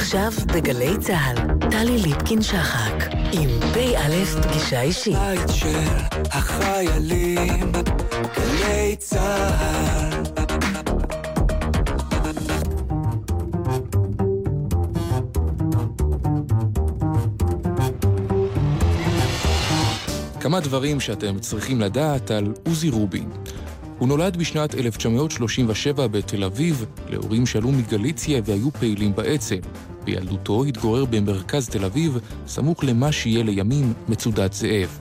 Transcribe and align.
עכשיו 0.00 0.32
בגלי 0.54 0.98
צה"ל, 0.98 1.36
טלי 1.70 1.98
ליפקין-שחק, 1.98 2.94
עם 3.32 3.50
פ"א 3.74 4.24
פגישה 4.42 4.82
אישית. 4.82 5.16
בית 5.16 5.48
של 5.48 5.88
החיילים, 6.14 7.72
גלי 8.36 8.96
צה"ל. 8.98 10.10
כמה 20.40 20.60
דברים 20.60 21.00
שאתם 21.00 21.38
צריכים 21.38 21.80
לדעת 21.80 22.30
על 22.30 22.52
עוזי 22.66 22.90
רובין. 22.90 23.30
הוא 23.98 24.08
נולד 24.08 24.36
בשנת 24.36 24.74
1937 24.74 26.06
בתל 26.06 26.44
אביב, 26.44 26.84
להורים 27.08 27.46
שעלו 27.46 27.72
מגליציה 27.72 28.40
והיו 28.44 28.70
פעילים 28.70 29.14
בעצם. 29.14 29.60
בילדותו 30.04 30.64
התגורר 30.64 31.04
במרכז 31.04 31.68
תל 31.68 31.84
אביב, 31.84 32.18
סמוך 32.46 32.84
למה 32.84 33.12
שיהיה 33.12 33.42
לימים 33.42 33.92
מצודת 34.08 34.52
זאב. 34.52 34.98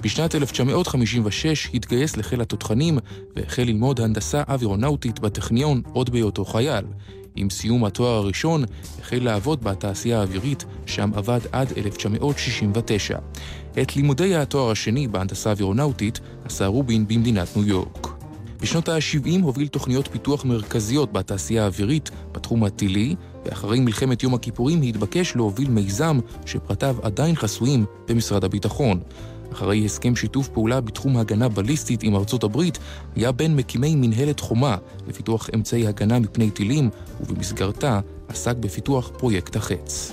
בשנת 0.00 0.34
1956 0.34 1.70
התגייס 1.74 2.16
לחיל 2.16 2.40
התותחנים 2.40 2.98
והחל 3.36 3.62
ללמוד 3.62 4.00
הנדסה 4.00 4.42
אווירונאוטית 4.48 5.20
בטכניון 5.20 5.82
עוד 5.92 6.10
בהיותו 6.10 6.44
חייל. 6.44 6.84
עם 7.36 7.50
סיום 7.50 7.84
התואר 7.84 8.14
הראשון 8.14 8.64
החל 9.00 9.18
לעבוד 9.22 9.64
בתעשייה 9.64 10.20
האווירית, 10.20 10.64
שם 10.86 11.10
עבד 11.14 11.40
עד 11.52 11.72
1969. 11.76 13.18
את 13.82 13.96
לימודי 13.96 14.36
התואר 14.36 14.70
השני 14.70 15.08
בהנדסה 15.08 15.50
אווירונאוטית 15.50 16.20
עשה 16.44 16.66
רובין 16.66 17.08
במדינת 17.08 17.56
ניו 17.56 17.66
יורק. 17.66 18.08
בשנות 18.60 18.88
ה-70 18.88 19.42
הוביל 19.42 19.68
תוכניות 19.68 20.08
פיתוח 20.08 20.44
מרכזיות 20.44 21.12
בתעשייה 21.12 21.64
האווירית 21.64 22.10
בתחום 22.32 22.64
הטילי, 22.64 23.16
ואחרי 23.44 23.80
מלחמת 23.80 24.22
יום 24.22 24.34
הכיפורים 24.34 24.82
התבקש 24.82 25.36
להוביל 25.36 25.70
מיזם 25.70 26.18
שפרטיו 26.46 26.96
עדיין 27.02 27.36
חסויים 27.36 27.84
במשרד 28.08 28.44
הביטחון. 28.44 29.00
אחרי 29.52 29.84
הסכם 29.84 30.16
שיתוף 30.16 30.48
פעולה 30.48 30.80
בתחום 30.80 31.16
הגנה 31.16 31.48
בליסטית 31.48 32.02
עם 32.02 32.16
ארצות 32.16 32.44
הברית, 32.44 32.78
היה 33.16 33.32
בין 33.32 33.56
מקימי 33.56 33.94
מנהלת 33.96 34.40
חומה 34.40 34.76
לפיתוח 35.08 35.48
אמצעי 35.54 35.86
הגנה 35.86 36.18
מפני 36.18 36.50
טילים, 36.50 36.90
ובמסגרתה 37.20 38.00
עסק 38.28 38.56
בפיתוח 38.56 39.10
פרויקט 39.18 39.56
החץ. 39.56 40.12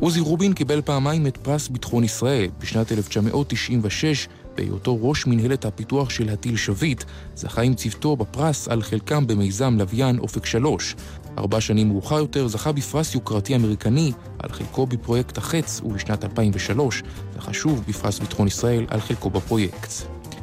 עוזי 0.00 0.20
רובין 0.20 0.52
קיבל 0.52 0.82
פעמיים 0.82 1.26
את 1.26 1.36
פרס 1.36 1.68
ביטחון 1.68 2.04
ישראל. 2.04 2.48
בשנת 2.60 2.92
1996 2.92 4.28
בהיותו 4.56 4.98
ראש 5.00 5.26
מנהלת 5.26 5.64
הפיתוח 5.64 6.10
של 6.10 6.28
הטיל 6.28 6.56
שביט, 6.56 7.04
זכה 7.36 7.62
עם 7.62 7.74
צוותו 7.74 8.16
בפרס 8.16 8.68
על 8.68 8.82
חלקם 8.82 9.26
במיזם 9.26 9.76
לוויין 9.78 10.18
אופק 10.18 10.46
3. 10.46 10.94
ארבע 11.38 11.60
שנים 11.60 11.88
מאוחר 11.88 12.18
יותר 12.18 12.48
זכה 12.48 12.72
בפרס 12.72 13.14
יוקרתי 13.14 13.56
אמריקני 13.56 14.12
על 14.38 14.52
חלקו 14.52 14.86
בפרויקט 14.86 15.38
החץ, 15.38 15.80
ובשנת 15.84 16.24
2003 16.24 17.02
זכה 17.36 17.52
שוב 17.52 17.84
בפרס 17.88 18.18
ביטחון 18.18 18.46
ישראל 18.46 18.86
על 18.88 19.00
חלקו 19.00 19.30
בפרויקט. 19.30 19.92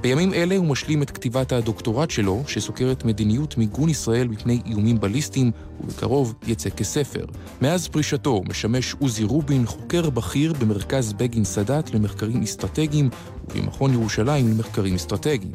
בימים 0.02 0.34
אלה 0.34 0.56
הוא 0.58 0.66
משלים 0.66 1.02
את 1.02 1.12
כתיבת 1.12 1.52
הדוקטורט 1.52 2.12
שלו, 2.12 2.44
שסוקרת 2.48 3.06
מדיניות 3.06 3.58
מיגון 3.58 3.90
ישראל 3.90 4.28
מפני 4.28 4.62
איומים 4.66 5.00
בליסטיים, 5.00 5.52
ובקרוב 5.80 6.34
יצא 6.48 6.70
כספר. 6.70 7.26
מאז 7.62 7.88
פרישתו 7.88 8.42
משמש 8.50 8.96
עוזי 9.00 9.24
רובין 9.24 9.66
חוקר 9.66 10.10
בכיר 10.10 10.54
במרכז 10.54 11.14
בגין 11.14 11.44
סאדאת 11.44 11.94
למחקרים 11.94 12.44
אסטרטגיים, 12.44 13.10
ובמכון 13.50 13.94
ירושלים 13.94 14.50
למחקרים 14.50 14.96
אסטרטגיים. 14.96 15.52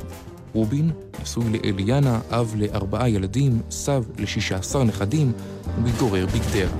רובין 0.52 0.90
נשוי 1.22 1.44
לאליאנה, 1.50 2.20
אב 2.30 2.54
לארבעה 2.58 3.08
ילדים, 3.08 3.60
סב 3.70 4.04
לשישה 4.18 4.56
עשר 4.56 4.84
נכדים, 4.84 5.32
ומתגורר 5.78 6.26
בגדרה. 6.26 6.70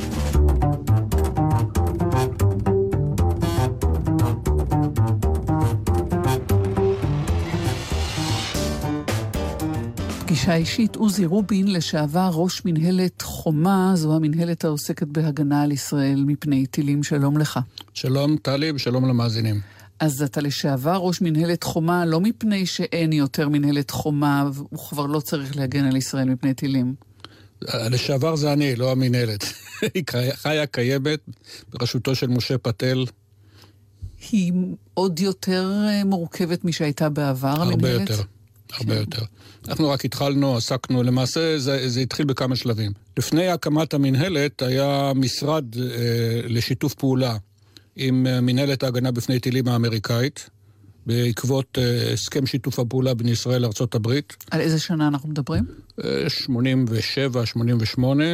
פגישה 10.20 10.54
אישית, 10.54 10.97
עוזי 10.97 11.26
רובין, 11.26 11.72
לשעבר 11.72 12.30
ראש 12.34 12.64
מנהלת 12.64 13.22
חומה, 13.22 13.92
זו 13.94 14.16
המנהלת 14.16 14.64
העוסקת 14.64 15.06
בהגנה 15.06 15.62
על 15.62 15.72
ישראל 15.72 16.25
מפני 16.26 16.66
טילים. 16.66 17.03
שלום 17.03 17.38
לך. 17.38 17.60
שלום 17.94 18.36
טלי 18.36 18.72
ושלום 18.72 19.04
למאזינים. 19.09 19.79
אז 20.00 20.22
אתה 20.22 20.41
לשעבר 20.41 20.97
ראש 20.97 21.21
מנהלת 21.21 21.62
חומה, 21.62 22.06
לא 22.06 22.21
מפני 22.21 22.66
שאין 22.66 23.12
יותר 23.12 23.49
מנהלת 23.49 23.91
חומה, 23.91 24.50
והוא 24.53 24.78
כבר 24.88 25.06
לא 25.06 25.21
צריך 25.21 25.56
להגן 25.56 25.84
על 25.84 25.97
ישראל 25.97 26.28
מפני 26.28 26.55
טילים. 26.55 26.94
לשעבר 27.62 28.37
זה 28.37 28.53
אני, 28.53 28.77
לא 28.77 28.93
המנהלת. 28.93 29.44
היא 29.94 30.05
חיה 30.34 30.66
קיימת 30.66 31.21
בראשותו 31.72 32.15
של 32.15 32.27
משה 32.27 32.59
פטל. 32.59 33.05
היא 34.31 34.53
עוד 34.94 35.21
יותר 35.21 35.72
אה, 35.89 36.05
מורכבת 36.05 36.65
משהייתה 36.65 37.09
בעבר, 37.09 37.49
הרבה 37.49 37.72
המנהלת? 37.72 38.10
יותר. 38.10 38.22
הרבה 38.72 38.97
יותר. 38.97 39.22
אנחנו 39.69 39.89
רק 39.89 40.05
התחלנו, 40.05 40.56
עסקנו, 40.56 41.03
למעשה 41.03 41.59
זה, 41.59 41.89
זה 41.89 42.00
התחיל 42.00 42.27
בכמה 42.27 42.56
שלבים. 42.56 42.93
לפני 43.16 43.49
הקמת 43.49 43.94
המנהלת 43.94 44.62
היה 44.62 45.12
משרד 45.15 45.65
אה, 45.78 46.41
לשיתוף 46.44 46.94
פעולה 46.94 47.37
עם 47.97 48.27
אה, 48.27 48.41
מנהלת 48.41 48.83
ההגנה 48.83 49.11
בפני 49.11 49.41
טילים 49.41 49.69
האמריקאית, 49.69 50.51
בעקבות 51.06 51.78
אה, 51.78 52.12
הסכם 52.12 52.47
שיתוף 52.47 52.78
הפעולה 52.78 53.15
בין 53.15 53.28
ישראל 53.28 53.62
לארה"ב. 53.62 54.09
על 54.51 54.61
איזה 54.61 54.78
שנה 54.78 55.09
אנחנו 55.09 55.28
מדברים? 55.28 55.65
אה, 56.05 56.28
87, 56.28 57.47
88, 57.47 58.25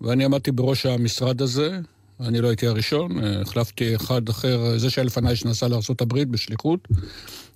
ואני 0.00 0.24
עמדתי 0.24 0.52
בראש 0.52 0.86
המשרד 0.86 1.42
הזה. 1.42 1.78
אני 2.20 2.40
לא 2.40 2.48
הייתי 2.48 2.66
הראשון, 2.66 3.24
אה, 3.24 3.40
החלפתי 3.40 3.96
אחד 3.96 4.28
אחר, 4.28 4.78
זה 4.78 4.90
שהיה 4.90 5.04
לפניי 5.04 5.36
שנסע 5.36 5.68
לארה"ב 5.68 6.22
בשליחות. 6.30 6.88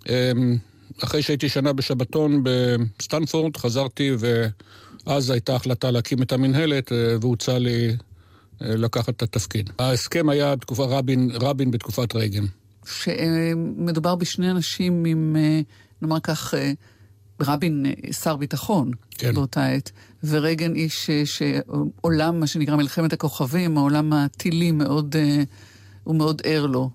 אה, 0.09 0.33
אחרי 1.05 1.23
שהייתי 1.23 1.49
שנה 1.49 1.73
בשבתון 1.73 2.43
בסטנפורד, 2.45 3.57
חזרתי 3.57 4.11
ואז 5.07 5.31
הייתה 5.31 5.57
החלטה 5.57 5.91
להקים 5.91 6.23
את 6.23 6.33
המנהלת 6.33 6.93
אה, 6.93 7.17
והוצע 7.21 7.59
לי 7.59 7.89
אה, 7.89 7.95
לקחת 8.61 9.09
את 9.09 9.23
התפקיד. 9.23 9.71
ההסכם 9.79 10.29
היה 10.29 10.57
תקופה 10.57 10.85
רבין, 10.85 11.31
רבין 11.35 11.71
בתקופת 11.71 12.15
רייגן. 12.15 12.45
שמדובר 12.87 14.15
בשני 14.15 14.51
אנשים 14.51 15.05
עם, 15.05 15.37
אה, 15.39 15.61
נאמר 16.03 16.21
כך, 16.21 16.55
אה, 16.55 16.73
רבין 17.41 17.87
אה, 17.87 18.13
שר 18.13 18.37
ביטחון 18.37 18.91
כן. 19.11 19.35
באותה 19.35 19.67
עת, 19.67 19.91
ורייגן 20.25 20.75
איש 20.75 21.11
שעולם, 21.25 22.41
מה 22.41 22.47
שנקרא 22.47 22.77
מלחמת 22.77 23.13
הכוכבים, 23.13 23.79
העולם 23.79 24.13
הטילים 24.13 24.79
מאוד, 24.79 25.17
הוא 26.05 26.17
מאוד 26.17 26.43
ער 26.45 26.67
לו. 26.67 26.91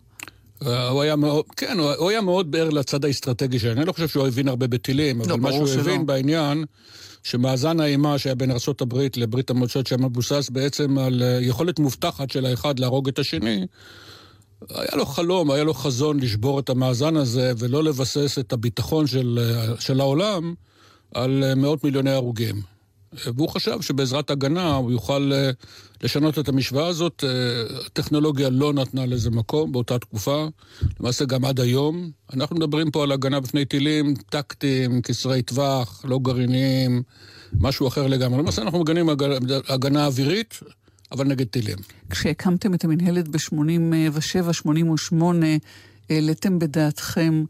הוא 0.90 1.02
היה 1.02 1.16
מאוד, 1.16 1.46
כן, 1.58 1.78
הוא 1.80 2.10
היה 2.10 2.22
מאוד 2.22 2.56
ער 2.56 2.70
לצד 2.70 3.06
האסטרטגי 3.06 3.60
שלו. 3.60 3.72
אני 3.72 3.86
לא 3.86 3.92
חושב 3.92 4.08
שהוא 4.08 4.28
הבין 4.28 4.48
הרבה 4.48 4.68
בטילים, 4.68 5.22
אבל 5.22 5.36
מה 5.36 5.50
ברור 5.50 5.68
שהוא 5.68 5.68
שלא. 5.68 5.82
הבין 5.82 6.06
בעניין, 6.06 6.66
שמאזן 7.24 7.80
האימה 7.80 8.18
שהיה 8.18 8.36
בין 8.36 8.52
ארה"ב 8.52 9.08
לברית 9.16 9.50
המועצות 9.50 9.88
שהיה 9.88 10.02
מבוסס 10.02 10.50
בעצם 10.50 10.98
על 10.98 11.24
אה, 11.24 11.40
יכולת 11.42 11.80
מובטחת 11.80 12.30
של 12.30 12.46
האחד 12.46 12.80
להרוג 12.80 13.08
את 13.08 13.20
השני, 13.20 13.66
היה 14.70 14.96
לו 14.96 15.06
חלום, 15.06 15.52
היה 15.52 15.64
לו 15.64 15.74
חזון 15.74 16.20
לשבור 16.20 16.60
את 16.60 16.70
המאזן 16.70 17.18
הזה 17.18 17.52
ולא 17.58 17.84
לבסס 17.84 18.40
את 18.40 18.54
הביטחון 18.54 19.08
של, 19.08 19.40
אה, 19.42 19.82
של 19.82 20.00
העולם 20.00 20.54
על 21.14 21.44
אה, 21.44 21.56
מאות 21.56 21.84
מיליוני 21.84 22.12
הרוגים. 22.12 22.73
אה, 23.14 23.32
והוא 23.36 23.50
חשב 23.50 23.82
שבעזרת 23.82 24.30
הגנה 24.30 24.76
הוא 24.76 24.92
יוכל 24.92 25.32
אה, 25.34 25.50
לשנות 26.04 26.40
את 26.40 26.50
המשוואה 26.50 26.88
הזאת. 26.88 27.24
אה, 27.28 27.30
הטכנולוגיה 27.86 28.50
לא 28.50 28.74
נתנה 28.74 29.06
לזה 29.06 29.30
מקום 29.30 29.72
באותה 29.72 30.00
תקופה, 30.00 30.48
למעשה 31.00 31.26
גם 31.26 31.46
עד 31.46 31.60
היום. 31.60 32.12
אנחנו 32.34 32.56
מדברים 32.56 32.92
פה 32.92 33.04
על 33.04 33.12
הגנה 33.12 33.40
בפני 33.40 33.66
טילים 33.66 34.14
טקטיים, 34.30 35.02
קצרי 35.02 35.42
טווח, 35.42 36.06
לא 36.08 36.20
גרעיניים, 36.20 37.04
משהו 37.60 37.88
אחר 37.88 38.08
לגמרי. 38.08 38.40
למעשה 38.40 38.62
אנחנו 38.62 38.80
מגנים 38.80 39.10
הג- 39.10 39.24
הגנה 39.70 40.06
אווירית, 40.06 40.60
אבל 41.12 41.28
נגד 41.28 41.48
טילים. 41.48 41.78
כשהקמתם 42.10 42.74
את 42.74 42.84
המנהלת 42.84 43.28
ב-87-88, 43.28 45.16
העליתם 46.10 46.60
בדעתכם 46.60 47.44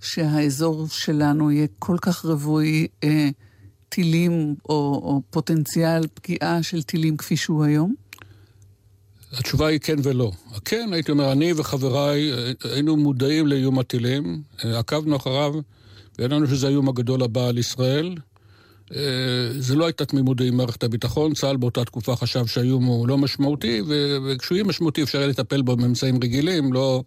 שהאזור 0.00 0.86
שלנו 0.88 1.50
יהיה 1.50 1.66
כל 1.78 1.96
כך 2.00 2.24
רווי 2.24 2.86
אה, 3.04 3.28
טילים 3.94 4.54
או, 4.68 4.74
או 4.74 5.22
פוטנציאל 5.30 6.06
פגיעה 6.14 6.62
של 6.62 6.82
טילים 6.82 7.16
כפי 7.16 7.36
שהוא 7.36 7.64
היום? 7.64 7.94
התשובה 9.32 9.66
היא 9.66 9.80
כן 9.80 9.96
ולא. 10.02 10.32
כן, 10.64 10.90
הייתי 10.92 11.10
אומר, 11.10 11.32
אני 11.32 11.52
וחבריי 11.56 12.32
אה, 12.32 12.52
היינו 12.74 12.96
מודעים 12.96 13.46
לאיום 13.46 13.78
הטילים, 13.78 14.42
אה, 14.64 14.78
עקבנו 14.78 15.16
אחריו, 15.16 15.54
וידענו 16.18 16.46
שזה 16.46 16.66
האיום 16.66 16.88
הגדול 16.88 17.22
הבא 17.22 17.46
על 17.48 17.58
ישראל. 17.58 18.14
אה, 18.96 19.00
זה 19.58 19.74
לא 19.74 19.84
הייתה 19.86 20.04
תמימות 20.04 20.40
עם 20.40 20.56
מערכת 20.56 20.82
הביטחון, 20.82 21.34
צה"ל 21.34 21.56
באותה 21.56 21.84
תקופה 21.84 22.16
חשב 22.16 22.46
שהאיום 22.46 22.84
הוא 22.84 23.08
לא 23.08 23.18
משמעותי, 23.18 23.82
וכשהוא 24.26 24.56
יהיה 24.56 24.64
משמעותי 24.64 25.02
אפשר 25.02 25.18
יהיה 25.18 25.28
לטפל 25.28 25.62
בו 25.62 25.76
באמצעים 25.76 26.18
רגילים, 26.22 26.72
לא, 26.72 27.02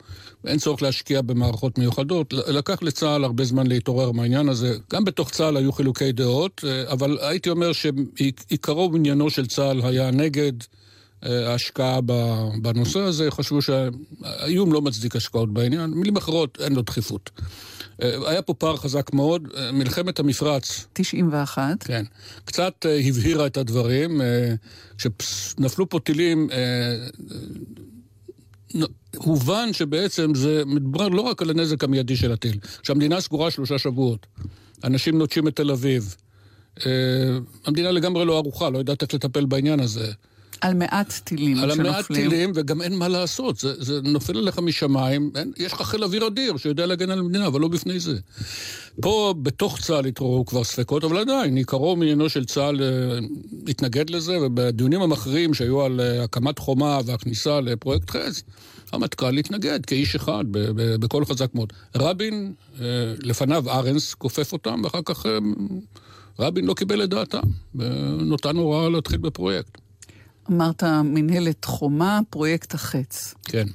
אין 0.48 0.60
צורך 0.60 0.82
להשקיע 0.82 1.22
במערכות 1.22 1.78
מיוחדות. 1.78 2.34
לקח 2.34 2.84
לצה"ל 2.84 3.24
הרבה 3.24 3.44
זמן 3.44 3.68
להתעורר 3.68 4.12
מהעניין 4.12 4.50
הזה. 4.50 4.78
גם 4.94 5.06
בתוך 5.06 5.30
צה"ל 5.30 5.58
היו 5.58 5.72
חילוקי 5.72 6.12
דעות, 6.12 6.62
אה, 6.68 6.92
אבל 6.92 7.18
הייתי 7.22 7.50
אומר 7.50 7.72
שעיקרו 7.74 8.90
ועניינו 8.94 9.30
של 9.30 9.46
צה"ל 9.46 9.82
היה 9.84 10.12
נגד 10.12 10.54
אה, 11.26 11.52
ההשקעה 11.52 12.00
בנושא 12.62 13.00
הזה, 13.00 13.32
חשבו 13.32 13.60
שהאיום 13.62 14.74
לא 14.74 14.82
מצדיק 14.82 15.16
השקעות 15.16 15.54
בעניין. 15.54 15.90
מילים 15.90 16.18
אחרות, 16.18 16.58
אין 16.62 16.74
לו 16.74 16.82
דחיפות. 16.82 17.30
אה, 18.04 18.30
היה 18.30 18.42
פה 18.42 18.54
פער 18.54 18.78
חזק 18.78 19.14
מאוד, 19.14 19.48
אה, 19.58 19.72
מלחמת 19.72 20.20
המפרץ. 20.20 20.88
91. 20.94 21.84
כן. 21.84 22.04
קצת 22.46 22.86
הבהירה 23.08 23.46
את 23.46 23.58
הדברים. 23.58 24.22
כשנפלו 24.98 25.90
פה 25.90 26.00
טילים, 26.00 26.50
הובן 29.16 29.74
שבעצם 29.74 30.36
זה 30.36 30.64
מדבר 30.66 31.08
לא 31.08 31.22
רק 31.22 31.42
על 31.42 31.50
הנזק 31.50 31.84
המיידי 31.84 32.16
של 32.16 32.32
הטיל. 32.32 32.60
כשהמדינה 32.82 33.22
סגורה 33.22 33.52
שלושה 33.52 33.78
שבועות, 33.78 34.26
אנשים 34.84 35.18
נוטשים 35.18 35.48
את 35.48 35.56
תל 35.56 35.72
אביב. 35.72 36.16
המדינה 37.66 37.92
לגמרי 37.92 38.26
לא 38.26 38.38
ערוכה, 38.38 38.70
לא 38.70 38.78
יודעת 38.78 39.02
איך 39.02 39.14
לטפל 39.14 39.46
בעניין 39.46 39.80
הזה. 39.80 40.12
על 40.62 40.74
מעט 40.74 41.13
טילים 41.24 41.57
על 41.57 41.72
שנופלים. 41.72 41.86
על 41.86 41.92
מעט 41.92 42.06
טילים, 42.07 42.52
וגם 42.56 42.81
אין 42.81 42.96
מה 42.96 43.07
לעשות. 43.07 43.57
זה, 43.57 43.84
זה 43.84 44.02
נופל 44.02 44.38
עליך 44.38 44.60
משמיים, 44.60 45.31
אין, 45.36 45.52
יש 45.57 45.74
לך 45.74 45.81
חיל 45.81 46.04
אוויר 46.04 46.28
אדיר 46.28 46.57
שיודע 46.57 46.86
להגן 46.86 47.10
על 47.10 47.19
המדינה, 47.19 47.48
אבל 47.48 47.62
לא 47.62 47.68
בפני 47.68 48.00
זה. 48.00 48.18
פה, 49.02 49.34
בתוך 49.42 49.80
צה"ל 49.81 50.06
התעוררו 50.06 50.46
כבר 50.46 50.63
ספקות, 50.63 51.04
אבל 51.04 51.18
עדיין, 51.18 51.57
עיקרו 51.57 51.96
מעניינו 51.96 52.30
של 52.30 52.46
צה"ל 52.46 52.81
אה, 52.84 53.19
התנגד 53.68 54.10
לזה, 54.10 54.38
ובדיונים 54.42 55.02
המכריעים 55.02 55.54
שהיו 55.54 55.81
על 55.81 56.00
אה, 56.00 56.24
הקמת 56.24 56.60
חומה 56.60 57.00
והכניסה 57.06 57.62
לפרויקט 57.62 58.10
חץ, 58.10 58.44
המטכ"ל 58.92 59.38
התנגד 59.38 59.86
כאיש 59.86 60.16
אחד, 60.16 60.46
בקול 61.00 61.25
חזק 61.25 61.56
מאוד. 61.56 61.74
רבין, 61.96 62.54
אה, 62.81 62.86
לפניו 63.19 63.69
ארנס 63.69 64.13
כופף 64.13 64.54
אותם, 64.54 64.81
ואחר 64.84 65.01
כך 65.06 65.25
רבין 66.40 66.66
לא 66.66 66.74
קיבל 66.74 67.04
את 67.04 67.10
דעתם, 67.10 67.42
ונותן 67.75 68.56
הוראה 68.56 68.90
להתחיל 68.90 69.18
בפרויקט. 69.18 69.85
אמרת 70.52 70.84
מנהלת 71.04 71.66
חומה, 71.66 72.20
פרויקט 72.30 72.74
החץ. 72.74 73.34
כן. 73.44 73.68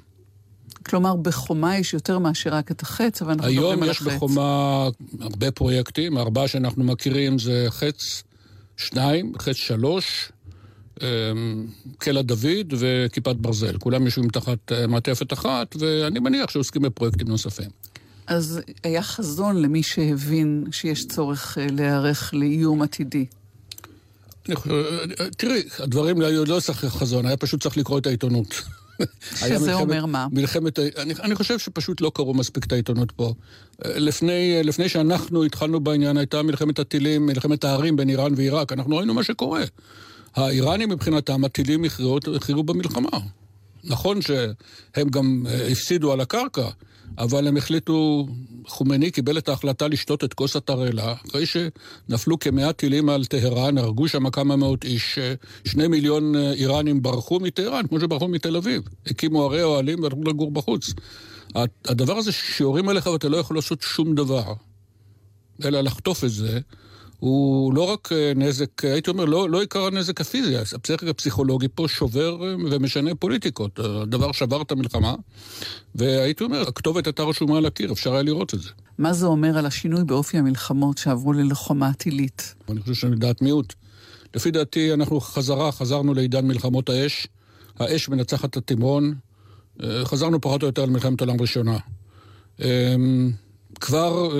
כלומר, 0.86 1.16
בחומה 1.16 1.78
יש 1.78 1.94
יותר 1.94 2.18
מאשר 2.18 2.50
רק 2.54 2.70
את 2.70 2.82
החץ, 2.82 3.22
אבל 3.22 3.32
אנחנו 3.32 3.52
מדברים 3.52 3.82
על 3.82 3.90
החץ. 3.90 4.00
היום 4.00 4.10
יש 4.10 4.16
בחומה 4.16 4.88
הרבה 5.20 5.50
פרויקטים, 5.50 6.16
הארבעה 6.16 6.48
שאנחנו 6.48 6.84
מכירים 6.84 7.38
זה 7.38 7.66
חץ 7.68 8.22
שניים, 8.76 9.32
חץ 9.38 9.56
שלוש, 9.56 10.32
אמ, 11.02 11.06
קלע 11.98 12.22
דוד 12.22 12.74
וכיפת 12.78 13.36
ברזל. 13.36 13.78
כולם 13.78 14.04
יושבים 14.04 14.28
תחת 14.28 14.72
אה, 14.72 14.86
מעטפת 14.86 15.32
אחת, 15.32 15.76
ואני 15.78 16.20
מניח 16.20 16.50
שעוסקים 16.50 16.82
בפרויקטים 16.82 17.28
נוספים. 17.28 17.70
אז 18.26 18.60
היה 18.84 19.02
חזון 19.02 19.62
למי 19.62 19.82
שהבין 19.82 20.64
שיש 20.72 21.06
צורך 21.06 21.58
אה, 21.58 21.66
להיערך 21.70 22.34
לאיום 22.34 22.82
עתידי. 22.82 23.26
תראי, 25.36 25.62
הדברים 25.78 26.20
לא, 26.20 26.46
לא 26.46 26.60
צריך 26.60 26.84
חזון, 26.84 27.26
היה 27.26 27.36
פשוט 27.36 27.62
צריך 27.62 27.76
לקרוא 27.76 27.98
את 27.98 28.06
העיתונות. 28.06 28.62
שזה 29.34 29.58
מלחמת, 29.58 29.74
אומר 29.74 30.06
מה? 30.06 30.26
מלחמת, 30.32 30.78
אני, 30.78 31.14
אני 31.22 31.34
חושב 31.34 31.58
שפשוט 31.58 32.00
לא 32.00 32.12
קראו 32.14 32.34
מספיק 32.34 32.64
את 32.64 32.72
העיתונות 32.72 33.12
פה. 33.12 33.34
לפני, 33.84 34.60
לפני 34.64 34.88
שאנחנו 34.88 35.44
התחלנו 35.44 35.80
בעניין, 35.80 36.16
הייתה 36.16 36.42
מלחמת 36.42 36.78
הטילים, 36.78 37.26
מלחמת 37.26 37.64
הערים 37.64 37.96
בין 37.96 38.08
איראן 38.08 38.32
ועיראק. 38.36 38.72
אנחנו 38.72 38.96
ראינו 38.96 39.14
מה 39.14 39.24
שקורה. 39.24 39.62
האיראנים 40.34 40.88
מבחינתם, 40.88 41.44
הטילים 41.44 41.84
הכריעו 42.34 42.62
במלחמה. 42.62 43.18
נכון 43.84 44.22
שהם 44.22 45.08
גם 45.10 45.44
אה, 45.48 45.68
הפסידו 45.68 46.12
על 46.12 46.20
הקרקע, 46.20 46.68
אבל 47.18 47.48
הם 47.48 47.56
החליטו, 47.56 48.26
חומני 48.66 49.10
קיבל 49.10 49.38
את 49.38 49.48
ההחלטה 49.48 49.88
לשתות 49.88 50.24
את 50.24 50.34
כוס 50.34 50.56
התרעלה, 50.56 51.14
אחרי 51.28 51.44
שנפלו 51.46 52.38
כמאה 52.38 52.72
טילים 52.72 53.08
על 53.08 53.24
טהרן, 53.24 53.78
הרגו 53.78 54.08
שם 54.08 54.30
כמה 54.30 54.56
מאות 54.56 54.84
איש, 54.84 55.18
שני 55.64 55.88
מיליון 55.88 56.36
אה, 56.36 56.52
איראנים 56.52 57.02
ברחו 57.02 57.40
מטהרן, 57.40 57.86
כמו 57.86 58.00
שברחו 58.00 58.28
מתל 58.28 58.56
אביב. 58.56 58.82
הקימו 59.06 59.44
ערי 59.44 59.62
אוהלים 59.62 60.02
והלכו 60.02 60.24
לגור 60.24 60.50
בחוץ. 60.50 60.92
הדבר 61.84 62.16
הזה 62.16 62.32
שיורים 62.32 62.88
עליך 62.88 63.06
ואתה 63.06 63.28
לא 63.28 63.36
יכול 63.36 63.56
לעשות 63.56 63.82
שום 63.82 64.14
דבר, 64.14 64.52
אלא 65.64 65.80
לחטוף 65.80 66.24
את 66.24 66.30
זה, 66.30 66.60
הוא 67.20 67.74
לא 67.74 67.92
רק 67.92 68.12
אה, 68.12 68.32
נזק, 68.36 68.84
הייתי 68.84 69.10
אומר, 69.10 69.24
לא, 69.24 69.50
לא 69.50 69.60
עיקר 69.60 69.86
הנזק 69.86 70.20
הפיזי, 70.20 70.56
הפסיכיק 70.56 71.08
הפסיכולוגי 71.08 71.68
פה 71.74 71.88
שובר 71.88 72.46
אה, 72.46 72.54
ומשנה 72.70 73.14
פוליטיקות. 73.14 73.78
הדבר 73.78 74.32
שבר 74.32 74.62
את 74.62 74.72
המלחמה, 74.72 75.14
והייתי 75.94 76.44
אומר, 76.44 76.68
הכתובת 76.68 77.06
הייתה 77.06 77.22
רשומה 77.22 77.58
על 77.58 77.66
הקיר, 77.66 77.92
אפשר 77.92 78.12
היה 78.12 78.22
לראות 78.22 78.54
את 78.54 78.60
זה. 78.60 78.68
מה 78.98 79.12
זה 79.12 79.26
אומר 79.26 79.58
על 79.58 79.66
השינוי 79.66 80.04
באופי 80.04 80.38
המלחמות 80.38 80.98
שעברו 80.98 81.32
ללוחמה 81.32 81.88
עתילית? 81.88 82.54
אני 82.70 82.80
חושב 82.80 82.94
שאני 82.94 83.16
דעת 83.16 83.42
מיעוט. 83.42 83.74
לפי 84.34 84.50
דעתי, 84.50 84.92
אנחנו 84.94 85.20
חזרה, 85.20 85.72
חזרנו 85.72 86.14
לעידן 86.14 86.46
מלחמות 86.46 86.88
האש. 86.88 87.26
האש 87.78 88.08
מנצחת 88.08 88.50
את 88.50 88.56
התמרון. 88.56 89.14
אה, 89.82 90.04
חזרנו 90.04 90.40
פחות 90.40 90.62
או 90.62 90.66
יותר 90.66 90.84
למלחמת 90.84 91.20
העולם 91.20 91.40
ראשונה. 91.40 91.78
כבר 93.80 94.30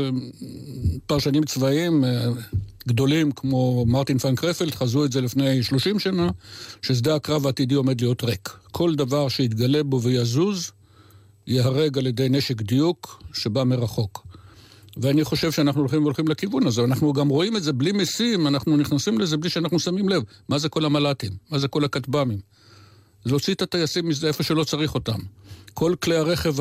פרשנים 1.06 1.44
צבאיים 1.44 2.04
גדולים 2.88 3.32
כמו 3.32 3.84
מרטין 3.88 4.18
פן 4.18 4.34
קרפלד 4.34 4.74
חזו 4.74 5.04
את 5.04 5.12
זה 5.12 5.20
לפני 5.20 5.62
30 5.62 5.98
שנה, 5.98 6.30
ששדה 6.82 7.14
הקרב 7.14 7.46
העתידי 7.46 7.74
עומד 7.74 8.00
להיות 8.00 8.24
ריק. 8.24 8.48
כל 8.72 8.94
דבר 8.94 9.28
שיתגלה 9.28 9.82
בו 9.82 10.02
ויזוז, 10.02 10.70
ייהרג 11.46 11.98
על 11.98 12.06
ידי 12.06 12.28
נשק 12.28 12.62
דיוק 12.62 13.22
שבא 13.32 13.64
מרחוק. 13.64 14.26
ואני 14.96 15.24
חושב 15.24 15.52
שאנחנו 15.52 15.80
הולכים 15.80 16.02
והולכים 16.02 16.28
לכיוון 16.28 16.66
הזה. 16.66 16.84
אנחנו 16.84 17.12
גם 17.12 17.28
רואים 17.28 17.56
את 17.56 17.62
זה 17.62 17.72
בלי 17.72 17.92
משים, 17.92 18.46
אנחנו 18.46 18.76
נכנסים 18.76 19.18
לזה 19.18 19.36
בלי 19.36 19.50
שאנחנו 19.50 19.78
שמים 19.78 20.08
לב. 20.08 20.22
מה 20.48 20.58
זה 20.58 20.68
כל 20.68 20.84
המל"טים? 20.84 21.32
מה 21.50 21.58
זה 21.58 21.68
כל 21.68 21.84
הכטב"מים? 21.84 22.38
להוציא 23.26 23.54
את 23.54 23.62
הטייסים 23.62 24.08
מזה 24.08 24.28
איפה 24.28 24.42
שלא 24.42 24.64
צריך 24.64 24.94
אותם. 24.94 25.18
כל 25.74 25.94
כלי 26.00 26.16
הרכב 26.16 26.54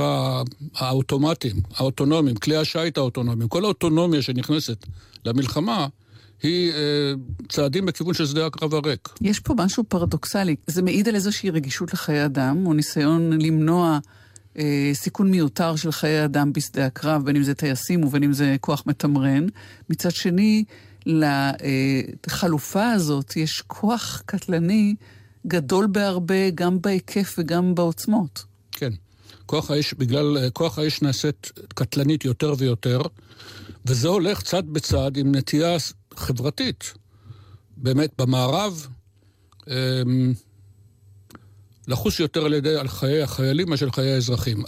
האוטומטיים, 0.76 1.56
האוטונומיים, 1.76 2.36
כלי 2.36 2.56
השיט 2.56 2.98
האוטונומיים, 2.98 3.50
כל 3.50 3.64
האוטונומיה 3.64 4.22
שנכנסת 4.22 4.86
למלחמה, 5.26 5.88
היא 6.44 6.72
אה, 6.72 7.14
צעדים 7.50 7.86
בכיוון 7.86 8.14
של 8.14 8.26
שדה 8.26 8.46
הקרב 8.46 8.74
הריק. 8.74 9.10
יש 9.22 9.40
פה 9.40 9.54
משהו 9.58 9.84
פרדוקסלי. 9.84 10.56
זה 10.68 10.82
מעיד 10.82 11.08
על 11.08 11.16
איזושהי 11.16 11.50
רגישות 11.50 11.94
לחיי 11.94 12.26
אדם, 12.26 12.68
או 12.68 12.74
ניסיון 12.74 13.42
למנוע 13.42 14.00
אה, 14.58 14.92
סיכון 14.94 15.32
מיותר 15.32 15.76
של 15.76 15.92
חיי 15.92 16.26
אדם 16.26 16.54
בשדה 16.54 16.86
הקרב, 16.86 17.26
בין 17.26 17.36
אם 17.36 17.44
זה 17.44 17.54
טייסים 17.54 18.04
ובין 18.04 18.24
אם 18.24 18.34
זה 18.34 18.56
כוח 18.62 18.84
מתמרן. 18.86 19.48
מצד 19.90 20.12
שני, 20.12 20.64
לחלופה 21.06 22.92
הזאת 22.92 23.36
יש 23.38 23.64
כוח 23.68 24.22
קטלני 24.26 24.96
גדול 25.48 25.88
בהרבה, 25.88 26.50
גם 26.50 26.82
בהיקף 26.82 27.36
וגם 27.38 27.76
בעוצמות. 27.76 28.44
כן. 28.72 28.92
כוח 29.46 29.72
האש, 29.72 29.94
בגלל 29.94 30.38
אה, 30.38 30.50
כוח 30.50 30.80
האש 30.80 31.02
נעשית 31.02 31.52
קטלנית 31.68 32.26
יותר 32.26 32.54
ויותר, 32.58 33.02
וזה 33.86 34.08
הולך 34.08 34.42
צד 34.42 34.64
בצד 34.68 35.18
עם 35.18 35.36
נטייה 35.36 35.78
חברתית. 36.16 36.94
באמת, 37.78 38.12
במערב, 38.18 38.88
אמ, 39.68 40.34
לחוש 41.88 42.20
יותר 42.20 42.46
על 42.46 42.54
ידי, 42.54 42.76
על 42.76 42.88
חיי 42.88 43.22
החיילים 43.22 43.70
מאשר 43.70 43.90
חיי 43.90 44.12
האזרחים. 44.12 44.64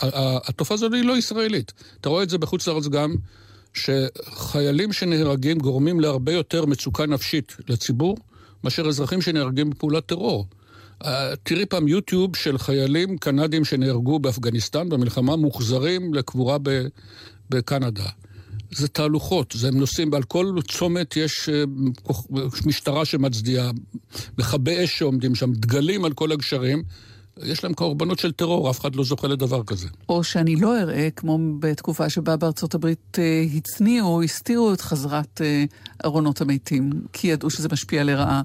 התופעה 0.47 0.75
הזאת 0.75 0.93
היא 0.93 1.03
לא 1.03 1.17
ישראלית. 1.17 1.73
אתה 2.01 2.09
רואה 2.09 2.23
את 2.23 2.29
זה 2.29 2.37
בחוץ 2.37 2.67
לארץ 2.67 2.87
גם, 2.87 3.15
שחיילים 3.73 4.93
שנהרגים 4.93 5.59
גורמים 5.59 5.99
להרבה 5.99 6.31
יותר 6.31 6.65
מצוקה 6.65 7.05
נפשית 7.05 7.55
לציבור, 7.67 8.17
מאשר 8.63 8.87
אזרחים 8.87 9.21
שנהרגים 9.21 9.69
בפעולת 9.69 10.05
טרור. 10.05 10.47
תראי 11.43 11.65
פעם 11.65 11.87
יוטיוב 11.87 12.35
של 12.35 12.57
חיילים 12.57 13.17
קנדים 13.17 13.65
שנהרגו 13.65 14.19
באפגניסטן 14.19 14.89
במלחמה, 14.89 15.35
מוחזרים 15.35 16.13
לקבורה 16.13 16.57
בקנדה. 17.49 18.09
זה 18.71 18.87
תהלוכות, 18.87 19.53
זה 19.57 19.67
הם 19.67 19.77
נוסעים, 19.77 20.09
ועל 20.11 20.23
כל 20.23 20.55
צומת 20.67 21.17
יש 21.17 21.49
אה, 21.49 21.63
משטרה 22.65 23.05
שמצדיעה, 23.05 23.71
מכבי 24.37 24.83
אש 24.83 24.99
שעומדים 24.99 25.35
שם, 25.35 25.51
דגלים 25.53 26.05
על 26.05 26.13
כל 26.13 26.31
הגשרים. 26.31 26.83
יש 27.43 27.63
להם 27.63 27.73
קורבנות 27.73 28.19
של 28.19 28.31
טרור, 28.31 28.69
אף 28.69 28.79
אחד 28.79 28.95
לא 28.95 29.03
זוכה 29.03 29.27
לדבר 29.27 29.63
כזה. 29.63 29.87
או 30.09 30.23
שאני 30.23 30.55
לא 30.55 30.79
אראה, 30.79 31.09
כמו 31.15 31.39
בתקופה 31.59 32.09
שבה 32.09 32.37
בארצות 32.37 32.75
הברית 32.75 33.17
אה, 33.19 33.43
הצניעו, 33.55 34.21
הסתירו 34.21 34.73
את 34.73 34.81
חזרת 34.81 35.41
אה, 35.41 35.63
ארונות 36.05 36.41
המתים, 36.41 36.89
כי 37.13 37.27
ידעו 37.27 37.49
שזה 37.49 37.67
משפיע 37.71 38.03
לרעה. 38.03 38.41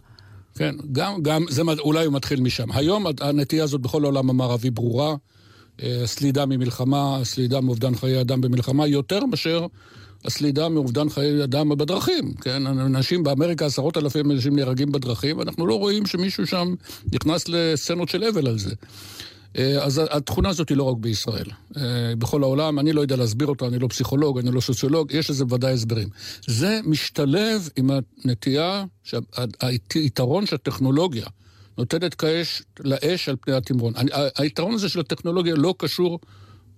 כן, 0.57 0.75
גם, 0.93 1.23
גם, 1.23 1.45
זה 1.49 1.63
אולי 1.79 2.07
הוא 2.07 2.15
מתחיל 2.15 2.41
משם. 2.41 2.73
היום 2.73 3.07
הנטייה 3.21 3.65
הזאת 3.65 3.81
בכל 3.81 4.05
העולם 4.05 4.31
המערבי 4.31 4.71
ברורה. 4.71 5.15
סלידה 6.05 6.47
ממלחמה, 6.47 7.21
סלידה 7.25 7.61
מאובדן 7.61 7.95
חיי 7.95 8.21
אדם 8.21 8.41
במלחמה, 8.41 8.87
יותר 8.87 9.27
מאשר 9.27 9.67
הסלידה 10.25 10.69
מאובדן 10.69 11.09
חיי 11.09 11.45
אדם 11.45 11.69
בדרכים, 11.69 12.35
כן? 12.35 12.67
אנשים 12.67 13.23
באמריקה, 13.23 13.67
עשרות 13.67 13.97
אלפים 13.97 14.31
אנשים 14.31 14.57
נהרגים 14.57 14.93
בדרכים, 14.93 15.39
ואנחנו 15.39 15.67
לא 15.67 15.79
רואים 15.79 16.07
שמישהו 16.07 16.47
שם 16.47 16.75
נכנס 17.13 17.49
לסצנות 17.49 18.09
של 18.09 18.25
אבל 18.25 18.47
על 18.47 18.59
זה. 18.59 18.75
אה, 19.59 19.85
אז 19.85 20.01
התכונה 20.11 20.49
הזאת 20.49 20.69
היא 20.69 20.77
לא 20.77 20.83
רק 20.83 20.97
בישראל. 21.01 21.47
אה, 21.77 21.83
בכל 22.19 22.43
העולם, 22.43 22.79
אני 22.79 22.93
לא 22.93 23.01
יודע 23.01 23.17
להסביר 23.17 23.49
אותה, 23.49 23.67
אני 23.67 23.79
לא 23.79 23.89
פסיכולוג, 23.89 24.39
אני 24.39 24.51
לא 24.51 24.61
סוציולוג, 24.61 25.13
יש 25.13 25.31
לזה 25.31 25.45
ודאי 25.45 25.73
הסברים. 25.73 26.09
זה 26.47 26.81
משתלב 26.85 27.69
עם 27.77 27.91
הנטייה, 28.25 28.85
היתרון 29.95 30.47
שהטכנולוגיה, 30.47 31.27
נותנת 31.79 32.15
כאש 32.15 32.63
לאש 32.81 33.29
על 33.29 33.37
פני 33.41 33.55
התמרון. 33.55 33.93
היתרון 34.39 34.75
הזה 34.75 34.89
של 34.89 35.01
הטכנולוגיה 35.01 35.55
לא 35.55 35.75
קשור 35.79 36.19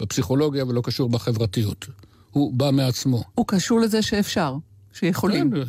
בפסיכולוגיה 0.00 0.64
ולא 0.64 0.80
קשור 0.80 1.08
בחברתיות. 1.08 1.86
הוא 2.30 2.54
בא 2.54 2.70
מעצמו. 2.70 3.24
הוא 3.34 3.46
קשור 3.48 3.80
לזה 3.80 4.02
שאפשר, 4.02 4.54
שיכולים. 4.92 5.50
כן, 5.50 5.60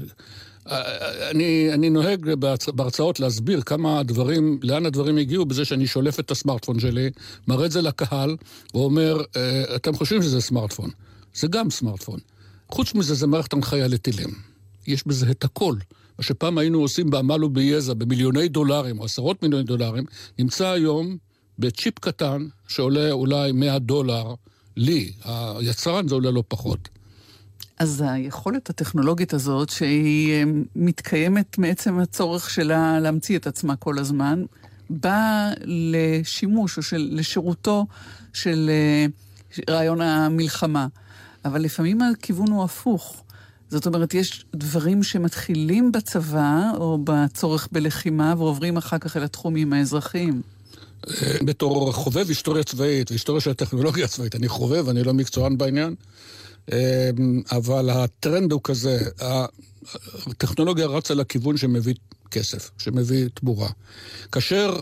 אני, 1.32 1.74
אני 1.74 1.90
נוהג 1.90 2.30
בהרצאות 2.76 3.20
להסביר 3.20 3.62
כמה 3.62 4.00
הדברים, 4.00 4.60
לאן 4.64 4.86
הדברים 4.86 5.18
הגיעו 5.18 5.46
בזה 5.46 5.66
שאני 5.66 5.88
שולף 5.88 6.20
את 6.20 6.32
הסמארטפון 6.32 6.80
שלי, 6.80 7.10
מראה 7.48 7.66
את 7.66 7.72
זה 7.72 7.82
לקהל, 7.82 8.36
ואומר, 8.74 9.22
אה, 9.36 9.76
אתם 9.76 9.94
חושבים 9.94 10.22
שזה 10.22 10.42
סמארטפון. 10.42 10.90
זה 11.34 11.48
גם 11.48 11.70
סמארטפון. 11.70 12.20
חוץ 12.70 12.96
מזה, 12.96 13.16
זה 13.16 13.28
מערכת 13.28 13.54
הנחיה 13.54 13.88
לטילים. 13.88 14.30
יש 14.88 15.08
בזה 15.08 15.32
את 15.32 15.44
הכל. 15.44 15.76
מה 16.20 16.24
שפעם 16.24 16.58
היינו 16.58 16.80
עושים 16.80 17.10
בעמל 17.10 17.44
וביזע 17.44 17.94
במיליוני 17.94 18.48
דולרים 18.48 19.00
או 19.00 19.06
עשרות 19.06 19.44
מיליוני 19.44 19.64
דולרים, 19.64 20.04
נמצא 20.40 20.68
היום 20.68 21.18
בצ'יפ 21.60 22.00
קטן 22.00 22.48
שעולה 22.68 23.12
אולי 23.12 23.52
100 23.52 23.80
דולר 23.80 24.34
לי. 24.78 25.12
היצרן 25.26 26.08
זה 26.08 26.16
עולה 26.16 26.32
לא 26.32 26.44
פחות. 26.48 26.90
אז 27.80 28.04
היכולת 28.08 28.70
הטכנולוגית 28.70 29.34
הזאת, 29.34 29.70
שהיא 29.70 30.34
אה, 30.34 30.44
מתקיימת 30.76 31.58
מעצם 31.58 32.00
הצורך 32.00 32.50
שלה 32.50 33.00
להמציא 33.00 33.38
את 33.38 33.48
עצמה 33.48 33.76
כל 33.76 34.00
הזמן, 34.00 34.44
באה 34.90 35.52
לשימוש 35.64 36.78
או 36.78 36.84
של, 36.84 37.10
לשירותו 37.12 37.86
של 38.34 38.70
אה, 38.70 39.06
רעיון 39.74 40.02
המלחמה. 40.02 40.88
אבל 41.46 41.62
לפעמים 41.62 42.02
הכיוון 42.02 42.52
הוא 42.52 42.64
הפוך. 42.64 43.24
זאת 43.70 43.86
אומרת, 43.86 44.14
יש 44.14 44.46
דברים 44.56 45.04
שמתחילים 45.04 45.92
בצבא 45.92 46.72
או 46.78 46.98
בצורך 47.04 47.68
בלחימה 47.72 48.34
ועוברים 48.38 48.78
אחר 48.78 48.98
כך 48.98 49.18
אל 49.18 49.24
התחומים 49.24 49.74
האזרחיים. 49.74 50.42
אה, 51.08 51.38
בתור 51.42 51.94
חובב 51.94 52.30
היסטוריה 52.30 52.64
צבאית 52.64 53.12
והיסטוריה 53.12 53.42
של 53.42 53.52
הטכנולוגיה 53.52 54.06
הצבאית, 54.06 54.36
אני 54.36 54.48
חובב, 54.48 54.90
אני 54.90 55.04
לא 55.04 55.14
מקצוען 55.14 55.58
בעניין, 55.58 55.96
אבל 57.52 57.90
הטרנד 57.90 58.52
הוא 58.52 58.62
כזה, 58.64 59.00
הטכנולוגיה 60.28 60.86
רצה 60.86 61.14
לכיוון 61.14 61.58
שמביא 61.58 61.94
כסף, 62.32 62.70
שמביא 62.78 63.28
תמורה. 63.34 63.70
כאשר 64.32 64.80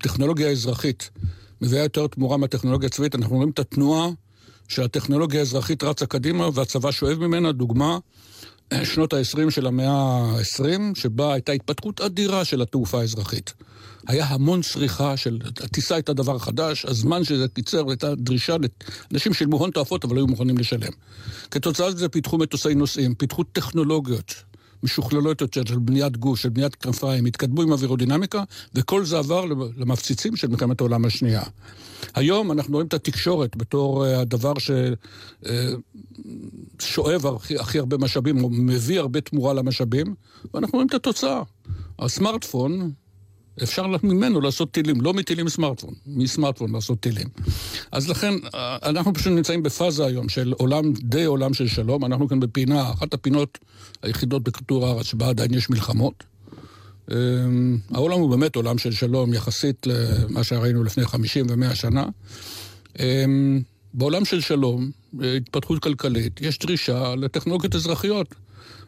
הטכנולוגיה 0.00 0.48
האזרחית 0.48 1.10
מביאה 1.60 1.82
יותר 1.82 2.06
תמורה 2.06 2.36
מהטכנולוגיה 2.36 2.86
הצבאית, 2.86 3.14
אנחנו 3.14 3.36
רואים 3.36 3.50
את 3.50 3.58
התנועה 3.58 4.08
שהטכנולוגיה 4.68 5.40
האזרחית 5.40 5.82
רצה 5.82 6.06
קדימה 6.06 6.48
והצבא 6.54 6.90
שואב 6.90 7.18
ממנה, 7.18 7.52
דוגמה, 7.52 7.98
שנות 8.84 9.12
ה-20 9.12 9.50
של 9.50 9.66
המאה 9.66 9.90
ה-20, 9.90 10.80
שבה 10.94 11.32
הייתה 11.32 11.52
התפתחות 11.52 12.00
אדירה 12.00 12.44
של 12.44 12.62
התעופה 12.62 13.00
האזרחית. 13.00 13.52
היה 14.06 14.26
המון 14.26 14.62
צריכה 14.62 15.16
של, 15.16 15.38
הטיסה 15.60 15.94
הייתה 15.94 16.12
דבר 16.12 16.38
חדש, 16.38 16.84
הזמן 16.84 17.24
שזה 17.24 17.48
קיצר 17.48 17.88
הייתה 17.88 18.14
דרישה, 18.14 18.56
אנשים 19.12 19.34
שילמו 19.34 19.56
הון 19.56 19.70
תועפות 19.70 20.04
אבל 20.04 20.16
היו 20.16 20.26
מוכנים 20.26 20.58
לשלם. 20.58 20.92
כתוצאה 21.50 21.90
מזה 21.90 22.08
פיתחו 22.08 22.38
מטוסי 22.38 22.74
נוסעים, 22.74 23.14
פיתחו 23.14 23.42
טכנולוגיות 23.44 24.34
משוכללות 24.82 25.40
יותר 25.40 25.64
של 25.64 25.78
בניית 25.78 26.16
גוש, 26.16 26.42
של 26.42 26.48
בניית 26.48 26.74
כנפיים, 26.74 27.26
התקדמו 27.26 27.62
עם 27.62 27.72
אווירודינמיקה, 27.72 28.44
וכל 28.74 29.04
זה 29.04 29.18
עבר 29.18 29.44
למפציצים 29.76 30.36
של 30.36 30.48
מלחמת 30.48 30.80
העולם 30.80 31.04
השנייה. 31.04 31.42
היום 32.14 32.52
אנחנו 32.52 32.72
רואים 32.72 32.86
את 32.86 32.94
התקשורת 32.94 33.56
בתור 33.56 34.06
אה, 34.06 34.20
הדבר 34.20 34.52
ששואב 36.78 37.26
אה, 37.26 37.36
הכי, 37.36 37.58
הכי 37.58 37.78
הרבה 37.78 37.96
משאבים, 37.98 38.44
או 38.44 38.50
מביא 38.50 39.00
הרבה 39.00 39.20
תמורה 39.20 39.54
למשאבים, 39.54 40.14
ואנחנו 40.54 40.76
רואים 40.76 40.88
את 40.88 40.94
התוצאה. 40.94 41.42
הסמארטפון 41.98 42.92
אפשר 43.62 43.86
ממנו 44.02 44.40
לעשות 44.40 44.70
טילים, 44.70 45.00
לא 45.00 45.14
מטילים 45.14 45.48
סמארטפון, 45.48 45.94
מסמארטפון 46.06 46.72
לעשות 46.72 47.00
טילים. 47.00 47.28
אז 47.92 48.08
לכן, 48.08 48.34
אה, 48.54 48.76
אנחנו 48.82 49.14
פשוט 49.14 49.32
נמצאים 49.32 49.62
בפאזה 49.62 50.06
היום 50.06 50.28
של 50.28 50.52
עולם, 50.56 50.92
די 50.92 51.24
עולם 51.24 51.54
של 51.54 51.68
שלום. 51.68 52.04
אנחנו 52.04 52.28
כאן 52.28 52.40
בפינה, 52.40 52.90
אחת 52.90 53.14
הפינות 53.14 53.58
היחידות 54.02 54.42
בכדור 54.42 54.86
הארץ 54.86 55.06
שבה 55.06 55.28
עדיין 55.28 55.54
יש 55.54 55.70
מלחמות. 55.70 56.24
אה, 57.10 57.16
העולם 57.90 58.20
הוא 58.20 58.30
באמת 58.30 58.56
עולם 58.56 58.78
של 58.78 58.92
שלום 58.92 59.34
יחסית 59.34 59.86
למה 59.86 60.44
שראינו 60.44 60.84
לפני 60.84 61.04
50 61.04 61.46
ו-100 61.48 61.74
שנה. 61.74 62.06
אה, 63.00 63.24
בעולם 63.94 64.24
של 64.24 64.40
שלום, 64.40 64.90
התפתחות 65.36 65.82
כלכלית, 65.82 66.40
יש 66.40 66.58
דרישה 66.58 67.14
לטכנולוגיות 67.14 67.74
אזרחיות. 67.74 68.34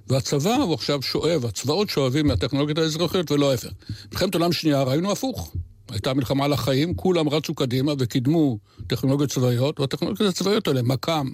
והצבא 0.08 0.54
הוא 0.54 0.74
עכשיו 0.74 1.02
שואב, 1.02 1.44
הצבאות 1.44 1.90
שואבים 1.90 2.26
מהטכנולוגיות 2.26 2.78
האזרחיות 2.78 3.30
ולא 3.30 3.50
ההפך. 3.50 3.70
מלחמת 4.12 4.34
עולם 4.34 4.52
שנייה 4.52 4.82
ראינו 4.82 5.12
הפוך. 5.12 5.54
הייתה 5.90 6.14
מלחמה 6.14 6.44
על 6.44 6.52
החיים, 6.52 6.94
כולם 6.94 7.28
רצו 7.28 7.54
קדימה 7.54 7.92
וקידמו 7.98 8.58
טכנולוגיות 8.86 9.30
צבאיות, 9.30 9.80
והטכנולוגיות 9.80 10.34
הצבאיות 10.34 10.68
האלה, 10.68 10.82
מקם, 10.82 11.30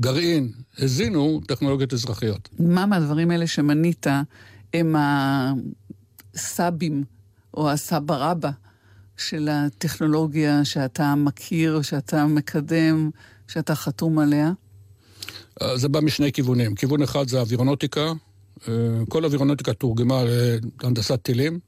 גרעין, 0.00 0.52
הזינו 0.78 1.40
טכנולוגיות 1.46 1.92
אזרחיות. 1.92 2.48
מה 2.58 2.86
מהדברים 2.86 3.30
האלה 3.30 3.46
שמנית 3.46 4.06
הם 4.74 4.96
הסאבים 6.34 7.04
או 7.54 7.70
הסבא 7.70 8.30
רבא 8.30 8.50
של 9.16 9.48
הטכנולוגיה 9.48 10.64
שאתה 10.64 11.14
מכיר, 11.14 11.82
שאתה 11.82 12.26
מקדם, 12.26 13.10
שאתה 13.48 13.74
חתום 13.74 14.18
עליה? 14.18 14.52
אה, 15.62 15.76
זה 15.76 15.88
בא 15.88 16.00
משני 16.00 16.32
כיוונים. 16.32 16.74
כיוון 16.74 17.02
אחד 17.02 17.28
זה 17.28 17.40
אווירונוטיקה. 17.40 18.12
אה, 18.68 18.74
כל 19.08 19.24
אווירונוטיקה 19.24 19.72
תורגמה 19.72 20.22
להנדסת 20.82 21.22
טילים. 21.22 21.58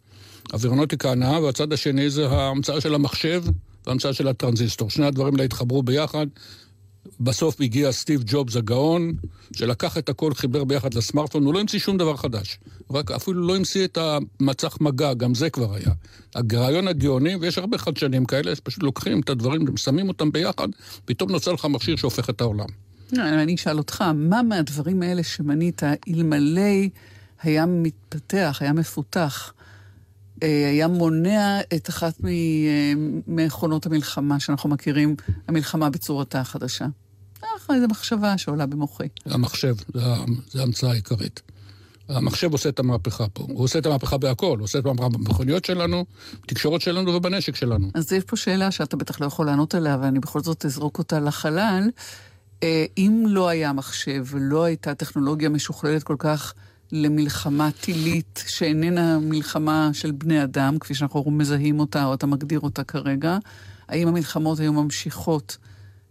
אווירונוטיקה 0.52 1.12
הנאה, 1.12 1.42
והצד 1.42 1.72
השני 1.72 2.10
זה 2.10 2.28
ההמצאה 2.28 2.80
של 2.80 2.94
המחשב 2.94 3.44
וההמצאה 3.86 4.12
של 4.12 4.28
הטרנזיסטור. 4.28 4.90
שני 4.90 5.06
הדברים 5.06 5.34
האלה 5.34 5.44
התחברו 5.44 5.82
ביחד. 5.82 6.26
בסוף 7.20 7.60
הגיע 7.60 7.92
סטיב 7.92 8.22
ג'ובס 8.26 8.56
הגאון, 8.56 9.12
שלקח 9.52 9.98
את 9.98 10.08
הכל, 10.08 10.34
חיבר 10.34 10.64
ביחד 10.64 10.94
לסמארטפון, 10.94 11.44
הוא 11.44 11.54
לא 11.54 11.60
המציא 11.60 11.78
שום 11.78 11.98
דבר 11.98 12.16
חדש. 12.16 12.58
רק 12.90 13.10
אפילו 13.10 13.46
לא 13.46 13.56
המציא 13.56 13.84
את 13.84 13.98
המצח 14.00 14.78
מגע, 14.80 15.14
גם 15.14 15.34
זה 15.34 15.50
כבר 15.50 15.74
היה. 15.74 15.90
הרעיון 16.34 16.88
הגאוני, 16.88 17.36
ויש 17.36 17.58
הרבה 17.58 17.78
חדשנים 17.78 18.24
כאלה, 18.24 18.56
שפשוט 18.56 18.82
לוקחים 18.82 19.20
את 19.20 19.30
הדברים 19.30 19.64
ושמים 19.74 20.08
אותם 20.08 20.32
ביחד, 20.32 20.68
פתאום 21.04 21.30
נוצר 21.30 21.52
לך 21.52 21.64
מכשיר 21.64 21.96
שהופך 21.96 22.30
את 22.30 22.40
העולם. 22.40 22.68
לא, 23.12 23.22
אני 23.22 23.54
אשאל 23.54 23.78
אותך, 23.78 24.04
מה 24.14 24.42
מהדברים 24.42 25.02
האלה 25.02 25.22
שמנית, 25.22 25.82
אלמלא 26.08 26.70
היה 27.42 27.66
מתפתח, 27.66 28.58
היה 28.60 28.72
מפותח, 28.72 29.52
אה, 30.42 30.68
היה 30.68 30.88
מונע 30.88 31.60
את 31.74 31.88
אחת 31.88 32.14
ממכונות 33.26 33.86
המלחמה 33.86 34.40
שאנחנו 34.40 34.68
מכירים, 34.70 35.16
המלחמה 35.48 35.90
בצורתה 35.90 36.40
החדשה? 36.40 36.86
ככה 37.42 37.74
איזו 37.74 37.86
מחשבה 37.88 38.38
שעולה 38.38 38.66
במוחי. 38.66 39.08
המחשב, 39.26 39.74
זו 40.50 40.60
ההמצאה 40.60 40.90
העיקרית. 40.90 41.42
המחשב 42.08 42.52
עושה 42.52 42.68
את 42.68 42.78
המהפכה 42.78 43.28
פה. 43.28 43.46
הוא 43.48 43.64
עושה 43.64 43.78
את 43.78 43.86
המהפכה 43.86 44.18
בהכל, 44.18 44.56
הוא 44.58 44.64
עושה 44.64 44.78
את 44.78 44.86
המהפכה 44.86 45.08
במכוניות 45.08 45.64
שלנו, 45.64 46.04
בתקשורת 46.42 46.80
שלנו 46.80 47.14
ובנשק 47.14 47.56
שלנו. 47.56 47.90
אז 47.94 48.12
יש 48.12 48.24
פה 48.24 48.36
שאלה 48.36 48.70
שאתה 48.70 48.96
בטח 48.96 49.20
לא 49.20 49.26
יכול 49.26 49.46
לענות 49.46 49.74
עליה, 49.74 49.98
ואני 50.02 50.18
בכל 50.18 50.40
זאת 50.40 50.64
אזרוק 50.64 50.98
אותה 50.98 51.20
לחלל. 51.20 51.90
אה, 52.64 52.84
אם 52.98 53.24
לא 53.28 53.48
היה 53.48 53.72
מחשב 53.72 54.24
ולא 54.26 54.64
הייתה 54.64 54.94
טכנולוגיה 54.94 55.48
משוכללת 55.48 56.02
כל 56.02 56.16
כך 56.18 56.54
למלחמה 56.92 57.70
טילית, 57.70 58.44
שאיננה 58.46 59.18
מלחמה 59.18 59.90
של 59.92 60.10
בני 60.10 60.42
אדם, 60.42 60.78
כפי 60.78 60.94
שאנחנו 60.94 61.30
מזהים 61.30 61.80
אותה 61.80 62.04
או 62.04 62.14
אתה 62.14 62.26
מגדיר 62.26 62.60
אותה 62.60 62.84
כרגע, 62.84 63.38
האם 63.88 64.08
המלחמות 64.08 64.60
היו 64.60 64.72
ממשיכות 64.72 65.56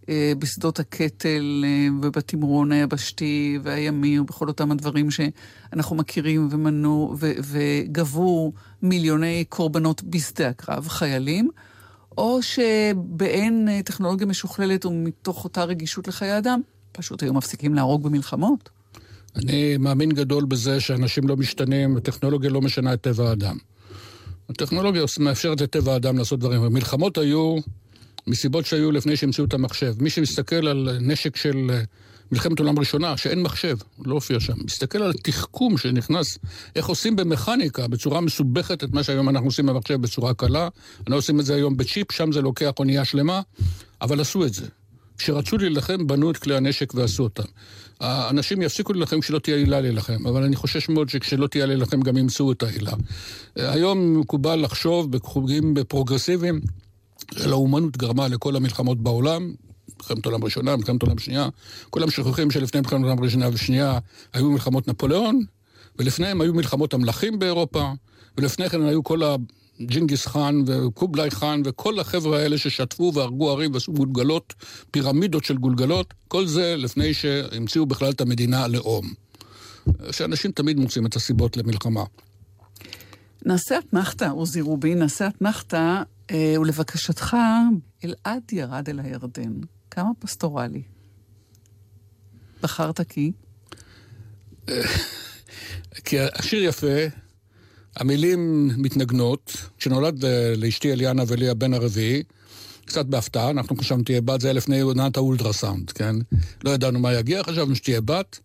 אה, 0.08 0.32
בשדות 0.38 0.80
הקטל 0.80 1.64
אה, 1.64 1.88
ובתמרון 2.02 2.72
היבשתי 2.72 3.58
והימי 3.62 4.18
ובכל 4.18 4.48
אותם 4.48 4.70
הדברים 4.70 5.10
שאנחנו 5.10 5.96
מכירים 5.96 6.48
ומנו 6.50 7.16
וגבו 7.18 8.52
מיליוני 8.82 9.44
קורבנות 9.48 10.02
בשדה 10.02 10.48
הקרב, 10.48 10.88
חיילים? 10.88 11.50
או 12.18 12.42
שבאין 12.42 13.68
אה, 13.68 13.80
טכנולוגיה 13.84 14.26
משוכללת 14.26 14.86
ומתוך 14.86 15.44
אותה 15.44 15.64
רגישות 15.64 16.08
לחיי 16.08 16.38
אדם, 16.38 16.60
פשוט 16.92 17.22
היו 17.22 17.34
מפסיקים 17.34 17.74
להרוג 17.74 18.02
במלחמות. 18.02 18.68
אני 19.36 19.76
מאמין 19.76 20.10
גדול 20.10 20.44
בזה 20.44 20.80
שאנשים 20.80 21.28
לא 21.28 21.36
משתנים, 21.36 21.96
הטכנולוגיה 21.96 22.50
לא 22.50 22.60
משנה 22.60 22.94
את 22.94 23.00
טבע 23.00 23.28
האדם. 23.28 23.56
הטכנולוגיה 24.48 25.02
מאפשרת 25.20 25.60
לטבע 25.60 25.92
האדם 25.92 26.18
לעשות 26.18 26.40
דברים. 26.40 26.62
המלחמות 26.62 27.18
היו 27.18 27.56
מסיבות 28.26 28.66
שהיו 28.66 28.92
לפני 28.92 29.16
שהמציאו 29.16 29.46
את 29.46 29.54
המחשב. 29.54 29.94
מי 29.98 30.10
שמסתכל 30.10 30.68
על 30.68 30.98
נשק 31.00 31.36
של 31.36 31.70
אה, 31.70 31.82
מלחמת 32.32 32.58
עולם 32.58 32.78
ראשונה, 32.78 33.16
שאין 33.16 33.42
מחשב, 33.42 33.76
לא 34.04 34.14
הופיע 34.14 34.40
שם. 34.40 34.52
מסתכל 34.64 35.02
על 35.02 35.12
תחכום 35.12 35.78
שנכנס, 35.78 36.38
איך 36.76 36.86
עושים 36.86 37.16
במכניקה, 37.16 37.88
בצורה 37.88 38.20
מסובכת, 38.20 38.84
את 38.84 38.92
מה 38.92 39.02
שהיום 39.02 39.28
אנחנו 39.28 39.48
עושים 39.48 39.66
במחשב 39.66 40.00
בצורה 40.00 40.34
קלה. 40.34 40.68
אנחנו 40.98 41.14
עושים 41.14 41.40
את 41.40 41.44
זה 41.44 41.54
היום 41.54 41.76
בצ'יפ, 41.76 42.12
שם 42.12 42.32
זה 42.32 42.40
לוקח 42.40 42.70
אונייה 42.78 43.04
שלמה, 43.04 43.40
אבל 44.02 44.20
עשו 44.20 44.44
את 44.44 44.54
זה. 44.54 44.66
כשרצו 45.18 45.58
להילחם, 45.58 46.06
בנו 46.06 46.30
את 46.30 46.36
כלי 46.36 46.56
הנשק 46.56 46.94
ועשו 46.94 47.22
אותם. 47.22 47.42
האנשים 48.00 48.62
יפסיקו 48.62 48.92
להילחם 48.92 49.20
כשלא 49.20 49.38
תהיה 49.38 49.56
עילה 49.56 49.80
להילחם, 49.80 50.26
אבל 50.26 50.42
אני 50.42 50.56
חושש 50.56 50.88
מאוד 50.88 51.08
שכשלא 51.08 51.46
תהיה 51.46 51.66
להילחם 51.66 52.00
גם 52.00 52.16
ימצאו 52.16 52.52
את 52.52 52.62
העילה. 52.62 52.92
היום 53.56 54.20
מקובל 54.20 54.56
לחשוב 54.64 55.12
בחוגים 55.12 55.74
פרוגרסיביים, 55.88 56.60
הלאומנות 57.36 57.96
גרמה 57.96 58.28
לכל 58.28 58.56
המלחמות 58.56 59.02
בעולם, 59.02 59.54
מלחמת 60.10 60.26
העולם 60.26 60.42
הראשונה, 60.42 60.76
מלחמת 60.76 61.02
העולם 61.02 61.16
השנייה. 61.18 61.48
כולם 61.90 62.10
שוכחים 62.10 62.50
שלפני 62.50 62.80
מלחמת 62.80 63.00
העולם 63.02 63.18
הראשונה 63.18 63.48
ושנייה 63.52 63.98
היו 64.32 64.50
מלחמות 64.50 64.88
נפוליאון, 64.88 65.40
ולפניהם 65.98 66.40
היו 66.40 66.54
מלחמות 66.54 66.94
המלכים 66.94 67.38
באירופה, 67.38 67.92
ולפני 68.38 68.68
כן 68.68 68.82
היו 68.82 69.04
כל 69.04 69.20
ג'ינגיס 69.80 70.26
חאן 70.26 70.62
וקובלאי 70.66 71.30
חאן 71.30 71.62
וכל 71.64 72.00
החבר'ה 72.00 72.38
האלה 72.38 72.58
ששטפו 72.58 73.12
והרגו 73.14 73.50
ערים 73.50 73.74
ועשו 73.74 73.92
גולגלות, 73.92 74.54
פירמידות 74.90 75.44
של 75.44 75.56
גולגלות, 75.56 76.14
כל 76.28 76.46
זה 76.46 76.74
לפני 76.78 77.14
שהמציאו 77.14 77.86
בכלל 77.86 78.10
את 78.10 78.20
המדינה 78.20 78.64
הלאום. 78.64 79.12
שאנשים 80.10 80.52
תמיד 80.52 80.78
מוצאים 80.78 81.06
את 81.06 81.16
הסיבות 81.16 81.56
למלחמה. 81.56 82.04
נעשה 83.46 83.78
אתנחתא, 83.78 84.28
עוזי 84.32 84.60
רובין, 84.60 84.98
נעשה 84.98 85.28
אתנחתא, 85.28 86.02
אה, 86.30 86.54
ולבקשתך, 86.60 87.36
אלעד 88.04 88.42
ירד 88.52 88.88
אל 88.88 89.00
הירדן. 89.00 89.52
כמה 89.94 90.10
פסטורלי. 90.18 90.82
בחרת 92.62 93.00
כי? 93.00 93.32
כי 96.04 96.16
השיר 96.20 96.64
יפה, 96.64 96.96
המילים 97.96 98.70
מתנגנות. 98.76 99.56
כשנולד 99.78 100.24
אה, 100.24 100.54
לאשתי 100.56 100.92
אליאנה 100.92 101.22
ולי 101.26 101.48
הבן 101.48 101.74
הרביעי, 101.74 102.22
קצת 102.84 103.06
בהפתעה, 103.06 103.50
אנחנו 103.50 103.76
חשבנו 103.76 104.02
תהיה 104.02 104.20
בת, 104.20 104.40
זה 104.40 104.48
היה 104.48 104.54
לפני 104.54 104.80
עונת 104.80 105.16
האולטרסאונד, 105.16 105.90
כן? 105.90 106.16
לא 106.64 106.70
ידענו 106.70 106.98
מה 106.98 107.12
יגיע, 107.12 107.42
חשבנו 107.42 107.76
שתהיה 107.76 108.00
בת. 108.00 108.40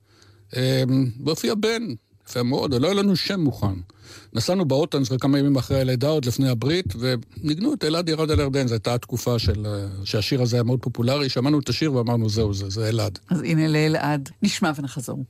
אמ, 0.55 1.11
והופיע 1.25 1.55
בן, 1.55 1.83
יפה 2.29 2.43
מאוד, 2.43 2.73
ולא 2.73 2.87
היה 2.87 2.93
לנו 2.93 3.15
שם 3.15 3.39
מוכן. 3.39 3.73
נסענו 4.33 4.65
באוטנס 4.65 5.11
כמה 5.11 5.39
ימים 5.39 5.55
אחרי 5.55 5.81
הלידה, 5.81 6.07
עוד 6.07 6.25
לפני 6.25 6.49
הברית, 6.49 6.85
וניגנו 6.99 7.73
את 7.73 7.83
אלעד 7.83 8.09
ירד 8.09 8.31
על 8.31 8.39
ירדן, 8.39 8.67
זו 8.67 8.73
הייתה 8.73 8.93
התקופה 8.93 9.39
של... 9.39 9.65
שהשיר 10.03 10.41
הזה 10.41 10.55
היה 10.55 10.63
מאוד 10.63 10.79
פופולרי, 10.81 11.29
שמענו 11.29 11.59
את 11.59 11.69
השיר 11.69 11.93
ואמרנו, 11.93 12.29
זהו, 12.29 12.53
זה, 12.53 12.69
זה 12.69 12.89
אלעד. 12.89 13.19
אז 13.29 13.41
הנה 13.41 13.67
לאלעד, 13.67 14.29
נשמע 14.43 14.71
ונחזור. 14.75 15.23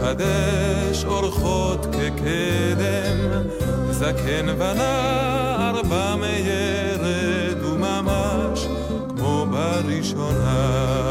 מחדש 0.00 1.04
אורחות 1.04 1.86
כקדם, 1.86 3.18
זקן 3.90 4.48
ונער 4.58 5.82
במיירד 5.82 7.62
וממש 7.64 8.66
כמו 9.16 9.46
בראשונה. 9.50 11.09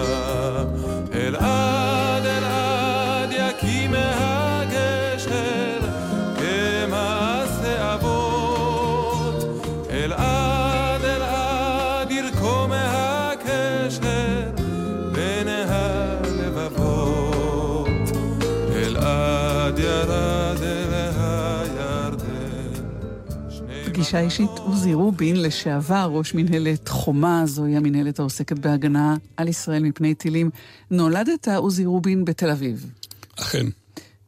פגישה 24.10 24.26
אישית 24.26 24.50
עוזי 24.58 24.93
רובין, 24.93 25.41
לשעבר 25.41 26.10
ראש 26.13 26.34
מנהלת 26.34 26.88
חומה, 26.88 27.45
זוהי 27.45 27.78
המנהלת 27.78 28.19
העוסקת 28.19 28.60
בהגנה 28.60 29.15
על 29.38 29.48
ישראל 29.48 29.84
מפני 29.84 30.15
טילים. 30.15 30.50
נולדת 30.91 31.48
עוזי 31.48 31.86
רובין 31.86 32.26
בתל 32.26 32.50
אביב, 32.50 32.91
אכן. 33.39 33.65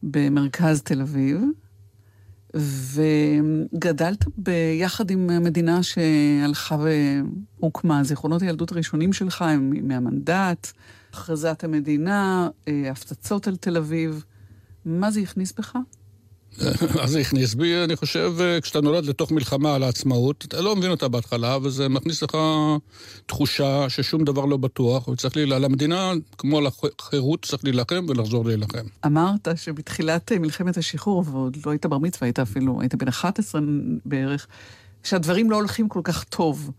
במרכז 0.03 0.81
תל 0.81 1.01
אביב, 1.01 1.41
וגדלת 2.93 4.25
ביחד 4.37 5.11
עם 5.11 5.43
מדינה 5.43 5.83
שהלכה 5.83 6.77
והוקמה. 7.59 8.03
זיכרונות 8.03 8.41
הילדות 8.41 8.71
הראשונים 8.71 9.13
שלך 9.13 9.41
הם 9.41 9.73
מהמנדט, 9.87 10.71
הכרזת 11.13 11.63
המדינה, 11.63 12.49
אה, 12.67 12.91
הפצצות 12.91 13.47
על 13.47 13.55
תל 13.55 13.77
אביב. 13.77 14.25
מה 14.85 15.11
זה 15.11 15.19
הכניס 15.19 15.53
בך? 15.57 15.75
אז 17.01 17.09
זה 17.11 17.19
הכניס 17.19 17.53
בי, 17.53 17.83
אני 17.83 17.95
חושב, 17.95 18.33
כשאתה 18.61 18.81
נולד 18.81 19.05
לתוך 19.05 19.31
מלחמה 19.31 19.75
על 19.75 19.83
העצמאות, 19.83 20.45
אתה 20.47 20.61
לא 20.61 20.75
מבין 20.75 20.91
אותה 20.91 21.07
בהתחלה, 21.07 21.57
וזה 21.63 21.89
מכניס 21.89 22.23
לך 22.23 22.37
תחושה 23.25 23.89
ששום 23.89 24.23
דבר 24.23 24.45
לא 24.45 24.57
בטוח, 24.57 25.07
וצריך 25.07 25.35
לי, 25.35 25.53
על 25.53 25.65
המדינה, 25.65 26.11
כמו 26.37 26.57
על 26.57 26.63
החירות, 26.67 27.45
צריך 27.45 27.63
להילחם 27.63 28.05
ולחזור 28.09 28.45
להילחם. 28.45 28.85
אמרת 29.05 29.47
שבתחילת 29.55 30.31
מלחמת 30.31 30.77
השחרור, 30.77 31.23
ועוד 31.31 31.57
לא 31.65 31.71
היית 31.71 31.85
בר 31.85 31.97
מצווה, 31.97 32.25
היית 32.27 32.39
אפילו, 32.39 32.81
היית 32.81 32.95
בן 32.95 33.07
11 33.07 33.61
בערך, 34.05 34.47
שהדברים 35.03 35.51
לא 35.51 35.55
הולכים 35.55 35.87
כל 35.89 36.01
כך 36.03 36.23
טוב, 36.23 36.71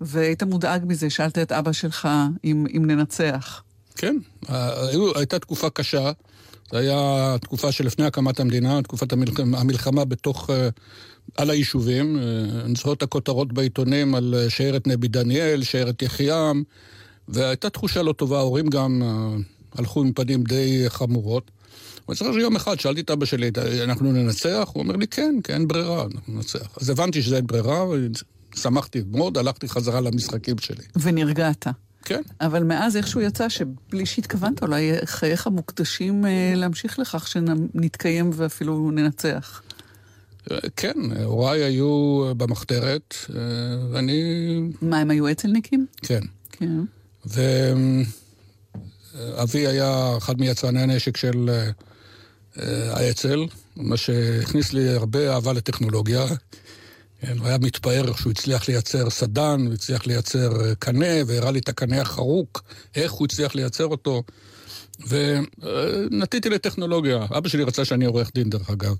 והיית 0.00 0.42
מודאג 0.42 0.82
מזה, 0.86 1.10
שאלת 1.10 1.38
את 1.38 1.52
אבא 1.52 1.72
שלך 1.72 2.08
אם, 2.44 2.66
אם 2.76 2.84
ננצח. 2.86 3.62
כן, 3.96 4.16
היו- 4.48 5.16
הייתה 5.16 5.38
תקופה 5.38 5.70
קשה. 5.70 6.10
זו 6.70 6.78
הייתה 6.78 7.36
תקופה 7.40 7.72
שלפני 7.72 8.04
הקמת 8.04 8.40
המדינה, 8.40 8.82
תקופת 8.82 9.12
המלחמה, 9.12 9.58
המלחמה 9.58 10.04
בתוך, 10.04 10.50
אה, 10.50 10.68
על 11.36 11.50
היישובים. 11.50 12.18
אה, 12.18 12.22
אני 12.64 12.74
זוכר 12.74 12.92
את 12.92 13.02
הכותרות 13.02 13.52
בעיתונים 13.52 14.14
על 14.14 14.34
אה, 14.38 14.50
שיירת 14.50 14.86
נבי 14.86 15.08
דניאל, 15.08 15.62
שיירת 15.62 16.02
יחיעם, 16.02 16.62
והייתה 17.28 17.70
תחושה 17.70 18.02
לא 18.02 18.12
טובה, 18.12 18.38
ההורים 18.38 18.66
גם 18.68 19.02
אה, 19.02 19.36
הלכו 19.74 20.00
עם 20.00 20.12
פנים 20.12 20.42
די 20.42 20.84
חמורות. 20.88 21.50
ואני 22.08 22.16
זוכר 22.16 22.32
שיום 22.32 22.56
אחד 22.56 22.80
שאלתי 22.80 23.00
את 23.00 23.10
אבא 23.10 23.26
שלי, 23.26 23.50
אנחנו 23.84 24.12
ננצח? 24.12 24.70
הוא 24.72 24.82
אומר 24.82 24.96
לי, 24.96 25.06
כן, 25.06 25.34
כן, 25.44 25.54
אין 25.54 25.68
ברירה, 25.68 26.04
אנחנו 26.14 26.34
ננצח. 26.34 26.68
אז 26.80 26.90
הבנתי 26.90 27.22
שזה 27.22 27.36
אין 27.36 27.46
ברירה, 27.46 27.84
ושמחתי 28.54 29.02
מאוד, 29.10 29.38
הלכתי 29.38 29.68
חזרה 29.68 30.00
למשחקים 30.00 30.58
שלי. 30.58 30.84
ונרגעת. 30.96 31.66
כן. 32.06 32.22
אבל 32.40 32.64
מאז 32.64 32.96
איכשהו 32.96 33.20
יצא 33.20 33.48
שבלי 33.48 34.06
שהתכוונת, 34.06 34.62
אולי 34.62 34.92
חייך 35.04 35.46
מוקדשים 35.46 36.26
אה, 36.26 36.52
להמשיך 36.56 36.98
לכך 36.98 37.28
שנתקיים 37.28 38.30
ואפילו 38.34 38.90
ננצח. 38.90 39.62
כן, 40.76 40.94
הוריי 41.24 41.62
היו 41.62 42.22
במחתרת, 42.36 43.14
ואני... 43.92 44.60
מה, 44.82 44.98
הם 44.98 45.10
היו 45.10 45.30
אצלניקים? 45.30 45.86
כן. 46.02 46.20
כן. 46.52 46.80
ואבי 47.26 48.06
היה 49.66 50.14
אחד 50.18 50.40
מיצרני 50.40 50.82
הנשק 50.82 51.16
של 51.16 51.50
האצ"ל, 52.90 53.46
מה 53.76 53.96
שהכניס 53.96 54.72
לי 54.72 54.88
הרבה 54.88 55.34
אהבה 55.34 55.52
לטכנולוגיה. 55.52 56.26
כן, 57.20 57.38
הוא 57.38 57.46
היה 57.46 57.58
מתפאר 57.58 58.12
שהוא 58.16 58.30
הצליח 58.30 58.68
לייצר 58.68 59.10
סדן, 59.10 59.62
הוא 59.66 59.74
הצליח 59.74 60.06
לייצר 60.06 60.74
קנה, 60.78 61.14
והראה 61.26 61.50
לי 61.50 61.58
את 61.58 61.68
הקנה 61.68 62.00
החרוק, 62.00 62.62
איך 62.94 63.12
הוא 63.12 63.24
הצליח 63.24 63.54
לייצר 63.54 63.86
אותו. 63.86 64.22
ונטיתי 65.08 66.50
לטכנולוגיה. 66.50 67.26
אבא 67.38 67.48
שלי 67.48 67.62
רצה 67.62 67.84
שאני 67.84 68.04
עורך 68.04 68.30
דין, 68.34 68.50
דרך 68.50 68.70
אגב. 68.70 68.94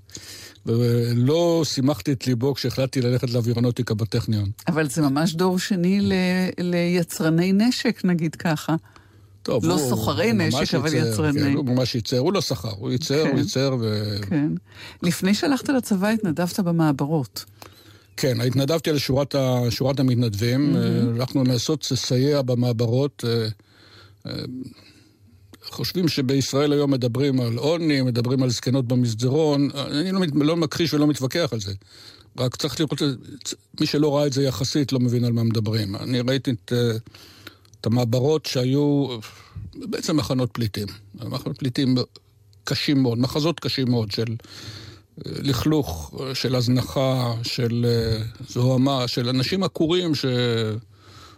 ולא 0.65 1.61
שימחתי 1.65 2.11
את 2.11 2.27
ליבו 2.27 2.53
כשהחלטתי 2.53 3.01
ללכת 3.01 3.29
לאווירונוטיקה 3.29 3.93
בטכניון. 3.93 4.49
אבל 4.67 4.89
זה 4.89 5.01
ממש 5.01 5.33
דור 5.33 5.59
שני 5.59 6.01
ל... 6.01 6.13
ליצרני 6.57 7.53
נשק, 7.53 8.01
נגיד 8.05 8.35
ככה. 8.35 8.75
טוב, 9.43 9.65
לא 9.65 9.77
סוחרי 9.77 10.33
נשק, 10.33 10.75
אבל 10.75 10.93
ייצר, 10.93 11.09
יצרני. 11.09 11.39
כן, 11.39 11.53
הוא 11.53 11.65
ממש 11.65 11.95
ייצר, 11.95 12.19
הוא 12.19 12.33
לא 12.33 12.41
שכר, 12.41 12.71
הוא 12.77 12.91
ייצר, 12.91 13.23
כן. 13.23 13.31
הוא 13.31 13.39
ייצר 13.39 13.75
ו... 13.79 14.15
כן. 14.29 14.51
לפני 15.03 15.33
שהלכת 15.33 15.69
לצבא 15.69 16.07
התנדבת 16.07 16.59
במעברות. 16.59 17.45
כן, 18.17 18.41
התנדבתי 18.41 18.89
על 18.89 18.97
שורת, 18.97 19.35
ה, 19.35 19.61
שורת 19.69 19.99
המתנדבים. 19.99 20.75
Mm-hmm. 20.75 21.19
הלכנו 21.19 21.43
לנסות 21.43 21.87
לסייע 21.91 22.41
במעברות. 22.41 23.23
אה, 23.27 23.47
אה, 24.27 24.45
חושבים 25.63 26.07
שבישראל 26.07 26.73
היום 26.73 26.91
מדברים 26.91 27.39
על 27.39 27.57
עוני, 27.57 28.01
מדברים 28.01 28.43
על 28.43 28.49
זקנות 28.49 28.87
במסדרון. 28.87 29.69
אני 29.75 30.11
לא, 30.11 30.21
לא 30.35 30.57
מכחיש 30.57 30.93
ולא 30.93 31.07
מתווכח 31.07 31.49
על 31.53 31.59
זה. 31.59 31.73
רק 32.37 32.55
צריך 32.55 32.79
לראות, 32.79 33.01
מי 33.79 33.85
שלא 33.85 34.17
ראה 34.17 34.27
את 34.27 34.33
זה 34.33 34.43
יחסית 34.43 34.91
לא 34.91 34.99
מבין 34.99 35.25
על 35.25 35.31
מה 35.31 35.43
מדברים. 35.43 35.95
אני 35.95 36.19
ראיתי 36.21 36.51
את, 36.51 36.73
את 37.81 37.85
המעברות 37.85 38.45
שהיו 38.45 39.07
בעצם 39.75 40.17
מחנות 40.17 40.49
פליטים. 40.51 40.87
מחנות 41.15 41.57
פליטים 41.57 41.95
קשים 42.63 43.01
מאוד, 43.01 43.19
מחזות 43.19 43.59
קשים 43.59 43.91
מאוד 43.91 44.11
של 44.11 44.35
לכלוך, 45.25 46.13
אה, 46.19 46.35
של 46.35 46.55
הזנחה, 46.55 47.33
של 47.43 47.85
אה, 47.89 48.23
זוהמה, 48.49 49.07
של 49.07 49.29
אנשים 49.29 49.63
עקורים 49.63 50.15
ש... 50.15 50.25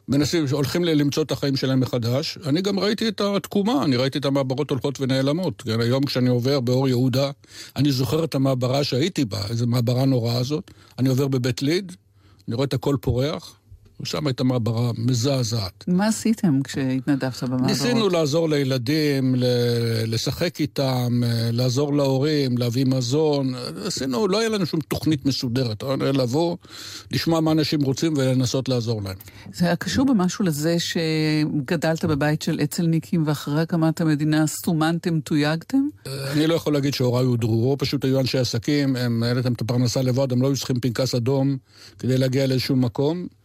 מנסים, 0.09 0.47
שהולכים 0.47 0.83
למצוא 0.83 1.23
את 1.23 1.31
החיים 1.31 1.55
שלהם 1.55 1.79
מחדש. 1.79 2.37
אני 2.45 2.61
גם 2.61 2.79
ראיתי 2.79 3.07
את 3.07 3.21
התקומה, 3.21 3.83
אני 3.83 3.95
ראיתי 3.95 4.17
את 4.17 4.25
המעברות 4.25 4.69
הולכות 4.69 5.01
ונעלמות. 5.01 5.61
כן, 5.61 5.81
היום 5.81 6.03
כשאני 6.03 6.29
עובר 6.29 6.59
באור 6.59 6.87
יהודה, 6.87 7.31
אני 7.75 7.91
זוכר 7.91 8.23
את 8.23 8.35
המעברה 8.35 8.83
שהייתי 8.83 9.25
בה, 9.25 9.47
איזו 9.49 9.67
מעברה 9.67 10.05
נוראה 10.05 10.37
הזאת. 10.37 10.71
אני 10.99 11.09
עובר 11.09 11.27
בבית 11.27 11.61
ליד, 11.61 11.95
אני 12.47 12.55
רואה 12.55 12.65
את 12.65 12.73
הכל 12.73 12.95
פורח, 13.01 13.58
ושם 14.01 14.27
הייתה 14.27 14.43
מעברה 14.43 14.91
מזעזעת. 14.97 15.83
מה 15.87 16.07
עשיתם 16.07 16.61
כשהתנדבת 16.63 17.43
במעברות? 17.43 17.69
ניסינו 17.69 18.09
לעזור 18.09 18.49
לילדים, 18.49 19.35
ל- 19.35 19.45
לשחק 20.07 20.59
איתם, 20.59 21.21
אה, 21.23 21.49
לעזור 21.51 21.93
להורים, 21.93 22.57
להביא 22.57 22.85
מזון. 22.85 23.53
עשינו, 23.85 24.27
לא 24.27 24.39
היה 24.39 24.49
לנו 24.49 24.65
שום 24.65 24.79
תוכנית 24.79 25.25
מסודרת. 25.25 25.83
היה 25.83 26.11
לבוא, 26.11 26.57
לשמוע 27.11 27.39
מה 27.39 27.51
אנשים 27.51 27.81
רוצים 27.81 28.13
ולנסות 28.17 28.69
לעזור 28.69 29.01
להם. 29.03 29.15
זה 29.53 29.65
היה 29.65 29.75
קשור 29.75 30.05
במשהו 30.05 30.45
לזה 30.45 30.75
שגדלת 30.79 32.05
בבית 32.05 32.41
של 32.41 32.59
אצ"לניקים 32.63 33.23
ואחרי 33.27 33.61
הקמת 33.61 34.01
המדינה 34.01 34.47
סומנתם, 34.47 35.19
תויגתם? 35.19 35.81
אני 36.31 36.47
לא 36.47 36.53
יכול 36.53 36.73
להגיד 36.73 36.93
שהוריי 36.93 37.25
הודרו, 37.25 37.75
פשוט 37.79 38.05
היו 38.05 38.19
אנשי 38.19 38.37
עסקים, 38.37 38.95
הם, 38.95 39.23
להם 39.23 39.53
את 39.53 39.61
הפרנסה 39.61 40.01
לבד, 40.01 40.31
הם 40.31 40.41
לא 40.41 40.47
היו 40.47 40.55
צריכים 40.57 40.79
פנקס 40.79 41.15
אדום 41.15 41.57
כדי 41.99 42.17
להגיע 42.17 42.47
לאיזשהו 42.47 42.75
מקום. 42.75 43.38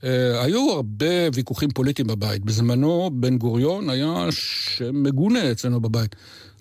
Uh, 0.00 0.04
היו 0.42 0.70
הרבה 0.72 1.06
ויכוחים 1.34 1.70
פוליטיים 1.70 2.08
בבית. 2.08 2.44
בזמנו, 2.44 3.10
בן 3.14 3.38
גוריון 3.38 3.90
היה 3.90 4.26
ש- 4.30 4.82
מגונה 4.92 5.52
אצלנו 5.52 5.80
בבית. 5.80 6.16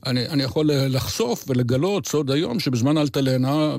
אני, 0.06 0.28
אני 0.28 0.44
יכול 0.44 0.72
לחשוף 0.74 1.46
ולגלות 1.48 2.08
סוד 2.08 2.32
היום 2.32 2.60
שבזמן 2.60 2.98
אלטלנה, 2.98 3.76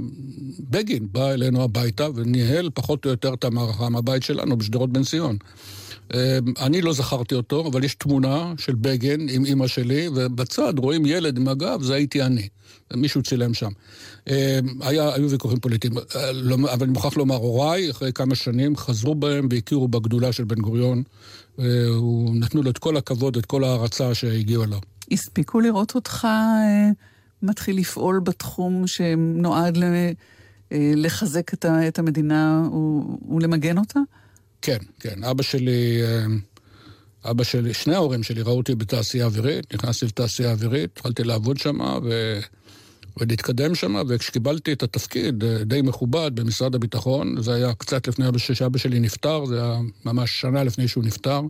בגין 0.70 1.09
בא 1.12 1.31
אלינו 1.31 1.62
הביתה 1.62 2.09
וניהל 2.14 2.70
פחות 2.75 3.05
או 3.05 3.11
יותר 3.11 3.35
את 3.35 3.44
המערכה 3.44 3.88
מהבית 3.88 4.23
שלנו 4.23 4.57
בשדרות 4.59 4.92
בן 4.92 5.03
ציון. 5.05 5.37
אה, 6.14 6.38
אני 6.61 6.83
לא 6.83 6.92
זכרתי 6.92 7.35
אותו, 7.35 7.66
אבל 7.66 7.85
יש 7.85 7.94
תמונה 7.94 8.53
של 8.59 8.75
בגין 8.75 9.29
עם 9.31 9.44
אימא 9.44 9.66
שלי, 9.66 10.09
ובצד 10.14 10.79
רואים 10.79 11.07
ילד 11.07 11.37
עם 11.37 11.49
הגב, 11.49 11.83
זה 11.83 11.94
הייתי 11.94 12.23
אני. 12.23 12.49
מישהו 12.96 13.23
צילם 13.23 13.55
שם. 13.55 13.70
אה, 14.29 14.59
היה, 14.81 15.14
היו 15.14 15.31
ויכוחים 15.31 15.61
פוליטיים, 15.61 15.92
אה, 15.99 16.33
לא- 16.33 16.57
אבל 16.73 16.83
אני 16.83 16.92
מוכרח 16.92 17.16
לומר, 17.16 17.37
הוריי, 17.37 17.90
אחרי 17.90 18.12
כמה 18.12 18.35
שנים, 18.35 18.77
חזרו 18.77 19.14
בהם 19.14 19.49
והכירו 19.51 19.88
בגדולה 19.88 20.33
של 20.33 20.44
בן 20.44 20.61
גוריון. 20.61 21.03
אה, 21.59 21.64
נתנו 22.35 22.62
לו 22.62 22.70
את 22.70 22.79
כל 22.79 22.96
הכבוד, 22.96 23.37
את 23.37 23.46
כל 23.46 23.64
ההערצה 23.64 24.14
שהגיעו 24.14 24.64
אליו. 24.64 24.79
הספיקו 25.12 25.61
לראות 25.61 25.94
אותך 25.94 26.25
אה, 26.25 26.88
מתחיל 27.42 27.77
לפעול 27.79 28.20
בתחום 28.20 28.87
שנועד 28.87 29.79
לחזק 30.73 31.55
את, 31.55 31.99
המדינה 31.99 32.68
ולמגן 33.29 33.79
אותה? 33.79 34.01
כן, 34.62 34.79
כן. 35.01 35.25
אבא 35.25 35.42
שלי, 35.42 36.03
אה, 36.03 36.27
אבא 37.31 37.44
שלי, 37.44 37.75
שני 37.75 37.94
ההורים 37.94 38.23
שלי 38.23 38.42
ראו 38.42 38.57
אותי 38.57 38.75
בתעשייה 38.75 39.25
אווירית, 39.25 39.75
נכנסתי 39.75 40.07
לתעשייה 40.07 40.51
אווירית, 40.51 40.90
התחלתי 40.96 41.25
לעבוד 41.25 41.59
שם 41.59 41.81
ו... 42.05 42.40
ולהתקדם 43.16 43.75
שם, 43.75 43.94
וכשקיבלתי 44.09 44.73
את 44.73 44.83
התפקיד 44.83 45.44
אה, 45.44 45.64
די 45.64 45.83
מכובד 45.83 46.31
במשרד 46.35 46.75
הביטחון, 46.75 47.42
זה 47.42 47.55
היה 47.55 47.75
קצת 47.75 48.09
לפני 48.09 48.25
שאבא 48.38 48.79
שלי 48.79 49.01
נפטר, 49.01 49.46
זה 49.46 49.62
היה 49.62 49.79
ממש 50.05 50.31
שנה 50.40 50.64
לפני 50.64 50.88
שהוא 50.88 51.05
נפטר. 51.05 51.40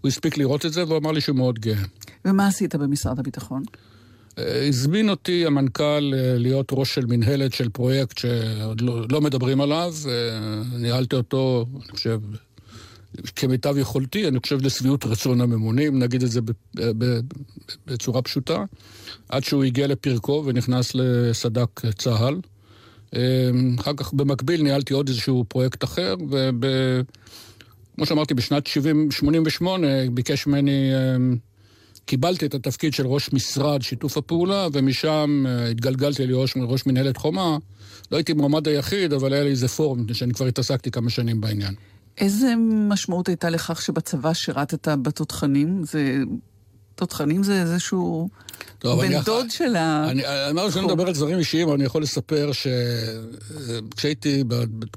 הוא 0.00 0.08
הספיק 0.08 0.38
לראות 0.38 0.66
את 0.66 0.72
זה 0.72 0.84
והוא 0.84 0.98
אמר 0.98 1.12
לי 1.12 1.20
שהוא 1.20 1.36
מאוד 1.36 1.58
גאה. 1.58 1.84
ומה 2.24 2.46
עשית 2.46 2.74
במשרד 2.74 3.18
הביטחון? 3.18 3.62
אה, 4.38 4.66
הזמין 4.68 5.08
אותי 5.08 5.46
המנכ"ל 5.46 6.12
אה, 6.14 6.34
להיות 6.38 6.68
ראש 6.72 6.94
של 6.94 7.06
מנהלת 7.06 7.52
של 7.52 7.68
פרויקט 7.68 8.18
שעוד 8.18 8.80
לא, 8.80 9.06
לא 9.10 9.20
מדברים 9.20 9.60
עליו. 9.60 9.94
אה, 10.08 10.62
ניהלתי 10.78 11.16
אותו, 11.16 11.66
אני 11.84 11.92
חושב, 11.92 12.20
כמיטב 13.36 13.78
יכולתי, 13.78 14.28
אני 14.28 14.40
חושב 14.40 14.58
לשביעות 14.62 15.04
רצון 15.04 15.40
הממונים, 15.40 15.98
נגיד 15.98 16.22
את 16.22 16.30
זה 16.30 16.40
ב- 16.76 17.20
בצורה 17.86 18.22
פשוטה, 18.22 18.64
עד 19.28 19.44
שהוא 19.44 19.64
הגיע 19.64 19.86
לפרקו 19.86 20.42
ונכנס 20.46 20.94
לסד"כ 20.94 21.86
צה"ל. 21.98 22.40
אה, 23.16 23.50
אחר 23.80 23.92
כך 23.96 24.12
במקביל 24.12 24.62
ניהלתי 24.62 24.94
עוד 24.94 25.08
איזשהו 25.08 25.44
פרויקט 25.48 25.84
אחר, 25.84 26.14
וכמו 26.28 28.06
שאמרתי, 28.06 28.34
בשנת 28.34 28.66
70, 28.66 29.10
88 29.10 29.86
ביקש 30.10 30.46
ממני... 30.46 30.90
קיבלתי 32.06 32.46
את 32.46 32.54
התפקיד 32.54 32.94
של 32.94 33.06
ראש 33.06 33.32
משרד 33.32 33.82
שיתוף 33.82 34.16
הפעולה, 34.16 34.68
ומשם 34.72 35.44
אה, 35.48 35.68
התגלגלתי 35.68 36.26
להיות 36.26 36.50
ראש 36.56 36.86
מנהלת 36.86 37.16
חומה. 37.16 37.56
לא 38.12 38.16
הייתי 38.16 38.32
מועמד 38.32 38.68
היחיד, 38.68 39.12
אבל 39.12 39.32
היה 39.32 39.44
לי 39.44 39.50
איזה 39.50 39.68
פורום, 39.68 40.00
מפני 40.00 40.14
שאני 40.14 40.34
כבר 40.34 40.46
התעסקתי 40.46 40.90
כמה 40.90 41.10
שנים 41.10 41.40
בעניין. 41.40 41.74
איזה 42.18 42.54
משמעות 42.88 43.28
הייתה 43.28 43.50
לכך 43.50 43.82
שבצבא 43.82 44.32
שירתת 44.32 44.88
בתותחנים? 44.88 45.84
זה... 45.84 46.18
תותחנים 46.94 47.42
זה 47.42 47.60
איזשהו 47.60 48.28
טוב, 48.78 49.00
בן 49.00 49.06
אני 49.06 49.18
אח- 49.18 49.24
דוד 49.26 49.50
של 49.50 49.76
ה... 49.76 50.10
אני 50.10 50.22
אמרתי 50.50 50.72
שאני 50.72 50.86
מדבר 50.86 51.06
על 51.06 51.14
דברים 51.14 51.38
אישיים, 51.38 51.68
אבל 51.68 51.76
אני 51.76 51.84
יכול 51.84 52.02
לספר 52.02 52.50
שכשהייתי 52.52 54.44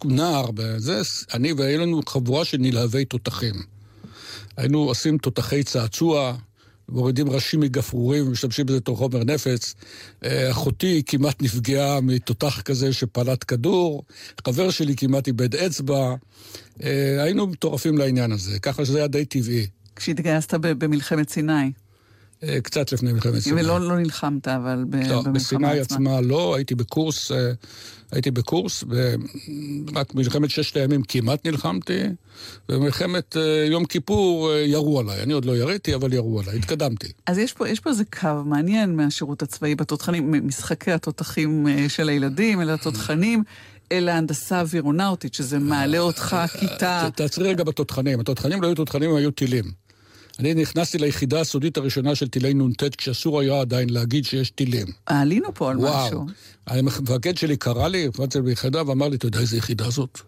נער, 0.06 0.52
בזה, 0.54 1.02
אני 1.34 1.54
והיו 1.54 1.82
לנו 1.82 2.02
חבורה 2.08 2.46
של 2.46 2.58
נלהבי 2.58 3.06
תותחים. 3.06 3.54
היינו 4.58 4.80
עושים 4.80 5.18
תותחי 5.18 5.64
צעצוע, 5.64 6.36
מורידים 6.90 7.30
ראשים 7.30 7.60
מגפרורים 7.60 8.28
ומשתמשים 8.28 8.66
בזה 8.66 8.78
בתור 8.78 8.98
חומר 8.98 9.24
נפץ. 9.24 9.76
אה, 10.24 10.52
אחותי 10.52 11.04
כמעט 11.06 11.42
נפגעה 11.42 12.02
מתותח 12.02 12.62
כזה 12.62 12.94
שפלט 12.94 13.46
כדור, 13.48 14.04
חבר 14.48 14.70
שלי 14.70 14.96
כמעט 14.96 15.28
איבד 15.28 15.56
אצבע. 15.56 16.16
אה, 16.84 17.24
היינו 17.24 17.48
מטורפים 17.48 17.98
לעניין 17.98 18.32
הזה, 18.32 18.60
ככה 18.60 18.86
שזה 18.86 18.98
היה 18.98 19.08
די 19.08 19.26
טבעי. 19.26 19.68
כשהתגייסת 19.96 20.54
במלחמת 20.54 21.30
סיני. 21.30 21.72
אה, 22.44 22.62
קצת 22.62 22.92
לפני 22.92 23.14
מלחמת 23.14 23.40
סיני. 23.40 23.62
ולא 23.62 23.80
לא 23.88 24.00
נלחמת, 24.00 24.48
אבל 24.48 24.86
ב- 24.90 24.96
לא, 24.96 25.02
במלחמה 25.02 25.32
בסיני 25.32 25.80
עצמה. 25.80 25.82
עצמה 25.82 26.22
לא, 26.22 26.56
הייתי 26.56 26.76
בקורס, 26.76 27.32
הייתי 28.12 28.32
בקורס, 28.32 28.84
ורק 28.90 30.14
במלחמת 30.14 30.50
ששת 30.50 30.78
הימים 30.78 31.02
כמעט 31.04 31.48
נלחמתי, 31.48 32.02
ובמלחמת 32.70 33.38
אה, 33.38 33.66
יום 33.70 33.86
כיפור 33.86 34.52
אה, 34.52 34.60
ירו 34.60 35.00
עליי. 35.00 35.24
אני 35.24 35.34
עוד 35.34 35.46
לא 35.46 35.58
יריתי, 35.58 35.96
אבל 35.96 36.14
ירו 36.14 36.40
עליי, 36.40 36.58
התקדמתי. 36.58 37.08
אז 37.28 37.38
יש 37.38 37.54
פה, 37.54 37.70
יש 37.70 37.80
פה 37.80 37.90
איזה 37.90 38.04
קו 38.20 38.44
מעניין 38.46 38.96
מהשירות 38.96 39.42
הצבאי 39.42 39.76
בתותחנים, 39.76 40.48
משחקי 40.48 40.92
התותחים 40.92 41.68
אה, 41.68 41.90
של 41.90 42.10
הילדים, 42.10 42.62
אל 42.62 42.70
התותחנים, 42.70 43.44
אל 43.92 44.10
ההנדסה 44.10 44.58
האווירונאוטית, 44.58 45.34
שזה 45.34 45.60
מעלה 45.60 46.00
אותך 46.00 46.38
כיתה... 46.60 47.10
תעצרי 47.16 47.50
רגע 47.50 47.64
בתותחנים. 47.64 48.20
התותחנים 48.20 48.62
לא 48.62 48.68
היו 48.68 48.76
תותחנים, 48.76 49.10
הם 49.10 49.16
היו 49.16 49.32
טילים. 49.32 49.85
אני 50.40 50.54
נכנסתי 50.54 50.98
ליחידה 50.98 51.42
הסודית 51.42 51.78
הראשונה 51.78 52.16
של 52.16 52.28
טילי 52.28 52.54
נ"ט, 52.54 52.84
כשאסור 52.98 53.40
היה 53.40 53.62
עדיין 53.62 53.90
להגיד 53.90 54.26
שיש 54.26 54.50
טילים. 54.50 54.88
עלינו 55.06 55.54
פה 55.54 55.72
על 55.72 55.78
וואו. 55.80 56.08
משהו. 56.08 56.26
המפקד 56.68 57.38
שלי 57.38 57.58
קרא 57.58 57.88
לי, 57.88 58.10
קפצתי 58.14 58.42
ביחידה 58.42 58.82
ואמר 58.88 59.08
לי, 59.08 59.16
אתה 59.16 59.26
יודע 59.26 59.40
איזה 59.40 59.58
יחידה 59.58 59.90
זאת? 59.90 60.20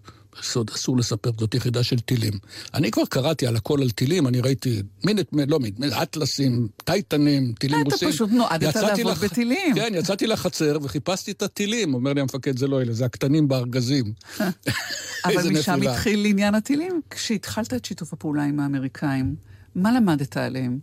בסוד, 0.42 0.72
אסור 0.76 0.98
לספר, 0.98 1.32
זאת 1.40 1.54
יחידה 1.56 1.84
של 1.84 2.00
טילים. 2.00 2.34
אני 2.74 2.92
כבר 2.92 3.06
קראתי 3.06 3.48
על 3.48 3.56
הכל 3.56 3.82
על 3.82 3.90
טילים, 3.90 4.28
אני 4.28 4.42
ראיתי 4.42 4.82
מינט, 5.04 5.28
לא 5.48 5.60
מינט, 5.60 5.84
אטלסים, 5.84 6.68
טייטנים, 6.84 7.54
טילים 7.60 7.82
אתה 7.82 7.90
רוסים. 7.92 8.12
פשוט 8.12 8.30
נועדת 8.32 8.76
לעבוד 8.76 9.18
בטילים. 9.18 9.76
כן, 9.76 9.94
יצאתי 9.96 10.28
לחצר 10.28 10.78
וחיפשתי 10.82 11.32
את 11.32 11.42
הטילים. 11.42 11.94
אומר 11.94 12.14
לי 12.14 12.22
המפקד, 12.22 12.58
זה 12.58 12.68
לא 12.68 12.82
אלה, 12.82 12.94
זה 12.94 13.06
הקטנים 13.06 13.48
בארגזים. 13.48 14.14
אבל 15.26 15.50
משם. 15.50 15.80
התחיל 15.88 16.26
עניין 16.26 16.56
הטילים. 16.56 17.02
כשהתחלת 17.10 17.74
את 17.74 17.86
שיתוף 17.86 18.14
הפעולה 18.14 18.44
עם 18.44 18.60
האמריקאים, 18.60 19.36
מה 19.78 19.92
למדת 19.92 20.38
עליהם? 20.38 20.80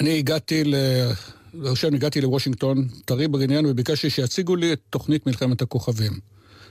אני 0.00 0.18
הגעתי 0.18 0.64
ל... 0.64 0.74
ראשון 1.54 1.94
הגעתי 1.94 2.20
לוושינגטון, 2.20 2.88
טרי 3.04 3.28
בגניין, 3.28 3.66
וביקשתי 3.66 4.10
שיציגו 4.10 4.56
לי 4.56 4.72
את 4.72 4.80
תוכנית 4.90 5.26
מלחמת 5.26 5.62
הכוכבים. 5.62 6.12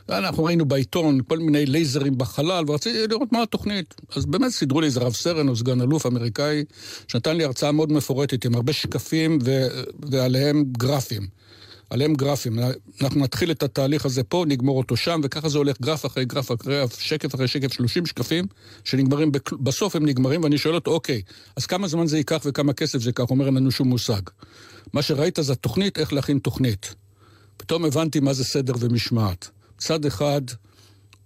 אנחנו 0.10 0.44
ראינו 0.44 0.66
בעיתון 0.66 1.20
כל 1.28 1.40
מיני 1.40 1.66
לייזרים 1.66 2.18
בחלל, 2.18 2.64
ורציתי 2.68 3.08
לראות 3.08 3.32
מה 3.32 3.42
התוכנית. 3.42 3.96
אז 4.16 4.26
באמת 4.26 4.52
סידרו 4.52 4.82
לי 4.82 4.88
איזה 4.88 5.00
רב 5.00 5.14
סרן 5.14 5.48
או 5.48 5.56
סגן 5.56 5.82
אלוף 5.82 6.06
אמריקאי, 6.06 6.64
שנתן 7.08 7.38
לי 7.38 7.44
הרצאה 7.44 7.72
מאוד 7.72 7.92
מפורטת 7.92 8.46
עם 8.46 8.56
הרבה 8.56 8.74
שקפים 8.74 9.40
ו... 9.44 9.68
ועליהם 10.12 10.64
גרפים. 10.72 11.28
עליהם 11.90 12.14
גרפים. 12.14 12.60
אנחנו 13.02 13.20
נתחיל 13.20 13.52
את 13.52 13.64
התהליך 13.64 14.06
הזה 14.06 14.24
פה, 14.24 14.46
נגמור 14.48 14.78
אותו 14.78 14.98
שם, 14.98 15.22
וככה 15.24 15.50
זה 15.50 15.58
הולך 15.58 15.82
גרף 15.82 16.06
אחרי 16.06 16.26
גרף 16.26 16.52
אחרי 16.52 16.84
שקף 17.00 17.36
אחרי 17.36 17.48
שקף, 17.48 17.74
30 17.74 18.06
שקפים, 18.06 18.46
שנגמרים, 18.84 19.32
בכל- 19.32 19.56
בסוף 19.60 19.96
הם 19.96 20.06
נגמרים, 20.06 20.44
ואני 20.44 20.58
שואל 20.58 20.76
אותו, 20.76 20.92
אוקיי, 20.92 21.22
אז 21.56 21.66
כמה 21.66 21.88
זמן 21.88 22.08
זה 22.08 22.18
ייקח 22.18 22.42
וכמה 22.46 22.74
כסף 22.74 23.00
זה 23.00 23.10
ייקח? 23.10 23.24
אומר, 23.30 23.46
אין 23.46 23.54
לנו 23.54 23.72
שום 23.72 23.88
מושג. 23.88 24.22
מה 24.94 25.02
שראית 25.02 25.40
זה 25.42 25.54
התוכנית, 25.54 25.98
איך 25.98 26.14
להכין 26.14 26.40
תוכנית. 26.40 26.96
פתאום 27.58 27.86
הבנתי 27.86 28.20
מה 28.20 28.34
זה 28.34 28.44
סדר 28.44 28.74
ומשמעת. 28.80 29.50
מצד 29.78 30.06
אחד, 30.06 30.42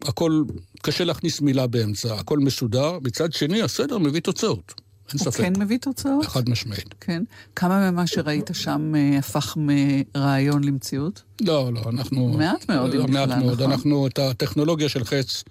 הכל, 0.01 0.43
קשה 0.81 1.03
להכניס 1.03 1.41
מילה 1.41 1.67
באמצע, 1.67 2.13
הכל 2.13 2.39
מסודר, 2.39 2.97
מצד 3.03 3.33
שני, 3.33 3.61
הסדר 3.61 3.97
מביא 3.97 4.21
תוצאות. 4.21 4.73
אין 5.13 5.19
הוא 5.25 5.31
ספק. 5.31 5.43
כן 5.43 5.53
מביא 5.59 5.77
תוצאות? 5.77 6.25
חד 6.25 6.49
משמעית. 6.49 6.95
כן. 7.01 7.23
כמה 7.55 7.91
ממה 7.91 8.07
שראית 8.07 8.49
שם 8.53 8.93
אה, 8.95 9.17
הפך 9.17 9.57
מרעיון 9.57 10.63
למציאות? 10.63 11.21
לא, 11.41 11.73
לא, 11.73 11.81
אנחנו... 11.89 12.27
מעט 12.27 12.69
מאוד, 12.69 12.93
אם 12.93 12.99
לא, 12.99 13.07
מעט 13.07 13.29
בכלל, 13.29 13.39
מאוד. 13.39 13.53
נכון? 13.53 13.71
אנחנו, 13.71 14.07
את 14.07 14.19
הטכנולוגיה 14.19 14.89
של 14.89 15.03
חץ, 15.03 15.43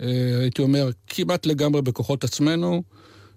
אה, 0.00 0.06
הייתי 0.40 0.62
אומר, 0.62 0.90
כמעט 1.06 1.46
לגמרי 1.46 1.82
בכוחות 1.82 2.24
עצמנו. 2.24 2.82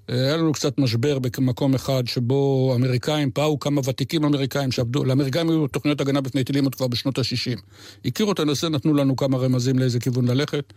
אה, 0.09 0.15
היה 0.15 0.37
לנו 0.37 0.53
קצת 0.53 0.77
משבר 0.77 1.19
במקום 1.19 1.75
אחד 1.75 2.03
שבו 2.05 2.73
אמריקאים, 2.75 3.31
באו 3.35 3.59
כמה 3.59 3.81
ותיקים 3.85 4.23
אמריקאים 4.23 4.71
שעבדו, 4.71 5.03
לאמריקאים 5.03 5.49
היו 5.49 5.67
תוכניות 5.67 6.01
הגנה 6.01 6.21
בפני 6.21 6.43
טילים 6.43 6.63
עוד 6.63 6.75
כבר 6.75 6.87
בשנות 6.87 7.17
ה-60. 7.17 7.59
הכירו 8.05 8.31
את 8.31 8.39
הנושא, 8.39 8.65
נתנו 8.65 8.93
לנו 8.93 9.15
כמה 9.15 9.37
רמזים 9.37 9.79
לאיזה 9.79 9.99
כיוון 9.99 10.27
ללכת. 10.27 10.73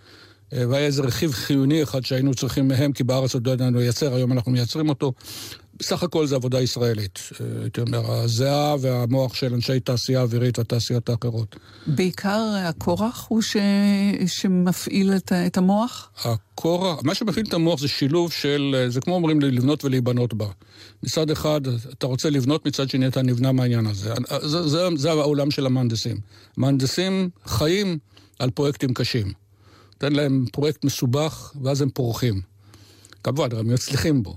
אה, 0.53 0.69
והיה 0.69 0.87
איזה 0.87 1.03
רכיב 1.03 1.33
חיוני 1.33 1.83
אחד 1.83 2.05
שהיינו 2.05 2.35
צריכים 2.35 2.69
מהם, 2.69 2.93
כי 2.93 3.05
בארץ 3.05 3.35
עוד 3.35 3.47
לא 3.47 3.53
ידענו 3.53 3.79
לייצר, 3.79 4.15
היום 4.15 4.33
אנחנו 4.33 4.53
מייצרים 4.53 4.89
אותו. 4.89 5.13
בסך 5.79 6.03
הכל 6.03 6.27
זה 6.27 6.37
עבודה 6.37 6.61
ישראלית. 6.61 7.19
אה, 7.41 7.47
הייתי 7.63 7.81
אומר, 7.81 8.13
הזיעה 8.13 8.77
והמוח 8.81 9.35
של 9.35 9.55
אנשי 9.55 9.81
תעשייה 9.81 10.23
אווירית 10.23 10.59
והתעשיות 10.59 11.09
האחרות. 11.09 11.57
בעיקר 11.87 12.55
הכורח 12.57 13.27
הוא 13.29 13.43
ש... 13.43 13.57
שמפעיל 14.27 15.13
את, 15.17 15.33
את 15.47 15.57
המוח? 15.57 16.11
הקורה, 16.25 16.97
מה 17.03 17.15
שמפעיל 17.15 17.47
את 17.49 17.55
המוח 17.55 17.81
זה 17.81 17.89
שילוב 17.89 18.33
של, 18.33 18.77
אה, 18.79 18.91
זה 18.91 19.01
כמו 19.01 19.15
אומרים 19.15 19.41
לי, 19.41 19.51
לבנות 19.51 19.85
ולהיבנות 19.85 20.35
בה. 20.35 20.47
מצד 21.03 21.31
אחד, 21.31 21.61
אתה 21.99 22.07
רוצה 22.07 22.31
לבנות, 22.31 22.67
מצד 22.67 22.91
שני 22.91 23.07
אתה 23.07 23.23
נבנה 23.23 23.53
מהעניין 23.53 23.87
הזה. 23.87 24.15
זה, 24.43 24.69
זה, 24.69 24.89
זה 24.97 25.11
העולם 25.11 25.51
של 25.51 25.67
המהנדסים. 25.67 26.17
מהנדסים 26.57 27.31
חיים 27.47 27.99
על 28.39 28.51
פרויקטים 28.51 28.95
קשים. 28.95 29.44
תן 30.05 30.13
להם 30.13 30.45
פרויקט 30.53 30.85
מסובך, 30.85 31.53
ואז 31.63 31.81
הם 31.81 31.91
פורחים. 31.91 32.41
כמובן, 33.23 33.49
הם 33.57 33.75
מצליחים 33.75 34.23
בו. 34.23 34.37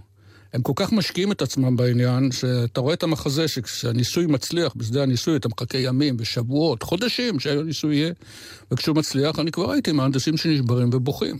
הם 0.53 0.61
כל 0.61 0.73
כך 0.75 0.91
משקיעים 0.91 1.31
את 1.31 1.41
עצמם 1.41 1.77
בעניין, 1.77 2.31
שאתה 2.31 2.81
רואה 2.81 2.93
את 2.93 3.03
המחזה 3.03 3.47
שכשהניסוי 3.47 4.25
מצליח, 4.25 4.73
בשדה 4.75 5.03
הניסוי 5.03 5.35
אתה 5.35 5.47
מחכה 5.47 5.77
ימים 5.77 6.15
ושבועות, 6.19 6.83
חודשים 6.83 7.39
שהניסוי 7.39 7.95
יהיה, 7.95 8.13
וכשהוא 8.71 8.95
מצליח, 8.95 9.39
אני 9.39 9.51
כבר 9.51 9.69
ראיתי 9.69 9.91
מהנדסים 9.91 10.37
שנשברים 10.37 10.89
ובוכים. 10.93 11.39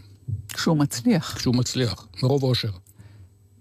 כשהוא 0.53 0.77
מצליח. 0.77 1.35
כשהוא 1.37 1.55
מצליח, 1.55 2.07
מרוב 2.23 2.43
אושר. 2.43 2.71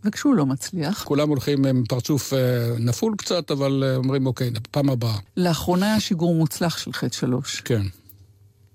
וכשהוא 0.05 0.35
לא 0.35 0.47
מצליח. 0.47 1.05
כולם 1.05 1.29
הולכים 1.29 1.65
עם 1.65 1.85
פרצוף 1.89 2.33
אה, 2.33 2.39
נפול 2.79 3.15
קצת, 3.19 3.51
אבל 3.51 3.85
אה, 3.87 3.97
אומרים, 3.97 4.27
אוקיי, 4.27 4.51
פעם 4.71 4.91
הבאה. 4.91 5.19
לאחרונה 5.37 5.87
היה 5.87 6.01
שיגור 6.01 6.35
מוצלח 6.35 6.79
של 6.79 6.93
חטא 6.93 7.17
שלוש. 7.17 7.61
כן. 7.61 7.83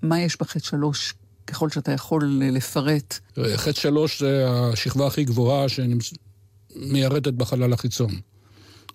מה 0.01 0.19
יש 0.19 0.37
בחטא 0.39 0.65
שלוש, 0.65 1.13
ככל 1.51 1.69
שאתה 1.69 1.91
יכול 1.91 2.41
אה, 2.43 2.51
לפרט? 2.51 3.19
חטא 3.55 3.79
שלוש 3.79 4.19
זה 4.19 4.45
השכבה 4.49 5.07
הכי 5.07 5.23
גבוהה 5.23 5.65
שמיירדת 5.69 7.33
בחלל 7.33 7.73
החיצון. 7.73 8.11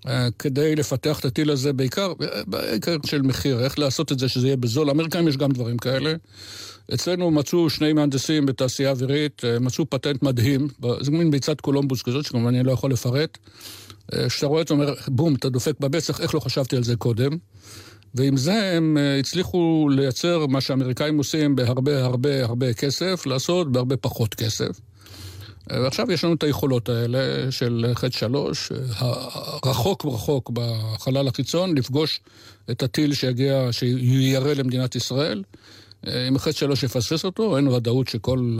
אה, 0.06 0.28
כדי 0.38 0.76
לפתח 0.76 1.20
את 1.20 1.24
הטיל 1.24 1.50
הזה, 1.50 1.72
בעיקר, 1.72 2.12
בעיקר 2.46 2.96
של 3.06 3.22
מחיר, 3.22 3.64
איך 3.64 3.78
לעשות 3.78 4.12
את 4.12 4.18
זה 4.18 4.28
שזה 4.28 4.46
יהיה 4.46 4.56
בזול. 4.56 4.86
לאמריקאים 4.86 5.28
יש 5.28 5.36
גם 5.36 5.52
דברים 5.52 5.76
כאלה. 5.76 6.14
אצלנו 6.94 7.30
מצאו 7.30 7.70
שני 7.70 7.92
מהנדסים 7.92 8.46
בתעשייה 8.46 8.90
אווירית, 8.90 9.42
אה, 9.44 9.58
מצאו 9.58 9.90
פטנט 9.90 10.22
מדהים, 10.22 10.68
זה 11.00 11.10
מין 11.10 11.30
ביצת 11.30 11.60
קולומבוס 11.60 12.02
כזאת, 12.02 12.24
שכמובן 12.24 12.54
אני 12.54 12.64
לא 12.64 12.72
יכול 12.72 12.92
לפרט. 12.92 13.38
אה, 14.14 14.28
כשאתה 14.28 14.46
רואה 14.46 14.62
את 14.62 14.68
זה, 14.68 14.74
אומר, 14.74 14.94
בום, 15.08 15.34
אתה 15.34 15.48
דופק 15.48 15.80
בבצח, 15.80 16.20
איך 16.20 16.34
לא 16.34 16.40
חשבתי 16.40 16.76
על 16.76 16.84
זה 16.84 16.96
קודם? 16.96 17.30
ועם 18.16 18.36
זה 18.36 18.76
הם 18.76 18.98
אה, 18.98 19.18
הצליחו 19.18 19.88
לייצר 19.90 20.46
מה 20.46 20.60
שהאמריקאים 20.60 21.18
עושים 21.18 21.56
בהרבה 21.56 22.04
הרבה 22.04 22.44
הרבה 22.44 22.72
כסף, 22.72 23.26
לעשות 23.26 23.72
בהרבה 23.72 23.96
פחות 23.96 24.34
כסף. 24.34 24.80
אה, 25.70 25.80
ועכשיו 25.82 26.12
יש 26.12 26.24
לנו 26.24 26.34
את 26.34 26.42
היכולות 26.42 26.88
האלה 26.88 27.50
של 27.50 27.92
חטא 27.94 28.18
שלוש, 28.18 28.72
אה, 28.72 29.12
רחוק 29.66 30.04
רחוק 30.04 30.50
בחלל 30.52 31.28
החיצון, 31.28 31.78
לפגוש 31.78 32.20
את 32.70 32.82
הטיל 32.82 33.14
שיגיע, 33.14 33.68
שיירה 33.72 34.54
למדינת 34.54 34.96
ישראל. 34.96 35.42
אם 36.06 36.38
חטא 36.38 36.52
שלוש 36.52 36.82
יפספס 36.82 37.24
אותו, 37.24 37.56
אין 37.56 37.68
ודאות 37.68 38.08
שכל... 38.08 38.58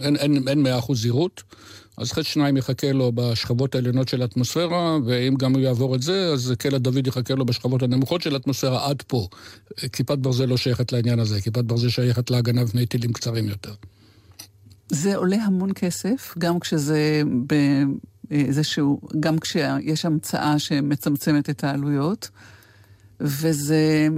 אין 0.00 0.62
מאה 0.62 0.78
אחוז 0.78 1.02
זהירות. 1.02 1.42
אז 1.96 2.12
חטא 2.12 2.22
שניים 2.22 2.56
יחכה 2.56 2.92
לו 2.92 3.12
בשכבות 3.14 3.74
העליונות 3.74 4.08
של 4.08 4.22
האטמוספירה, 4.22 4.98
ואם 5.06 5.34
גם 5.34 5.52
הוא 5.54 5.60
יעבור 5.60 5.94
את 5.94 6.02
זה, 6.02 6.30
אז 6.32 6.54
קלע 6.58 6.78
דוד 6.78 7.06
יחכה 7.06 7.34
לו 7.34 7.46
בשכבות 7.46 7.82
הנמוכות 7.82 8.22
של 8.22 8.34
האטמוספירה 8.34 8.88
עד 8.88 9.02
פה. 9.06 9.28
כיפת 9.92 10.18
ברזל 10.18 10.44
לא 10.44 10.56
שייכת 10.56 10.92
לעניין 10.92 11.18
הזה, 11.18 11.40
כיפת 11.40 11.64
ברזל 11.64 11.88
שייכת 11.88 12.30
להגנה 12.30 12.64
בפני 12.64 12.86
טילים 12.86 13.12
קצרים 13.12 13.48
יותר. 13.48 13.74
זה 14.88 15.16
עולה 15.16 15.36
המון 15.36 15.70
כסף, 15.74 16.34
גם 16.38 16.60
כשזה 16.60 17.22
באיזשהו, 18.30 19.00
גם 19.20 19.38
כשיש 19.38 20.04
המצאה 20.04 20.58
שמצמצמת 20.58 21.50
את 21.50 21.64
העלויות, 21.64 22.30
וזה, 23.20 24.08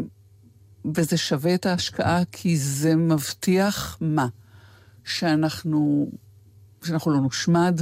וזה 0.96 1.16
שווה 1.16 1.54
את 1.54 1.66
ההשקעה 1.66 2.22
כי 2.32 2.56
זה 2.56 2.96
מבטיח 2.96 3.98
מה? 4.00 4.26
שאנחנו, 5.04 6.10
שאנחנו 6.86 7.10
לא 7.10 7.20
נושמד, 7.20 7.80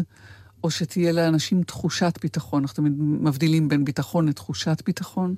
או 0.65 0.71
שתהיה 0.71 1.13
לאנשים 1.13 1.63
תחושת 1.63 2.19
ביטחון. 2.23 2.63
אנחנו 2.63 2.77
תמיד 2.77 2.93
מבדילים 2.99 3.69
בין 3.69 3.85
ביטחון 3.85 4.29
לתחושת 4.29 4.83
ביטחון. 4.87 5.35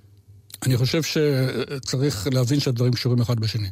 אני 0.67 0.77
חושב 0.77 1.03
שצריך 1.03 2.29
להבין 2.33 2.61
שהדברים 2.61 2.93
קשורים 2.93 3.21
אחד 3.21 3.41
בשני. 3.41 3.69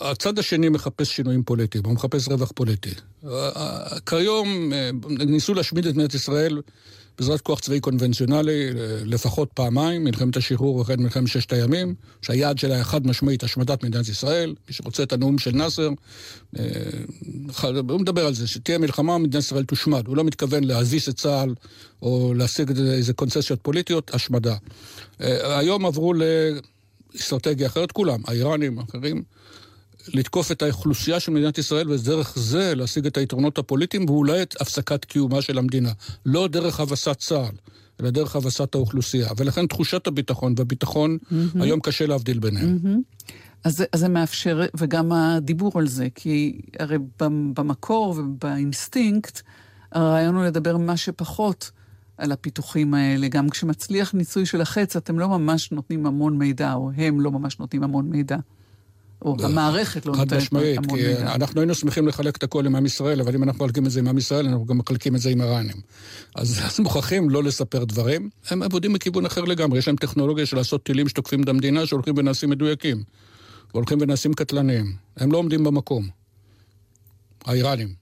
הצד 0.00 0.38
השני 0.38 0.68
מחפש 0.68 1.16
שינויים 1.16 1.42
פוליטיים, 1.42 1.84
הוא 1.84 1.94
מחפש 1.94 2.28
רווח 2.28 2.52
פוליטי. 2.54 2.90
כיום 4.06 4.72
ניסו 5.08 5.54
להשמיד 5.54 5.86
את 5.86 5.94
מדינת 5.94 6.14
ישראל 6.14 6.60
בעזרת 7.18 7.40
כוח 7.40 7.60
צבאי 7.60 7.80
קונבנציונלי 7.80 8.70
לפחות 9.04 9.50
פעמיים, 9.54 10.04
מלחמת 10.04 10.36
השחרור 10.36 10.76
ואחרי 10.76 10.96
מלחמת 10.96 11.28
ששת 11.28 11.52
הימים, 11.52 11.94
שהיעד 12.22 12.58
שלה 12.58 12.74
היה 12.74 12.84
חד 12.84 13.06
משמעית 13.06 13.42
השמדת 13.42 13.84
מדינת 13.84 14.08
ישראל. 14.08 14.54
מי 14.68 14.74
שרוצה 14.74 15.02
את 15.02 15.12
הנאום 15.12 15.38
של 15.38 15.50
נאסר, 15.50 15.88
הוא 17.88 18.00
מדבר 18.00 18.26
על 18.26 18.34
זה, 18.34 18.46
שתהיה 18.46 18.78
מלחמה, 18.78 19.18
מדינת 19.18 19.44
ישראל 19.44 19.64
תושמד. 19.64 20.06
הוא 20.06 20.16
לא 20.16 20.24
מתכוון 20.24 20.64
להזיז 20.64 21.08
את 21.08 21.16
צה"ל 21.16 21.54
או 22.02 22.34
להשיג 22.36 22.78
איזה 22.78 23.12
קונצסיות 23.12 23.58
פוליטיות, 23.62 24.14
השמדה. 24.14 24.56
היום 25.18 25.86
עברו 25.86 26.14
לאסטרטגיה 27.14 27.66
אחרת, 27.66 27.92
כולם, 27.92 28.20
האיראנים, 28.26 28.78
אחרים. 28.78 29.22
לתקוף 30.14 30.52
את 30.52 30.62
האוכלוסייה 30.62 31.20
של 31.20 31.32
מדינת 31.32 31.58
ישראל, 31.58 31.90
ודרך 31.90 32.32
זה 32.36 32.74
להשיג 32.74 33.06
את 33.06 33.16
היתרונות 33.16 33.58
הפוליטיים, 33.58 34.10
ואולי 34.10 34.42
את 34.42 34.60
הפסקת 34.60 35.04
קיומה 35.04 35.42
של 35.42 35.58
המדינה. 35.58 35.92
לא 36.26 36.48
דרך 36.48 36.80
הבסת 36.80 37.18
צה"ל, 37.18 37.56
אלא 38.00 38.10
דרך 38.10 38.36
הבסת 38.36 38.74
האוכלוסייה. 38.74 39.28
ולכן 39.36 39.66
תחושת 39.66 40.06
הביטחון 40.06 40.54
והביטחון, 40.56 41.18
mm-hmm. 41.22 41.62
היום 41.62 41.80
קשה 41.80 42.06
להבדיל 42.06 42.38
ביניהם. 42.38 42.78
Mm-hmm. 42.84 43.28
אז, 43.64 43.84
אז 43.92 44.00
זה 44.00 44.08
מאפשר, 44.08 44.62
וגם 44.76 45.12
הדיבור 45.12 45.72
על 45.74 45.88
זה, 45.88 46.08
כי 46.14 46.60
הרי 46.78 46.98
במקור 47.56 48.14
ובאינסטינקט, 48.18 49.42
הרעיון 49.92 50.34
הוא 50.34 50.44
לדבר 50.44 50.76
מה 50.76 50.96
שפחות 50.96 51.70
על 52.18 52.32
הפיתוחים 52.32 52.94
האלה. 52.94 53.28
גם 53.28 53.50
כשמצליח 53.50 54.14
ניסוי 54.14 54.46
של 54.46 54.60
החץ, 54.60 54.96
אתם 54.96 55.18
לא 55.18 55.28
ממש 55.28 55.72
נותנים 55.72 56.06
המון 56.06 56.38
מידע, 56.38 56.72
או 56.74 56.90
הם 56.96 57.20
לא 57.20 57.30
ממש 57.30 57.58
נותנים 57.58 57.84
המון 57.84 58.10
מידע. 58.10 58.36
או 59.22 59.36
המערכת 59.42 60.06
לא 60.06 60.16
נותנת 60.16 60.32
המון 60.52 60.62
מידע. 60.64 60.80
חד 60.80 60.86
משמעית, 60.86 61.16
כי 61.16 61.34
אנחנו 61.34 61.60
היינו 61.60 61.74
שמחים 61.74 62.08
לחלק 62.08 62.36
את 62.36 62.42
הכל 62.42 62.66
עם 62.66 62.76
עם 62.76 62.86
ישראל, 62.86 63.20
אבל 63.20 63.34
אם 63.34 63.42
אנחנו 63.42 63.64
מחלקים 63.64 63.86
את 63.86 63.90
זה 63.90 64.00
עם 64.00 64.08
עם 64.08 64.18
ישראל, 64.18 64.46
אנחנו 64.48 64.66
גם 64.66 64.78
מחלקים 64.78 65.14
את 65.14 65.20
זה 65.20 65.30
עם 65.30 65.40
איראנים. 65.40 65.76
אז, 66.34 66.60
אז 66.66 66.80
מוכרחים 66.80 67.30
לא 67.30 67.42
לספר 67.42 67.84
דברים. 67.84 68.30
הם 68.50 68.62
עבודים 68.62 68.92
מכיוון 68.92 69.26
אחר 69.26 69.40
לגמרי, 69.40 69.78
יש 69.78 69.86
להם 69.88 69.96
טכנולוגיה 69.96 70.46
של 70.46 70.56
לעשות 70.56 70.82
טילים 70.82 71.08
שתוקפים 71.08 71.42
את 71.42 71.48
המדינה, 71.48 71.86
שהולכים 71.86 72.14
ונעשים 72.16 72.50
מדויקים. 72.50 73.02
והולכים 73.74 73.98
ונעשים 74.00 74.34
קטלניים. 74.34 74.96
הם 75.16 75.32
לא 75.32 75.38
עומדים 75.38 75.64
במקום. 75.64 76.08
האיראנים. 77.44 77.94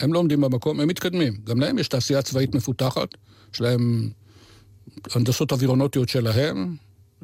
הם 0.00 0.12
לא 0.12 0.18
עומדים 0.18 0.40
במקום, 0.40 0.80
הם 0.80 0.88
מתקדמים. 0.88 1.34
גם 1.44 1.60
להם 1.60 1.78
יש 1.78 1.88
תעשייה 1.88 2.22
צבאית 2.22 2.54
מפותחת, 2.54 3.08
יש 3.54 3.60
להם 3.60 4.10
הנדסות 5.14 5.52
אווירונוטיות 5.52 6.08
שלהם, 6.08 6.76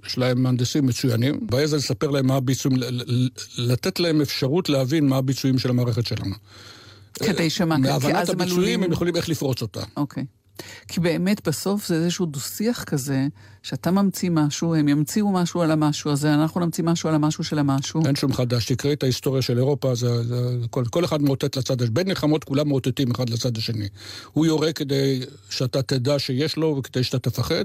יש 0.07 0.19
להם 0.19 0.43
מהנדסים 0.43 0.87
מצוינים. 0.87 1.47
בעיה 1.47 1.67
זה 1.67 1.77
לספר 1.77 2.11
להם 2.11 2.27
מה 2.27 2.37
הביצועים, 2.37 2.79
לתת 3.59 4.01
להם 4.01 4.21
אפשרות 4.21 4.69
להבין 4.69 5.09
מה 5.09 5.17
הביצועים 5.17 5.59
של 5.59 5.71
המערכת 5.71 6.07
שלנו. 6.07 6.35
כדי 7.15 7.51
שמה, 7.51 7.77
כי 7.77 7.89
אז 7.89 8.05
הם 8.05 8.11
עלולים... 8.11 8.23
מהבנת 8.23 8.29
הביצועים 8.29 8.83
הם 8.83 8.93
יכולים 8.93 9.17
איך 9.17 9.29
לפרוץ 9.29 9.63
אותה. 9.63 9.81
אוקיי. 9.97 10.23
Okay. 10.23 10.44
כי 10.89 11.01
באמת 11.01 11.49
בסוף 11.49 11.87
זה 11.87 11.95
איזשהו 11.95 12.27
דו-שיח 12.27 12.85
כזה, 12.85 13.27
שאתה 13.63 13.91
ממציא 13.91 14.31
משהו, 14.31 14.75
הם 14.75 14.89
ימציאו 14.89 15.33
משהו 15.33 15.63
על 15.63 15.71
המשהו 15.71 16.11
הזה, 16.11 16.35
אנחנו 16.35 16.61
נמציא 16.61 16.85
משהו 16.85 17.09
על 17.09 17.15
המשהו 17.15 17.45
של 17.45 17.59
המשהו. 17.59 18.07
אין 18.07 18.17
שום 18.17 18.33
חדש, 18.33 18.73
תקראי 18.73 18.95
את 18.95 19.03
ההיסטוריה 19.03 19.43
של 19.43 19.59
אירופה, 19.59 19.95
זה, 19.95 20.23
זה, 20.25 20.57
כל, 20.71 20.85
כל 20.85 21.05
אחד 21.05 21.23
מאותת 21.23 21.57
לצד 21.57 21.83
השני. 21.83 21.95
בין 21.95 22.09
מלחמות 22.09 22.45
כולם 22.45 22.69
מאותתים 22.69 23.11
אחד 23.11 23.31
לצד 23.31 23.57
השני. 23.57 23.89
הוא 24.33 24.47
יורה 24.47 24.73
כדי 24.73 25.21
שאתה 25.51 25.83
תדע 25.83 26.19
שיש 26.19 26.57
לו 26.57 26.77
וכדי 26.79 27.05
שאתה 27.05 27.19
תפחד, 27.19 27.65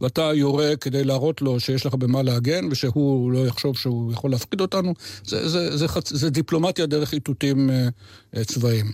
ואתה 0.00 0.30
יורה 0.34 0.76
כדי 0.76 1.04
להראות 1.04 1.42
לו 1.42 1.60
שיש 1.60 1.86
לך 1.86 1.94
במה 1.94 2.22
להגן, 2.22 2.64
ושהוא 2.70 3.32
לא 3.32 3.46
יחשוב 3.46 3.76
שהוא 3.76 4.12
יכול 4.12 4.30
להפחיד 4.30 4.60
אותנו. 4.60 4.94
זה, 5.24 5.48
זה, 5.48 5.76
זה, 5.76 5.86
זה, 5.86 6.18
זה 6.18 6.30
דיפלומטיה 6.30 6.86
דרך 6.86 7.12
איתותים 7.12 7.70
אה, 7.70 7.88
אה, 8.36 8.44
צבאיים. 8.44 8.86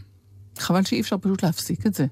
חבל 0.59 0.85
שאי 0.85 1.01
אפשר 1.01 1.17
פשוט 1.19 1.43
להפסיק 1.43 1.87
את 1.87 1.95
זה. 1.95 2.07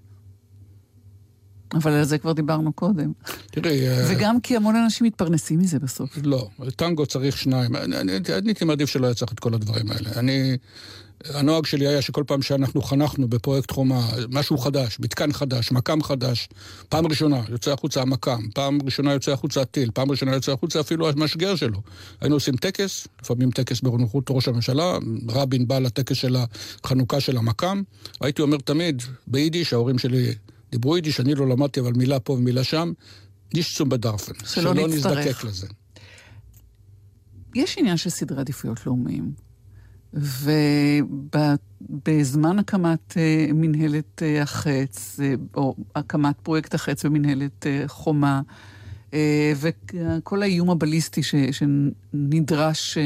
אבל 1.74 1.92
על 1.92 2.04
זה 2.04 2.18
כבר 2.18 2.32
דיברנו 2.32 2.72
קודם. 2.72 3.12
תראי... 3.50 3.88
אה, 3.88 4.06
וגם 4.10 4.40
כי 4.40 4.56
המון 4.56 4.76
אנשים 4.76 5.06
מתפרנסים 5.06 5.58
מזה 5.58 5.78
בסוף. 5.78 6.18
לא, 6.24 6.48
טנגו 6.76 7.06
צריך 7.06 7.38
שניים. 7.38 7.76
אני, 7.76 8.12
הייתי 8.46 8.64
מעדיף 8.64 8.88
שלא 8.88 9.06
היה 9.06 9.14
צריך 9.14 9.32
את 9.32 9.40
כל 9.40 9.54
הדברים 9.54 9.90
האלה. 9.90 10.10
אני... 10.16 10.56
הנוהג 11.30 11.66
שלי 11.66 11.86
היה 11.86 12.02
שכל 12.02 12.24
פעם 12.26 12.42
שאנחנו 12.42 12.82
חנכנו 12.82 13.28
בפרויקט 13.28 13.70
חומה, 13.70 14.08
משהו 14.30 14.58
חדש, 14.58 15.00
מתקן 15.00 15.32
חדש, 15.32 15.72
מקם 15.72 16.02
חדש, 16.02 16.48
פעם 16.88 17.06
ראשונה 17.06 17.40
יוצא 17.48 17.72
החוצה 17.72 18.02
המקם, 18.02 18.48
פעם 18.54 18.78
ראשונה 18.84 19.12
יוצא 19.12 19.32
החוצה 19.32 19.60
הטיל, 19.60 19.90
פעם 19.94 20.10
ראשונה 20.10 20.34
יוצא 20.34 20.52
החוצה 20.52 20.80
אפילו 20.80 21.08
המשגר 21.08 21.56
שלו. 21.56 21.78
היינו 22.20 22.36
עושים 22.36 22.56
טקס, 22.56 23.08
לפעמים 23.22 23.50
טקס 23.50 23.80
בנוכחות 23.80 24.24
ראש 24.30 24.48
הממשלה, 24.48 24.98
רבין 25.28 25.68
בא 25.68 25.78
לטקס 25.78 26.16
של 26.16 26.36
החנוכה 26.84 27.20
של 27.20 27.36
המקם. 27.36 27.82
הייתי 28.20 28.42
אומר 28.42 28.56
תמיד, 28.56 29.02
ביידיש, 29.26 29.72
ההורים 29.72 29.98
שלי 29.98 30.34
דיברו 30.72 30.96
יידיש, 30.96 31.20
אני 31.20 31.34
לא 31.34 31.48
למדתי, 31.48 31.80
אבל 31.80 31.92
מילה 31.92 32.20
פה 32.20 32.32
ומילה 32.32 32.64
שם, 32.64 32.92
נישט 33.54 33.80
בדרפן. 33.80 34.32
שלא, 34.44 34.74
שלא 34.74 34.88
נזדקק 34.88 35.44
לזה. 35.44 35.66
יש 37.54 37.78
עניין 37.78 37.96
של 37.96 38.10
סדרי 38.10 38.40
עדיפויות 38.40 38.86
לאומיים, 38.86 39.32
ובזמן 42.02 42.58
הקמת 42.58 43.14
אה, 43.16 43.46
מנהלת 43.54 44.22
אה, 44.22 44.42
החץ, 44.42 45.20
אה, 45.22 45.34
או 45.54 45.76
הקמת 45.94 46.34
פרויקט 46.42 46.74
החץ 46.74 47.04
במנהלת 47.04 47.66
חומה, 47.86 48.40
וכל 49.56 50.42
האיום 50.42 50.70
הבליסטי 50.70 51.22
ש, 51.22 51.34
שנדרש 51.52 52.98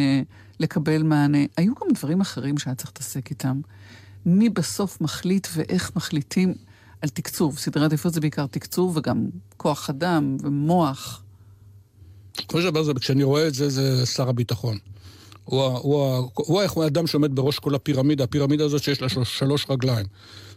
לקבל 0.60 1.02
מענה, 1.02 1.38
היו 1.56 1.72
גם 1.74 1.86
דברים 1.94 2.20
אחרים 2.20 2.58
שהיה 2.58 2.74
צריך 2.74 2.90
להתעסק 2.90 3.30
איתם. 3.30 3.60
מי 4.26 4.48
בסוף 4.48 5.00
מחליט 5.00 5.46
ואיך 5.54 5.92
מחליטים 5.96 6.54
על 7.06 7.10
תקצוב. 7.10 7.58
סדרי 7.58 7.84
עדיפות 7.84 8.12
זה 8.14 8.20
בעיקר 8.20 8.46
תקצוב 8.46 8.96
וגם 8.96 9.26
כוח 9.56 9.90
אדם 9.90 10.36
ומוח. 10.42 11.22
כל 12.46 12.62
דבר 12.64 12.82
זה, 12.82 12.92
כשאני 12.94 13.22
רואה 13.22 13.48
את 13.48 13.54
זה, 13.54 13.70
זה 13.70 14.06
שר 14.06 14.28
הביטחון. 14.28 14.78
הוא, 15.44 15.62
הוא, 15.64 16.30
הוא, 16.34 16.82
האדם 16.82 17.06
שעומד 17.06 17.34
בראש 17.34 17.58
כל 17.58 17.74
הפירמידה, 17.74 18.24
הפירמידה 18.24 18.64
הזאת 18.64 18.82
שיש 18.82 19.02
לה 19.02 19.08
שלוש, 19.08 19.38
שלוש 19.38 19.66
רגליים. 19.70 20.06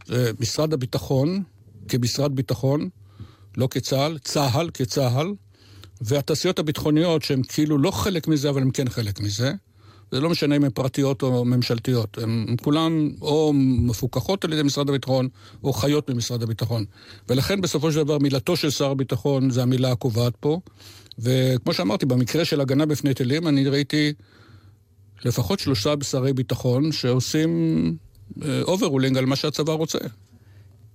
זה 0.06 0.32
משרד 0.40 0.74
הביטחון 0.74 1.44
כמשרד 1.88 2.36
ביטחון, 2.36 2.90
לא 3.58 3.68
כצה"ל, 3.72 4.18
צה"ל 4.18 4.70
כצה"ל, 4.74 5.34
והתעשיות 6.02 6.60
הביטחוניות 6.60 7.24
שהן 7.24 7.42
כאילו 7.48 7.78
לא 7.78 7.92
חלק 7.92 8.28
מזה, 8.28 8.50
אבל 8.50 8.62
הן 8.62 8.70
כן 8.74 8.90
חלק 8.90 9.20
מזה. 9.20 9.54
זה 10.12 10.20
לא 10.20 10.30
משנה 10.30 10.56
אם 10.56 10.64
הן 10.64 10.70
פרטיות 10.70 11.22
או 11.22 11.46
ממשלתיות. 11.46 12.18
הן 12.18 12.56
כולן 12.64 13.10
או 13.22 13.54
מפוקחות 13.56 14.44
על 14.44 14.54
ידי 14.54 14.64
משרד 14.64 14.90
הביטחון, 14.90 15.28
או 15.64 15.74
חיות 15.74 16.10
במשרד 16.10 16.44
הביטחון. 16.44 16.86
ולכן 17.30 17.62
בסופו 17.62 17.92
של 17.92 18.04
דבר 18.04 18.18
מילתו 18.18 18.56
של 18.56 18.70
שר 18.70 18.92
הביטחון 18.92 19.50
זה 19.50 19.62
המילה 19.64 19.92
הקובעת 19.92 20.34
פה. 20.40 20.60
וכמו 21.20 21.74
שאמרתי, 21.74 22.06
במקרה 22.06 22.46
של 22.46 22.62
הגנה 22.62 22.86
בפני 22.86 23.14
טילים, 23.14 23.48
אני 23.48 23.68
ראיתי 23.68 24.14
לפחות 25.26 25.60
שלושה 25.60 25.94
שרי 26.04 26.34
ביטחון 26.34 26.92
שעושים 26.92 27.50
overruling 28.62 29.18
על 29.18 29.26
מה 29.26 29.36
שהצבא 29.36 29.74
רוצה. 29.74 30.00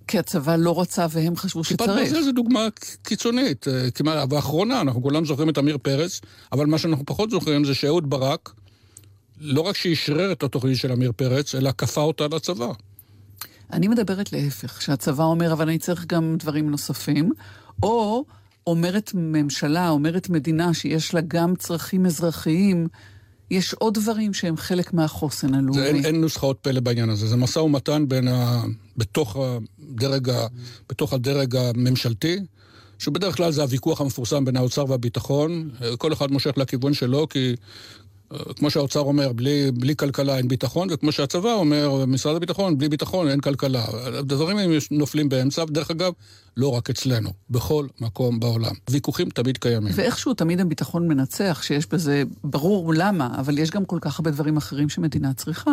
כי 0.07 0.19
הצבא 0.19 0.55
לא 0.55 0.81
רצה 0.81 1.05
והם 1.09 1.35
חשבו 1.35 1.63
שצריך. 1.63 1.81
כיפת 1.81 1.99
ברזל 1.99 2.21
זה 2.21 2.31
דוגמה 2.31 2.67
קיצונית, 3.03 3.65
כמעט, 3.95 4.33
ואחרונה, 4.33 4.81
אנחנו 4.81 5.03
כולם 5.03 5.25
זוכרים 5.25 5.49
את 5.49 5.57
עמיר 5.57 5.77
פרץ, 5.77 6.21
אבל 6.51 6.65
מה 6.65 6.77
שאנחנו 6.77 7.05
פחות 7.05 7.29
זוכרים 7.29 7.65
זה 7.65 7.73
שאהוד 7.73 8.09
ברק, 8.09 8.53
לא 9.39 9.61
רק 9.61 9.75
שאישרר 9.75 10.31
את 10.31 10.43
התוכנית 10.43 10.77
של 10.77 10.91
עמיר 10.91 11.11
פרץ, 11.15 11.55
אלא 11.55 11.71
כפה 11.77 12.01
אותה 12.01 12.27
לצבא. 12.27 12.71
אני 13.73 13.87
מדברת 13.87 14.33
להפך, 14.33 14.81
שהצבא 14.81 15.23
אומר, 15.23 15.53
אבל 15.53 15.67
אני 15.67 15.79
צריך 15.79 16.05
גם 16.05 16.35
דברים 16.39 16.69
נוספים, 16.69 17.31
או 17.83 18.25
אומרת 18.67 19.11
ממשלה, 19.13 19.89
אומרת 19.89 20.29
מדינה 20.29 20.73
שיש 20.73 21.13
לה 21.13 21.21
גם 21.27 21.55
צרכים 21.55 22.05
אזרחיים, 22.05 22.87
יש 23.51 23.73
עוד 23.73 23.93
דברים 23.93 24.33
שהם 24.33 24.57
חלק 24.57 24.93
מהחוסן 24.93 25.53
הלאומי. 25.53 25.81
אין, 25.81 26.05
אין 26.05 26.21
נוסחאות 26.21 26.57
פלא 26.61 26.79
בעניין 26.79 27.09
הזה, 27.09 27.27
זה 27.27 27.35
משא 27.35 27.59
ומתן 27.59 28.05
בין 28.07 28.27
ה... 28.27 28.63
בתוך, 28.97 29.37
הדרג 29.39 30.29
ה... 30.29 30.47
בתוך 30.89 31.13
הדרג 31.13 31.55
הממשלתי, 31.55 32.39
שבדרך 32.99 33.37
כלל 33.37 33.51
זה 33.51 33.61
הוויכוח 33.61 34.01
המפורסם 34.01 34.45
בין 34.45 34.57
האוצר 34.57 34.85
והביטחון, 34.89 35.69
כל 35.97 36.13
אחד 36.13 36.31
מושך 36.31 36.57
לכיוון 36.57 36.93
שלו, 36.93 37.27
כי 37.29 37.55
כמו 38.55 38.69
שהאוצר 38.69 38.99
אומר, 38.99 39.33
בלי, 39.33 39.71
בלי 39.71 39.95
כלכלה 39.95 40.37
אין 40.37 40.47
ביטחון, 40.47 40.87
וכמו 40.91 41.11
שהצבא 41.11 41.53
אומר, 41.53 42.05
משרד 42.07 42.35
הביטחון, 42.35 42.77
בלי 42.77 42.89
ביטחון 42.89 43.27
אין 43.27 43.39
כלכלה. 43.39 43.85
הדברים 44.19 44.57
האלה 44.57 44.77
נופלים 44.91 45.29
באמצע, 45.29 45.63
ודרך 45.63 45.91
אגב, 45.91 46.13
לא 46.57 46.67
רק 46.67 46.89
אצלנו, 46.89 47.29
בכל 47.49 47.87
מקום 48.01 48.39
בעולם. 48.39 48.73
ויכוחים 48.89 49.29
תמיד 49.29 49.57
קיימים. 49.57 49.93
ואיכשהו 49.95 50.33
תמיד 50.33 50.59
הביטחון 50.59 51.07
מנצח, 51.07 51.61
שיש 51.63 51.87
בזה, 51.87 52.23
ברור 52.43 52.93
למה, 52.93 53.29
אבל 53.39 53.59
יש 53.59 53.71
גם 53.71 53.85
כל 53.85 53.97
כך 54.01 54.19
הרבה 54.19 54.31
דברים 54.31 54.57
אחרים 54.57 54.89
שמדינה 54.89 55.33
צריכה. 55.33 55.71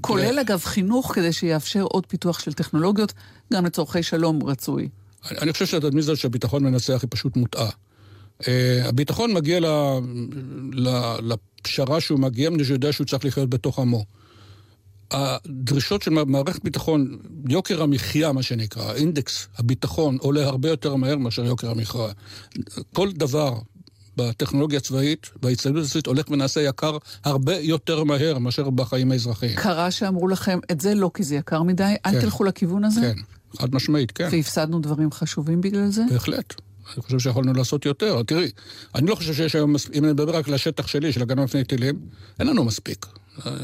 כולל 0.00 0.38
אגב 0.38 0.60
חינוך 0.64 1.12
כדי 1.14 1.32
שיאפשר 1.32 1.82
עוד 1.82 2.06
פיתוח 2.06 2.38
של 2.38 2.52
טכנולוגיות, 2.52 3.12
גם 3.52 3.66
לצורכי 3.66 4.02
שלום 4.02 4.42
רצוי. 4.42 4.88
אני, 5.30 5.38
אני 5.38 5.52
חושב 5.52 5.66
שהתדמית 5.66 6.04
הזאת 6.04 6.18
שהביטחון 6.18 6.64
מנצח 6.64 6.98
היא 7.02 7.08
פשוט 7.10 7.36
מוטעה. 7.36 7.70
Uh, 8.42 8.88
הביטחון 8.88 9.34
מגיע 9.34 9.60
ל, 9.60 9.66
ל, 10.72 10.88
לפשרה 11.22 12.00
שהוא 12.00 12.20
מגיע 12.20 12.50
מפני 12.50 12.64
שהוא 12.64 12.74
יודע 12.74 12.92
שהוא 12.92 13.06
צריך 13.06 13.24
לחיות 13.24 13.50
בתוך 13.50 13.78
עמו. 13.78 14.04
הדרישות 15.10 16.02
של 16.02 16.10
מערכת 16.10 16.64
ביטחון, 16.64 17.18
יוקר 17.48 17.82
המחיה, 17.82 18.32
מה 18.32 18.42
שנקרא, 18.42 18.94
אינדקס 18.94 19.48
הביטחון, 19.58 20.16
עולה 20.20 20.46
הרבה 20.46 20.68
יותר 20.68 20.96
מהר 20.96 21.16
מאשר 21.16 21.44
יוקר 21.44 21.70
המחיה. 21.70 22.12
כל 22.92 23.12
דבר 23.12 23.58
בטכנולוגיה 24.16 24.78
הצבאית, 24.78 25.30
בהצטיידות 25.42 25.84
הצבאית, 25.84 26.06
הולך 26.06 26.30
ונעשה 26.30 26.60
יקר 26.60 26.98
הרבה 27.24 27.58
יותר 27.58 28.04
מהר 28.04 28.38
מאשר 28.38 28.70
בחיים 28.70 29.12
האזרחיים. 29.12 29.56
קרה 29.56 29.90
שאמרו 29.90 30.28
לכם, 30.28 30.58
את 30.70 30.80
זה 30.80 30.94
לא 30.94 31.10
כי 31.14 31.22
זה 31.22 31.36
יקר 31.36 31.62
מדי, 31.62 31.94
אל 32.06 32.12
כן, 32.12 32.20
תלכו 32.20 32.44
לכיוון 32.44 32.84
הזה? 32.84 33.00
כן, 33.00 33.14
חד 33.58 33.74
משמעית, 33.74 34.10
כן. 34.10 34.28
והפסדנו 34.32 34.80
דברים 34.80 35.12
חשובים 35.12 35.60
בגלל 35.60 35.88
זה? 35.90 36.02
בהחלט. 36.10 36.54
אני 36.94 37.02
חושב 37.02 37.18
שיכולנו 37.18 37.52
לעשות 37.52 37.86
יותר. 37.86 38.22
תראי, 38.22 38.50
אני 38.94 39.06
לא 39.06 39.14
חושב 39.14 39.34
שיש 39.34 39.54
היום, 39.54 39.74
אם 39.94 40.04
אני 40.04 40.12
מדבר 40.12 40.36
רק 40.36 40.48
על 40.48 40.54
השטח 40.54 40.86
שלי, 40.86 41.12
של 41.12 41.22
הגנה 41.22 41.44
מפני 41.44 41.64
טילים, 41.64 42.00
אין 42.40 42.46
לנו 42.46 42.64
מספיק. 42.64 43.06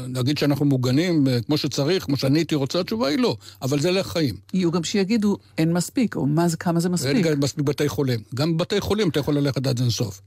להגיד 0.07 0.37
שאנחנו 0.37 0.65
מוגנים 0.65 1.27
אה, 1.27 1.41
כמו 1.41 1.57
שצריך, 1.57 2.03
כמו 2.03 2.17
שאני 2.17 2.39
הייתי 2.39 2.55
רוצה, 2.55 2.79
התשובה 2.79 3.07
היא 3.07 3.19
לא, 3.19 3.37
אבל 3.61 3.79
זה 3.79 3.91
לחיים. 3.91 4.35
יהיו 4.53 4.71
גם 4.71 4.83
שיגידו, 4.83 5.37
אין 5.57 5.73
מספיק, 5.73 6.15
או 6.15 6.25
מה, 6.25 6.45
כמה 6.59 6.79
זה 6.79 6.89
מספיק. 6.89 7.25
אין 7.25 7.39
מספיק 7.39 7.65
בתי 7.65 7.89
חולים. 7.89 8.19
גם 8.35 8.57
בבתי 8.57 8.81
חולים 8.81 9.09
אתה 9.09 9.19
יכול 9.19 9.37
ללכת 9.37 9.67
עד 9.67 9.79
אינסוף. 9.79 10.21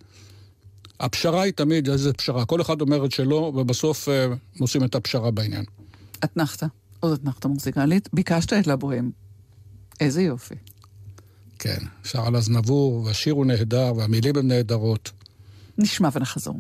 הפשרה 1.01 1.43
היא 1.43 1.53
תמיד 1.53 1.91
איזה 1.91 2.13
פשרה. 2.13 2.45
כל 2.45 2.61
אחד 2.61 2.81
אומר 2.81 3.05
את 3.05 3.13
שלו, 3.13 3.53
ובסוף 3.57 4.09
uh, 4.09 4.13
עושים 4.61 4.85
את 4.85 4.95
הפשרה 4.95 5.31
בעניין. 5.31 5.65
אתנחתא, 6.25 6.67
עוד 7.01 7.13
אתנחתא 7.13 7.49
מוזיקלית. 7.49 8.09
ביקשת 8.13 8.53
את 8.53 8.67
לבוהם. 8.67 9.11
איזה 10.01 10.23
יופי. 10.23 10.55
כן, 11.62 11.80
שר 12.04 12.28
על 12.28 12.36
הזנבור, 12.36 13.04
והשיר 13.06 13.34
הוא 13.34 13.46
נהדר, 13.46 13.94
והמילים 13.98 14.38
הן 14.38 14.48
נהדרות. 14.48 15.12
נשמע 15.78 16.10
ונחזור. 16.14 16.56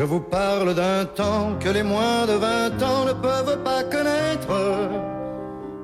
Je 0.00 0.04
vous 0.04 0.24
parle 0.38 0.74
d'un 0.74 1.04
temps 1.04 1.58
que 1.62 1.68
les 1.68 1.82
moins 1.82 2.24
de 2.30 2.36
vingt 2.46 2.78
ans 2.90 3.04
ne 3.10 3.12
peuvent 3.26 3.62
pas 3.68 3.82
connaître. 3.94 4.50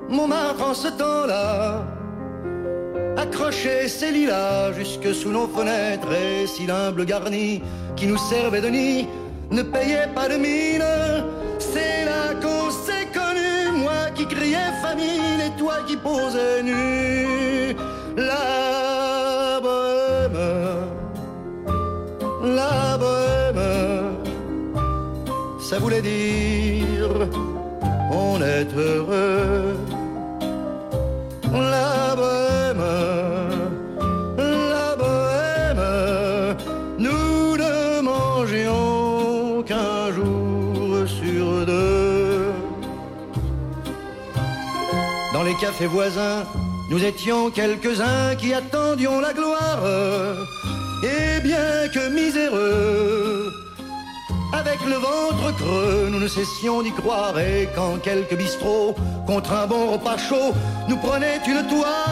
Montmartre 0.09 0.63
en 0.71 0.73
ce 0.73 0.89
temps-là 1.01 1.85
accrochait 3.16 3.88
ses 3.88 4.10
lilas 4.10 4.72
jusque 4.72 5.14
sous 5.14 5.30
nos 5.30 5.48
fenêtres 5.48 6.12
et 6.12 6.46
si 6.46 6.66
l'humble 6.66 7.04
garni 7.04 7.62
qui 7.96 8.06
nous 8.06 8.18
servait 8.18 8.60
de 8.60 8.68
nid 8.68 9.08
ne 9.50 9.62
payait 9.62 10.08
pas 10.14 10.28
de 10.28 10.36
mine. 10.36 10.84
C'est 11.58 12.04
là 12.04 12.34
qu'on 12.42 12.70
s'est 12.70 13.08
connu, 13.12 13.82
moi 13.84 14.10
qui 14.14 14.26
criais 14.26 14.72
famine 14.82 15.40
et 15.46 15.58
toi 15.58 15.76
qui 15.86 15.96
posais 15.96 16.62
nu. 16.62 17.76
La 18.16 19.60
bohème, 19.62 20.40
la 22.42 22.98
bohème, 22.98 23.62
ça 25.60 25.78
voulait 25.78 26.02
dire 26.02 27.10
on 28.10 28.42
est 28.42 28.68
heureux. 28.76 29.76
La 31.52 32.01
Cafés 45.62 45.86
voisins, 45.86 46.42
nous 46.90 47.04
étions 47.04 47.48
quelques-uns 47.52 48.34
qui 48.34 48.52
attendions 48.52 49.20
la 49.20 49.32
gloire. 49.32 49.78
Et 51.04 51.40
bien 51.40 51.86
que 51.94 52.08
miséreux, 52.08 53.52
avec 54.52 54.80
le 54.84 54.96
ventre 54.96 55.56
creux, 55.56 56.08
nous 56.10 56.18
ne 56.18 56.26
cessions 56.26 56.82
d'y 56.82 56.90
croire. 56.90 57.38
Et 57.38 57.68
quand 57.76 58.02
quelques 58.02 58.34
bistrots, 58.34 58.96
contre 59.24 59.52
un 59.52 59.68
bon 59.68 59.92
repas 59.92 60.18
chaud, 60.18 60.52
nous 60.88 60.96
prenaient 60.96 61.40
une 61.46 61.64
toile, 61.68 62.11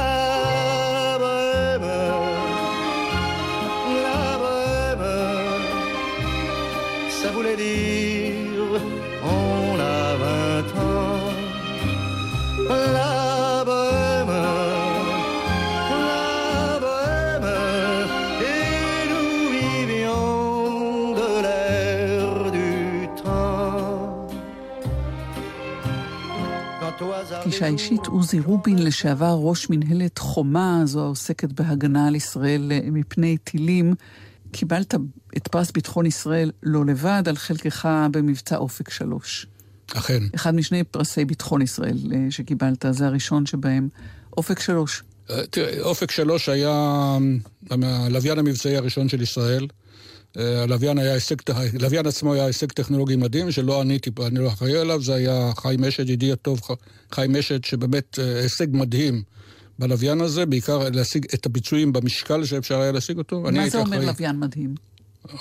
Ça 7.21 7.29
voulait 7.35 7.59
dire 7.67 8.71
on 9.23 9.79
a 9.79 10.03
vingt 10.23 10.69
ans. 10.87 11.29
La 12.97 13.63
bohème, 13.69 14.35
la 15.91 16.79
bohème, 16.85 17.49
et 18.51 19.01
nous 19.11 19.33
vivions 19.55 21.13
de 21.19 21.29
l'air 21.45 22.31
du 22.57 22.73
temps. 23.21 23.81
פגישה 27.43 27.67
אישית, 27.67 28.05
עוזי 28.05 28.39
רובין, 28.39 28.83
לשעבר 28.83 29.37
ראש 29.41 29.69
מנהלת 29.69 30.17
חומה, 30.17 30.81
זו 30.85 30.99
העוסקת 30.99 31.51
בהגנה 31.51 32.07
על 32.07 32.15
ישראל 32.15 32.71
אה, 32.71 32.79
מפני 32.91 33.37
טילים. 33.37 33.95
קיבלת 34.51 34.93
את 35.37 35.47
פרס 35.47 35.71
ביטחון 35.71 36.05
ישראל 36.05 36.51
לא 36.63 36.85
לבד, 36.85 37.23
על 37.25 37.35
חלקך 37.35 37.89
במבצע 38.11 38.55
אופק 38.57 38.89
שלוש. 38.89 39.47
אכן. 39.93 40.23
אחד 40.35 40.55
משני 40.55 40.83
פרסי 40.83 41.25
ביטחון 41.25 41.61
ישראל 41.61 41.97
אה, 42.13 42.17
שקיבלת, 42.29 42.85
זה 42.91 43.05
הראשון 43.07 43.45
שבהם. 43.45 43.89
אופק 44.37 44.59
שלוש. 44.59 45.03
אה, 45.29 45.47
תראה, 45.49 45.81
אופק 45.81 46.11
שלוש 46.11 46.49
היה 46.49 46.71
אמ, 47.17 47.39
הלוויין 47.83 48.39
המבצעי 48.39 48.77
הראשון 48.77 49.09
של 49.09 49.21
ישראל. 49.21 49.67
אה, 50.37 50.63
הלוויין, 50.63 50.97
היה 50.97 51.13
הישג, 51.13 51.35
הלוויין 51.79 52.07
עצמו 52.07 52.33
היה 52.33 52.45
הישג 52.45 52.71
טכנולוגי 52.71 53.15
מדהים, 53.15 53.51
שלא 53.51 53.81
אני, 53.81 53.99
טיפ- 53.99 54.27
אני 54.27 54.39
לא 54.39 54.47
אחראי 54.47 54.77
עליו, 54.77 55.01
זה 55.01 55.13
היה 55.13 55.51
חיים 55.57 55.83
אשד, 55.83 56.03
ידידי 56.03 56.31
הטוב 56.31 56.61
חיים 57.11 57.35
אשד, 57.35 57.63
שבאמת 57.65 58.19
אה, 58.19 58.41
הישג 58.41 58.67
מדהים 58.71 59.23
בלוויין 59.81 60.21
הזה, 60.21 60.45
בעיקר 60.45 60.89
להשיג 60.93 61.25
את 61.33 61.45
הביצועים 61.45 61.93
במשקל 61.93 62.45
שאפשר 62.45 62.79
היה 62.79 62.91
להשיג 62.91 63.17
אותו. 63.17 63.41
מה 63.41 63.69
זה 63.69 63.77
אומר 63.77 63.97
אחראי. 63.97 64.05
לוויין 64.05 64.39
מדהים? 64.39 64.75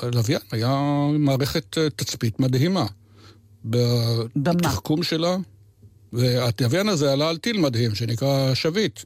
לוויין 0.03 0.41
היה 0.51 0.81
מערכת 1.19 1.79
אה, 1.79 1.91
תצפית 1.91 2.41
מדהימה. 2.41 2.87
בתחכום 4.37 5.03
שלה, 5.03 5.37
והלוויין 6.13 6.89
הזה 6.89 7.13
עלה 7.13 7.29
על 7.29 7.37
טיל 7.37 7.61
מדהים 7.61 7.95
שנקרא 7.95 8.55
שביט, 8.55 9.01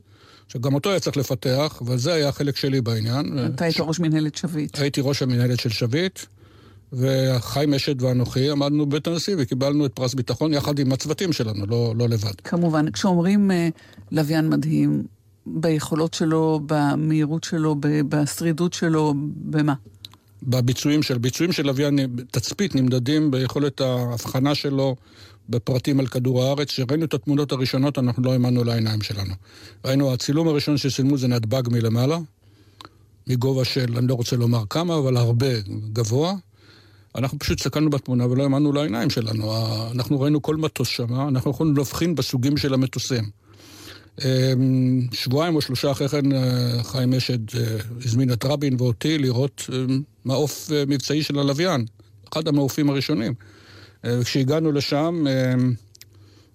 שגם 0.49 0.74
אותו 0.74 0.91
היה 0.91 1.01
צריך 1.01 1.16
לפתח, 1.16 1.78
אבל 1.80 1.99
זה 1.99 2.12
היה 2.12 2.28
החלק 2.28 2.57
שלי 2.57 2.80
בעניין. 2.80 3.39
אתה 3.55 3.64
היית 3.64 3.80
ראש 3.80 4.01
מנהלת 4.01 4.35
שביט. 4.35 4.78
הייתי 4.78 5.01
ראש 5.05 5.22
המנהלת 5.22 5.61
של 5.61 5.70
שביט, 5.70 6.18
וחיים 6.93 7.74
אשד 7.74 8.03
ואנוכי 8.03 8.51
עמדנו 8.51 8.87
בבית 8.87 9.07
הנשיא 9.07 9.37
וקיבלנו 9.39 9.87
את 9.87 9.93
פרס 9.93 10.14
ביטחון 10.14 10.53
יחד 10.53 10.78
עם 10.78 10.93
הצוותים 10.93 11.32
שלנו, 11.32 11.66
לא, 11.66 11.95
לא 11.97 12.09
לבד. 12.09 12.35
כמובן, 12.45 12.91
כשאומרים 12.91 13.51
אה, 13.51 13.68
לוויין 14.12 14.49
מדהים, 14.49 15.05
ביכולות 15.47 16.15
שלו, 16.15 16.61
במהירות 16.67 17.45
שלו, 17.45 17.77
בשרידות 17.81 18.73
שלו, 18.73 19.15
במה? 19.37 19.75
בביצועים 20.43 21.03
של, 21.03 21.19
ביצועים 21.19 21.53
של 21.53 21.67
לוויין 21.67 21.99
תצפית 22.31 22.75
נמדדים 22.75 23.31
ביכולת 23.31 23.81
ההבחנה 23.81 24.55
שלו 24.55 24.97
בפרטים 25.49 26.01
על 26.01 26.07
כדור 26.07 26.45
הארץ. 26.45 26.69
כשראינו 26.69 27.05
את 27.05 27.15
התמונות 27.15 27.53
הראשונות, 27.53 27.99
אנחנו 27.99 28.23
לא 28.23 28.33
האמנו 28.33 28.65
לעיניים 28.65 29.03
שלנו. 29.03 29.35
ראינו, 29.85 30.13
הצילום 30.13 30.49
הראשון 30.49 30.77
שצילמו 30.77 31.19
זה 31.19 31.29
נתב"ג 31.29 31.63
מלמעלה, 31.71 32.19
מגובה 33.27 33.65
של, 33.65 33.99
אני 33.99 34.07
לא 34.07 34.15
רוצה 34.15 34.37
לומר 34.37 34.65
כמה, 34.71 34.99
אבל 34.99 35.17
הרבה 35.17 35.47
גבוה. 35.93 36.35
אנחנו 37.15 37.39
פשוט 37.39 37.59
הסתכלנו 37.61 37.91
בתמונה 37.91 38.27
ולא 38.27 38.43
האמנו 38.43 38.73
לעיניים 38.73 39.11
שלנו. 39.11 39.53
אנחנו 39.93 40.21
ראינו 40.21 40.43
כל 40.43 40.57
מטוס 40.57 40.89
שם, 40.89 41.15
אנחנו 41.29 41.51
יכולנו 41.51 41.75
להבחין 41.75 42.15
בסוגים 42.15 42.57
של 42.57 42.75
המטוסים. 42.75 43.44
אמ, 44.23 45.07
שבועיים 45.12 45.57
או 45.57 45.61
שלושה 45.61 45.91
אחרי 45.91 46.09
כן 46.09 46.33
אה, 46.33 46.83
חיים 46.83 47.15
אשד 47.15 47.57
אה, 47.57 47.77
הזמין 48.05 48.33
את 48.33 48.45
רבין 48.45 48.77
ואותי 48.79 49.19
לראות 49.19 49.67
אה, 49.73 49.79
מעוף 50.25 50.73
אה, 50.73 50.85
מבצעי 50.87 51.23
של 51.23 51.39
הלוויין, 51.39 51.85
אחד 52.33 52.49
המעופים 52.49 52.91
הראשונים. 52.91 53.35
כשהגענו 54.25 54.73
לשם, 54.73 55.25
אה, 55.27 55.55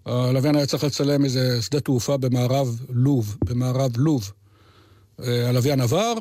הלוויין 0.06 0.56
היה 0.56 0.66
צריך 0.66 0.84
לצלם 0.84 1.26
איזה 1.26 1.62
שדה 1.62 1.80
תעופה 1.80 2.18
במערב 2.18 2.80
לוב, 2.90 3.38
במערב 3.46 3.92
לוב. 3.98 4.32
הלוויין 5.20 5.82
עבר, 5.82 6.14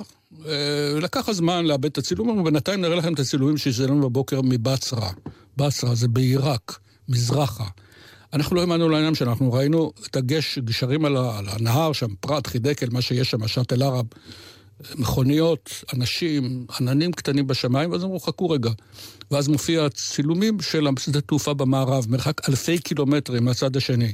לקח 1.01 1.29
הזמן 1.29 1.65
לאבד 1.65 1.85
את 1.85 1.99
הצילומים, 1.99 2.41
ובינתיים 2.41 2.81
נראה 2.81 2.97
לכם 2.97 3.15
את 3.15 3.19
הצילומים 3.19 3.57
שצילמנו 3.57 4.11
בבוקר 4.11 4.41
מבצרה. 4.43 5.11
בצרה 5.57 5.95
זה 5.95 6.09
בעיראק, 6.09 6.79
מזרחה. 7.09 7.65
אנחנו 8.33 8.57
לא 8.57 8.61
האמנו 8.61 8.89
לעניין 8.89 9.15
שאנחנו 9.15 9.53
ראינו 9.53 9.93
את 10.07 10.17
הגש, 10.17 10.59
גשרים 10.59 11.05
על, 11.05 11.17
הנהר 11.47 11.93
שם, 11.93 12.15
פרת, 12.21 12.47
חידקל, 12.47 12.87
מה 12.91 13.03
שיש 13.03 13.31
שם, 13.31 13.49
שאטל 13.49 13.83
ערב, 13.83 14.07
מכוניות, 14.95 15.71
אנשים, 15.95 16.67
עננים 16.81 17.13
קטנים 17.13 17.47
בשמיים, 17.47 17.93
ואז 17.93 18.05
אמרו, 18.05 18.21
חכו 18.21 18.51
רגע. 18.51 18.71
ואז 19.31 19.49
מופיע 19.49 19.89
צילומים 19.89 20.61
של 20.61 20.89
שדה 20.99 21.21
תעופה 21.21 21.55
במערב, 21.55 22.07
מרחק 22.09 22.49
אלפי 22.49 22.79
קילומטרים 22.79 23.45
מהצד 23.45 23.77
השני. 23.77 24.13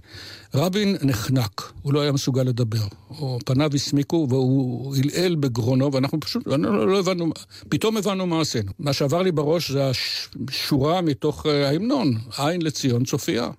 רבין 0.54 0.96
נחנק, 1.02 1.72
הוא 1.82 1.92
לא 1.92 2.00
היה 2.00 2.12
מסוגל 2.12 2.42
לדבר. 2.42 2.86
או 3.10 3.38
פניו 3.44 3.70
הסמיקו 3.74 4.26
והוא 4.30 4.96
הלעל 4.96 5.34
בגרונו, 5.34 5.92
ואנחנו 5.92 6.20
פשוט, 6.20 6.46
לא, 6.46 6.58
לא, 6.58 6.88
לא 6.88 6.98
הבנו, 6.98 7.32
פתאום 7.68 7.96
הבנו 7.96 8.26
מה 8.26 8.40
עשינו. 8.40 8.72
מה 8.78 8.92
שעבר 8.92 9.22
לי 9.22 9.32
בראש 9.32 9.70
זה 9.70 9.90
השורה 10.48 11.00
מתוך 11.00 11.46
אה, 11.46 11.68
ההמנון, 11.68 12.18
עין 12.38 12.62
לציון 12.62 13.04
צופיה. 13.04 13.50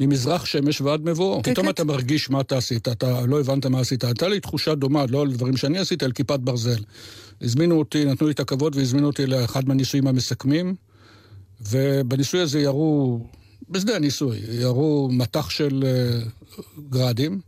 ממזרח 0.00 0.44
שמש 0.44 0.80
ועד 0.80 1.04
מבואו. 1.04 1.42
כן, 1.42 1.52
פתאום 1.52 1.66
כן. 1.66 1.72
אתה 1.72 1.84
מרגיש 1.84 2.30
מה 2.30 2.40
אתה 2.40 2.56
עשית, 2.56 2.88
אתה 2.88 3.26
לא 3.26 3.40
הבנת 3.40 3.66
מה 3.66 3.80
עשית. 3.80 4.04
הייתה 4.04 4.28
לי 4.28 4.40
תחושה 4.40 4.74
דומה, 4.74 5.04
לא 5.08 5.22
על 5.22 5.32
דברים 5.32 5.56
שאני 5.56 5.78
עשיתי, 5.78 6.04
על 6.04 6.12
כיפת 6.12 6.40
ברזל. 6.40 6.80
הזמינו 7.42 7.78
אותי, 7.78 8.04
נתנו 8.04 8.26
לי 8.26 8.32
את 8.32 8.40
הכבוד 8.40 8.76
והזמינו 8.76 9.06
אותי 9.06 9.26
לאחד 9.26 9.68
מהניסויים 9.68 10.06
המסכמים, 10.06 10.74
ובניסוי 11.70 12.40
הזה 12.40 12.60
ירו, 12.60 13.20
בשדה 13.70 13.96
הניסוי, 13.96 14.38
ירו 14.50 15.08
מטח 15.12 15.50
של 15.50 15.84
uh, 16.56 16.60
גרדים, 16.88 17.40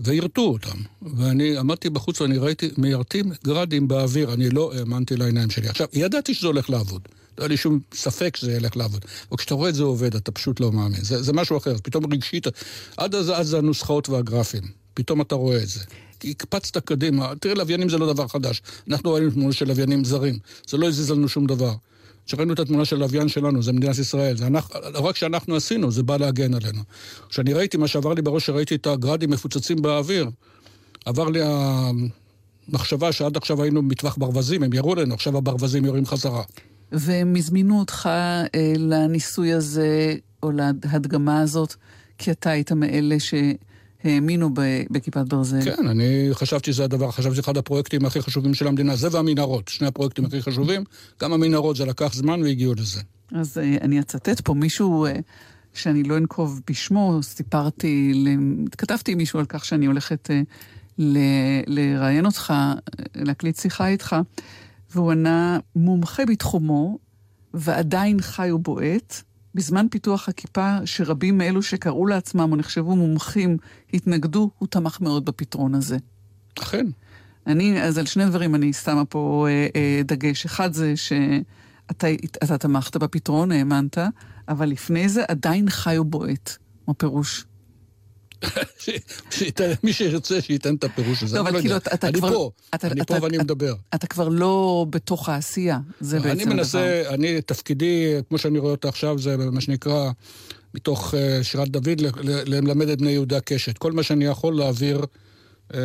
וירטו 0.00 0.42
אותם. 0.42 0.78
ואני 1.16 1.56
עמדתי 1.56 1.90
בחוץ 1.90 2.20
ואני 2.20 2.38
ראיתי, 2.38 2.70
מיירטים 2.78 3.32
גרדים 3.44 3.88
באוויר, 3.88 4.32
אני 4.32 4.50
לא 4.50 4.72
האמנתי 4.74 5.16
לעיניים 5.16 5.50
שלי. 5.50 5.68
עכשיו, 5.68 5.86
ידעתי 5.92 6.34
שזה 6.34 6.46
הולך 6.46 6.70
לעבוד. 6.70 7.08
לא 7.38 7.44
היה 7.44 7.48
לי 7.48 7.56
שום 7.56 7.80
ספק 7.94 8.36
שזה 8.36 8.52
ילך 8.52 8.76
לעבוד. 8.76 9.04
וכשאתה 9.32 9.54
רואה 9.54 9.68
את 9.68 9.74
זה 9.74 9.82
עובד, 9.82 10.14
אתה 10.14 10.32
פשוט 10.32 10.60
לא 10.60 10.72
מאמין. 10.72 11.04
זה, 11.04 11.22
זה 11.22 11.32
משהו 11.32 11.56
אחר, 11.56 11.76
פתאום 11.82 12.12
רגשית, 12.12 12.46
עד 12.96 13.14
אז, 13.14 13.32
זה 13.42 13.58
הנוסחאות 13.58 14.08
והגרפים. 14.08 14.62
פתאום 14.94 15.20
אתה 15.20 15.34
רואה 15.34 15.56
את 15.56 15.68
זה. 15.68 15.80
הקפצת 16.24 16.78
קדימה, 16.78 17.32
תראה, 17.40 17.54
לוויינים 17.54 17.88
זה 17.88 17.98
לא 17.98 18.12
דבר 18.12 18.28
חדש. 18.28 18.62
אנחנו 18.88 19.12
ראינו 19.12 19.30
תמונה 19.30 19.52
של 19.52 19.68
לוויינים 19.68 20.04
זרים, 20.04 20.38
זה 20.68 20.76
לא 20.76 20.88
הזיז 20.88 21.10
לנו 21.10 21.28
שום 21.28 21.46
דבר. 21.46 21.74
כשראינו 22.26 22.52
את 22.52 22.58
התמונה 22.58 22.84
של 22.84 22.96
לוויין 22.96 23.28
שלנו, 23.28 23.62
זה 23.62 23.72
מדינת 23.72 23.98
ישראל. 23.98 24.36
זה 24.36 24.46
אנחנו, 24.46 24.80
רק 24.94 25.16
שאנחנו 25.16 25.56
עשינו, 25.56 25.90
זה 25.90 26.02
בא 26.02 26.16
להגן 26.16 26.54
עלינו. 26.54 26.80
כשאני 27.28 27.52
ראיתי, 27.52 27.76
מה 27.76 27.88
שעבר 27.88 28.14
לי 28.14 28.22
בראש, 28.22 28.46
שראיתי 28.46 28.74
את 28.74 28.86
הגרדים 28.86 29.30
מפוצצים 29.30 29.82
באוויר, 29.82 30.30
עבר 31.04 31.28
לי 31.28 31.40
המחשבה 32.68 33.12
שעד 33.12 33.36
עכשיו 33.36 33.62
היינו 33.62 33.82
מטווח 33.82 34.16
ברווזים, 34.16 34.62
הם 34.62 34.72
ירו 34.72 34.94
לנו, 34.94 35.14
עכשיו 35.14 35.36
הברווזים 35.36 35.84
יורים 35.84 36.06
חזרה. 36.06 36.42
והם 36.92 37.36
הזמינו 37.36 37.78
אותך 37.78 38.06
אה, 38.06 38.48
לניסוי 38.78 39.52
הזה, 39.52 40.14
או 40.42 40.50
להדגמה 40.50 41.40
הזאת, 41.40 41.74
כי 42.18 42.30
אתה 42.30 42.50
היית 42.50 42.72
מאלה 42.72 43.16
שהאמינו 43.18 44.50
בכיפת 44.90 45.26
ברזל. 45.28 45.64
כן, 45.64 45.88
אני 45.88 46.28
חשבתי 46.32 46.72
שזה 46.72 46.84
הדבר, 46.84 47.10
חשבתי 47.10 47.34
שזה 47.34 47.42
אחד 47.42 47.56
הפרויקטים 47.56 48.04
הכי 48.04 48.22
חשובים 48.22 48.54
של 48.54 48.66
המדינה, 48.66 48.96
זה 48.96 49.08
והמנהרות, 49.12 49.68
שני 49.68 49.86
הפרויקטים 49.86 50.24
הכי 50.24 50.42
חשובים. 50.42 50.84
גם 51.20 51.32
המנהרות 51.32 51.76
זה 51.76 51.84
לקח 51.84 52.14
זמן 52.14 52.42
והגיעו 52.42 52.74
לזה. 52.74 53.00
אז 53.32 53.58
אה, 53.58 53.76
אני 53.80 54.00
אצטט 54.00 54.40
פה 54.40 54.54
מישהו... 54.54 55.06
אה, 55.06 55.12
שאני 55.74 56.02
לא 56.02 56.16
אנקוב 56.16 56.60
בשמו, 56.70 57.18
סיפרתי, 57.22 58.24
כתבתי 58.78 59.12
עם 59.12 59.18
מישהו 59.18 59.38
על 59.38 59.46
כך 59.48 59.64
שאני 59.64 59.86
הולכת 59.86 60.30
אה, 60.30 60.42
לראיין 61.66 62.26
אותך, 62.26 62.52
להקליט 63.14 63.56
שיחה 63.56 63.88
איתך, 63.88 64.16
והוא 64.94 65.12
ענה, 65.12 65.58
מומחה 65.76 66.26
בתחומו, 66.26 66.98
ועדיין 67.54 68.20
חי 68.20 68.50
ובועט, 68.52 69.22
בזמן 69.54 69.86
פיתוח 69.90 70.28
הכיפה, 70.28 70.76
שרבים 70.84 71.38
מאלו 71.38 71.62
שקראו 71.62 72.06
לעצמם 72.06 72.48
או 72.52 72.56
נחשבו 72.56 72.96
מומחים 72.96 73.56
התנגדו, 73.94 74.50
הוא 74.58 74.68
תמך 74.68 75.00
מאוד 75.00 75.24
בפתרון 75.24 75.74
הזה. 75.74 75.96
אכן. 76.58 76.86
אני, 77.46 77.82
אז 77.82 77.98
על 77.98 78.06
שני 78.06 78.26
דברים 78.26 78.54
אני 78.54 78.72
שמה 78.72 79.04
פה 79.04 79.46
אה, 79.48 79.66
אה, 79.76 80.02
דגש. 80.04 80.44
אחד 80.44 80.72
זה 80.72 80.96
שאתה 80.96 82.06
אתה 82.44 82.58
תמכת 82.58 82.96
בפתרון, 82.96 83.52
האמנת, 83.52 83.98
אבל 84.48 84.68
לפני 84.68 85.08
זה 85.08 85.24
עדיין 85.28 85.70
חי 85.70 85.98
ובועט. 85.98 86.56
מה 86.88 86.94
פירוש? 86.94 87.44
מי 89.84 89.92
שירצה 89.92 90.40
שייתן 90.40 90.74
את 90.74 90.84
הפירוש 90.84 91.22
הזה. 91.22 91.36
לא, 91.36 91.42
אבל 91.42 91.52
לא 91.52 91.60
כאילו, 91.60 91.76
אתה 91.76 92.12
כבר... 92.12 92.28
אני 92.28 92.34
פה, 92.34 92.50
אני 92.84 93.04
פה 93.04 93.14
ואני 93.22 93.38
מדבר. 93.38 93.74
אתה 93.94 94.06
כבר 94.06 94.28
לא 94.28 94.86
בתוך 94.90 95.28
העשייה, 95.28 95.78
זה 96.00 96.20
בעצם 96.20 96.30
הדבר. 96.30 96.42
אני 96.42 96.54
מנסה, 96.54 97.02
אני, 97.08 97.42
תפקידי, 97.42 98.14
כמו 98.28 98.38
שאני 98.38 98.58
רואה 98.58 98.70
אותה 98.70 98.88
עכשיו, 98.88 99.18
זה 99.18 99.36
מה 99.36 99.60
שנקרא, 99.60 100.10
מתוך 100.74 101.14
אה, 101.14 101.44
שירת 101.44 101.68
דוד, 101.68 102.00
ללמד 102.24 102.88
את 102.88 102.98
בני 102.98 103.10
יהודה 103.10 103.40
קשת. 103.40 103.78
כל 103.78 103.92
מה 103.92 104.02
שאני 104.02 104.24
יכול 104.24 104.56
להעביר, 104.56 105.04
אה, 105.74 105.80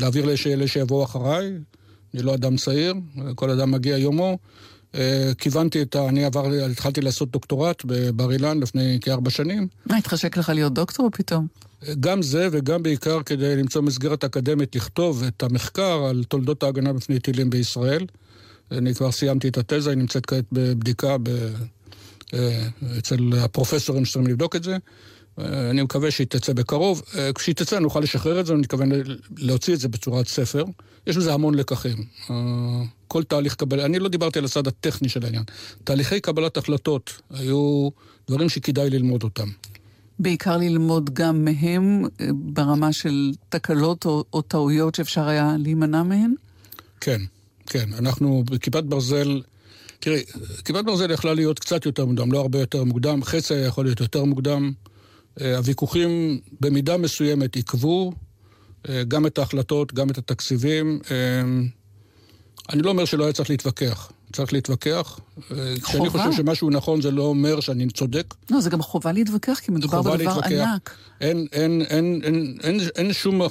להעביר 0.00 0.24
לאלה 0.24 0.68
שיבואו 0.68 1.04
אחריי. 1.04 1.52
אני 2.14 2.22
לא 2.22 2.34
אדם 2.34 2.56
צעיר, 2.56 2.94
כל 3.34 3.50
אדם 3.50 3.70
מגיע 3.70 3.96
יומו. 3.96 4.38
אה, 4.94 5.32
כיוונתי 5.38 5.82
את 5.82 5.96
ה... 5.96 6.08
אני 6.08 6.24
עבר, 6.24 6.46
התחלתי 6.70 7.00
לעשות 7.00 7.30
דוקטורט 7.30 7.82
בבר 7.84 8.32
אילן 8.32 8.60
לפני 8.60 8.98
כארבע 9.02 9.30
שנים. 9.30 9.68
מה, 9.86 9.96
התחשק 9.96 10.36
לך 10.36 10.48
להיות 10.48 10.74
דוקטור 10.74 11.10
פתאום? 11.12 11.46
גם 12.00 12.22
זה 12.22 12.48
וגם 12.52 12.82
בעיקר 12.82 13.22
כדי 13.22 13.56
למצוא 13.56 13.82
מסגרת 13.82 14.24
אקדמית 14.24 14.76
לכתוב 14.76 15.22
את 15.22 15.42
המחקר 15.42 16.04
על 16.10 16.24
תולדות 16.24 16.62
ההגנה 16.62 16.92
בפני 16.92 17.18
טילים 17.18 17.50
בישראל. 17.50 18.06
אני 18.70 18.94
כבר 18.94 19.12
סיימתי 19.12 19.48
את 19.48 19.58
התזה, 19.58 19.90
היא 19.90 19.98
נמצאת 19.98 20.26
כעת 20.26 20.44
בבדיקה 20.52 21.18
ב... 21.22 21.28
אה, 22.34 22.68
אצל 22.98 23.18
הפרופסורים 23.38 24.04
שצריכים 24.04 24.30
לבדוק 24.30 24.56
את 24.56 24.62
זה. 24.62 24.76
אה, 25.38 25.70
אני 25.70 25.82
מקווה 25.82 26.10
שהיא 26.10 26.26
תצא 26.26 26.52
בקרוב. 26.52 27.02
כשהיא 27.34 27.54
תצא 27.54 27.78
נוכל 27.78 28.00
לשחרר 28.00 28.40
את 28.40 28.46
זה, 28.46 28.52
אני 28.52 28.60
מתכוון 28.60 28.90
להוציא 29.38 29.74
את 29.74 29.80
זה 29.80 29.88
בצורת 29.88 30.28
ספר. 30.28 30.64
יש 31.06 31.16
בזה 31.16 31.34
המון 31.34 31.54
לקחים. 31.54 32.04
כל 33.08 33.24
תהליך 33.24 33.54
קבלה, 33.54 33.84
אני 33.84 33.98
לא 33.98 34.08
דיברתי 34.08 34.38
על 34.38 34.44
הצד 34.44 34.66
הטכני 34.66 35.08
של 35.08 35.24
העניין. 35.24 35.42
תהליכי 35.84 36.20
קבלת 36.20 36.56
החלטות 36.56 37.20
היו 37.30 37.88
דברים 38.28 38.48
שכדאי 38.48 38.90
ללמוד 38.90 39.22
אותם. 39.22 39.48
בעיקר 40.18 40.56
ללמוד 40.56 41.10
גם 41.14 41.44
מהם 41.44 42.04
אה, 42.20 42.26
ברמה 42.34 42.92
של 42.92 43.32
תקלות 43.48 44.06
או, 44.06 44.24
או 44.32 44.42
טעויות 44.42 44.94
שאפשר 44.94 45.28
היה 45.28 45.56
להימנע 45.58 46.02
מהן? 46.02 46.34
כן, 47.00 47.20
כן. 47.66 47.88
אנחנו 47.98 48.44
בכיפת 48.50 48.84
ברזל, 48.84 49.42
תראי, 50.00 50.22
כיפת 50.64 50.84
ברזל 50.84 51.10
יכלה 51.10 51.34
להיות 51.34 51.58
קצת 51.58 51.86
יותר 51.86 52.04
מוקדם, 52.04 52.32
לא 52.32 52.40
הרבה 52.40 52.60
יותר 52.60 52.84
מוקדם, 52.84 53.24
חצי 53.24 53.54
היה 53.54 53.66
יכול 53.66 53.84
להיות 53.84 54.00
יותר 54.00 54.24
מוקדם. 54.24 54.72
אה, 55.40 55.56
הוויכוחים 55.56 56.40
במידה 56.60 56.96
מסוימת 56.96 57.56
עיכבו 57.56 58.12
אה, 58.12 58.16
גם 59.08 59.26
את 59.26 59.38
ההחלטות, 59.38 59.94
גם 59.94 60.10
את 60.10 60.18
התקציבים. 60.18 61.00
אני 62.72 62.82
לא 62.82 62.90
אומר 62.90 63.04
שלא 63.04 63.24
היה 63.24 63.32
צריך 63.32 63.50
להתווכח. 63.50 64.12
צריך 64.32 64.52
להתווכח. 64.52 65.18
חובה. 65.48 65.80
כשאני 65.82 66.10
חושב 66.10 66.32
שמשהו 66.32 66.70
נכון 66.70 67.00
זה 67.00 67.10
לא 67.10 67.22
אומר 67.22 67.60
שאני 67.60 67.90
צודק. 67.90 68.34
לא, 68.50 68.60
זה 68.60 68.70
גם 68.70 68.82
חובה 68.82 69.12
להתווכח, 69.12 69.58
כי 69.62 69.70
מדובר 69.70 70.02
בדבר 70.02 70.16
להתווכח. 70.16 70.50
ענק. 70.50 70.96
אין, 71.20 71.46
אין, 71.52 71.82
אין, 71.82 72.20
אין, 72.24 72.58
אין, 72.62 72.80
אין 72.96 73.12
שום 73.12 73.42
אה, 73.42 73.48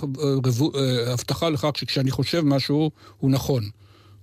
הבטחה 1.13 1.49
לכך 1.49 1.71
שכשאני 1.75 2.11
חושב 2.11 2.41
משהו, 2.41 2.91
הוא 3.19 3.31
נכון. 3.31 3.63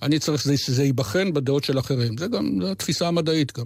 אני 0.02 0.18
צריך 0.18 0.42
שזה 0.42 0.84
ייבחן 0.84 1.32
בדעות 1.32 1.64
של 1.64 1.78
אחרים. 1.78 2.18
זה 2.18 2.26
גם, 2.26 2.58
זו 2.62 2.70
התפיסה 2.70 3.08
המדעית 3.08 3.58
גם. 3.58 3.64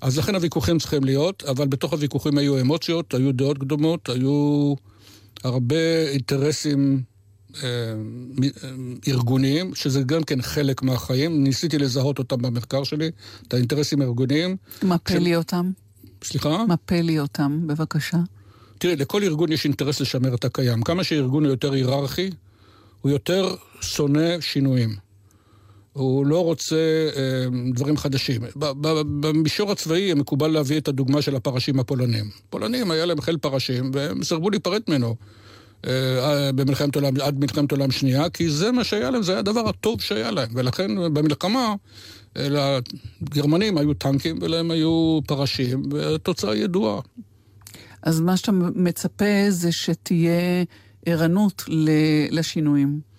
אז 0.00 0.18
לכן 0.18 0.34
הוויכוחים 0.34 0.78
צריכים 0.78 1.04
להיות, 1.04 1.42
אבל 1.42 1.66
בתוך 1.68 1.92
הוויכוחים 1.92 2.38
היו 2.38 2.60
אמוציות, 2.60 3.14
היו 3.14 3.32
דעות 3.32 3.58
קדומות, 3.58 4.08
היו 4.08 4.74
הרבה 5.44 6.08
אינטרסים 6.08 7.02
אה, 7.62 7.68
אה, 7.68 8.70
ארגוניים, 9.08 9.74
שזה 9.74 10.02
גם 10.02 10.22
כן 10.22 10.42
חלק 10.42 10.82
מהחיים. 10.82 11.44
ניסיתי 11.44 11.78
לזהות 11.78 12.18
אותם 12.18 12.42
במחקר 12.42 12.84
שלי, 12.84 13.10
את 13.48 13.54
האינטרסים 13.54 14.00
הארגוניים. 14.00 14.56
מפה 14.82 15.18
לי 15.18 15.36
אותם. 15.36 15.70
סליחה? 16.24 16.64
מפה 16.68 17.00
לי 17.00 17.18
אותם, 17.18 17.66
בבקשה. 17.66 18.18
תראי, 18.78 18.96
לכל 18.96 19.22
ארגון 19.22 19.52
יש 19.52 19.64
אינטרס 19.64 20.00
לשמר 20.00 20.34
את 20.34 20.44
הקיים. 20.44 20.82
כמה 20.82 21.04
שארגון 21.04 21.44
הוא 21.44 21.52
יותר 21.52 21.72
היררכי, 21.72 22.30
הוא 23.00 23.12
יותר 23.12 23.54
שונא 23.80 24.40
שינויים. 24.40 25.09
הוא 25.92 26.26
לא 26.26 26.44
רוצה 26.44 26.76
אה, 27.16 27.44
דברים 27.74 27.96
חדשים. 27.96 28.42
במישור 29.20 29.72
הצבאי 29.72 30.14
מקובל 30.14 30.48
להביא 30.48 30.78
את 30.78 30.88
הדוגמה 30.88 31.22
של 31.22 31.36
הפרשים 31.36 31.80
הפולנים. 31.80 32.30
פולנים 32.50 32.90
היה 32.90 33.06
להם 33.06 33.20
חיל 33.20 33.36
פרשים 33.36 33.90
והם 33.94 34.22
סירבו 34.22 34.50
להיפרד 34.50 34.82
ממנו. 34.88 35.16
אה, 35.86 36.50
במלחמת 36.54 36.94
עולם, 36.94 37.20
עד 37.20 37.38
מלחמת 37.38 37.72
עולם 37.72 37.90
שנייה, 37.90 38.30
כי 38.30 38.50
זה 38.50 38.72
מה 38.72 38.84
שהיה 38.84 39.10
להם, 39.10 39.22
זה 39.22 39.32
היה 39.32 39.38
הדבר 39.38 39.68
הטוב 39.68 40.00
שהיה 40.00 40.30
להם. 40.30 40.48
ולכן 40.54 41.14
במלחמה, 41.14 41.74
לגרמנים 42.36 43.78
היו 43.78 43.94
טנקים 43.94 44.38
ולהם 44.40 44.70
היו 44.70 45.20
פרשים, 45.26 45.82
והתוצאה 45.92 46.56
ידועה. 46.56 47.00
אז 48.02 48.20
מה 48.20 48.36
שאתה 48.36 48.52
מצפה 48.74 49.24
זה 49.48 49.72
שתהיה 49.72 50.64
ערנות 51.06 51.64
לשינויים. 52.30 53.09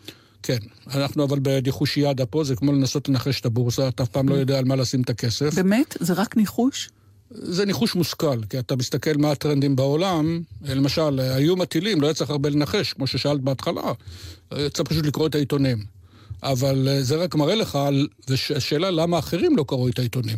כן, 0.44 0.58
אנחנו 0.94 1.24
אבל 1.24 1.39
בניחוש 1.39 1.98
ידה 1.98 2.26
פה, 2.26 2.44
זה 2.44 2.56
כמו 2.56 2.72
לנסות 2.72 3.10
לנחש 3.10 3.39
את 3.39 3.46
הבורסה, 3.46 3.88
אתה 3.88 4.04
אף 4.04 4.10
פעם 4.10 4.30
לא 4.30 4.36
יודע 4.36 4.58
על 4.58 4.66
מה 4.66 4.76
לשים 4.76 5.02
את 5.02 5.10
הכסף. 5.10 5.54
באמת? 5.54 5.98
זה 6.00 6.14
רק 6.14 6.38
ניחוש? 6.38 6.89
זה 7.30 7.66
ניחוש 7.66 7.96
מושכל, 7.96 8.38
כי 8.50 8.60
אתה 8.60 8.76
מסתכל 8.76 9.18
מה 9.18 9.32
הטרנדים 9.32 9.76
בעולם, 9.76 10.42
למשל, 10.62 11.20
האיום 11.20 11.62
הטילים, 11.62 12.02
לא 12.02 12.08
היה 12.08 12.14
צריך 12.14 12.30
הרבה 12.30 12.50
לנחש, 12.50 12.94
כמו 12.94 13.08
ששאלת 13.08 13.42
בהתחלה, 13.42 13.92
צריך 14.50 14.89
פשוט 14.89 15.06
לקרוא 15.06 15.28
את 15.28 15.36
העיתונים. 15.36 15.78
אבל 16.44 16.88
אה, 16.88 17.04
זה 17.04 17.16
רק 17.16 17.36
מראה 17.36 17.56
לך, 17.56 17.80
והשאלה 18.28 18.92
למה 18.92 19.20
אחרים 19.20 19.58
לא 19.58 19.66
קראו 19.68 19.88
את 19.88 20.00
העיתונים. 20.00 20.38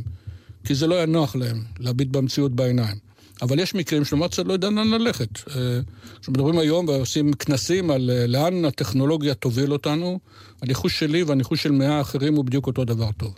כי 0.66 0.76
זה 0.76 0.88
לא 0.88 0.96
היה 0.96 1.06
נוח 1.06 1.36
להם 1.36 1.64
להביט 1.80 2.08
במציאות 2.08 2.56
בעיניים. 2.56 2.98
אבל 3.42 3.60
יש 3.60 3.76
מקרים 3.76 4.06
שלמרות 4.06 4.34
שאתה 4.34 4.48
לא 4.48 4.54
יודע 4.54 4.70
לאן 4.70 4.88
ללכת. 4.88 5.30
אה, 5.56 5.80
כשמדברים 6.22 6.58
היום 6.58 6.88
ועושים 6.88 7.34
כנסים 7.34 7.92
על 7.92 8.10
אה, 8.10 8.28
לאן 8.28 8.66
הטכנולוגיה 8.66 9.34
תוביל 9.34 9.74
אותנו, 9.74 10.20
הניחוש 10.62 11.00
שלי 11.00 11.24
והניחוש 11.24 11.64
של 11.64 11.72
מאה 11.72 12.02
אחרים 12.02 12.36
הוא 12.36 12.46
בדיוק 12.46 12.68
אותו 12.68 12.86
דבר 12.86 13.12
טוב. 13.18 13.34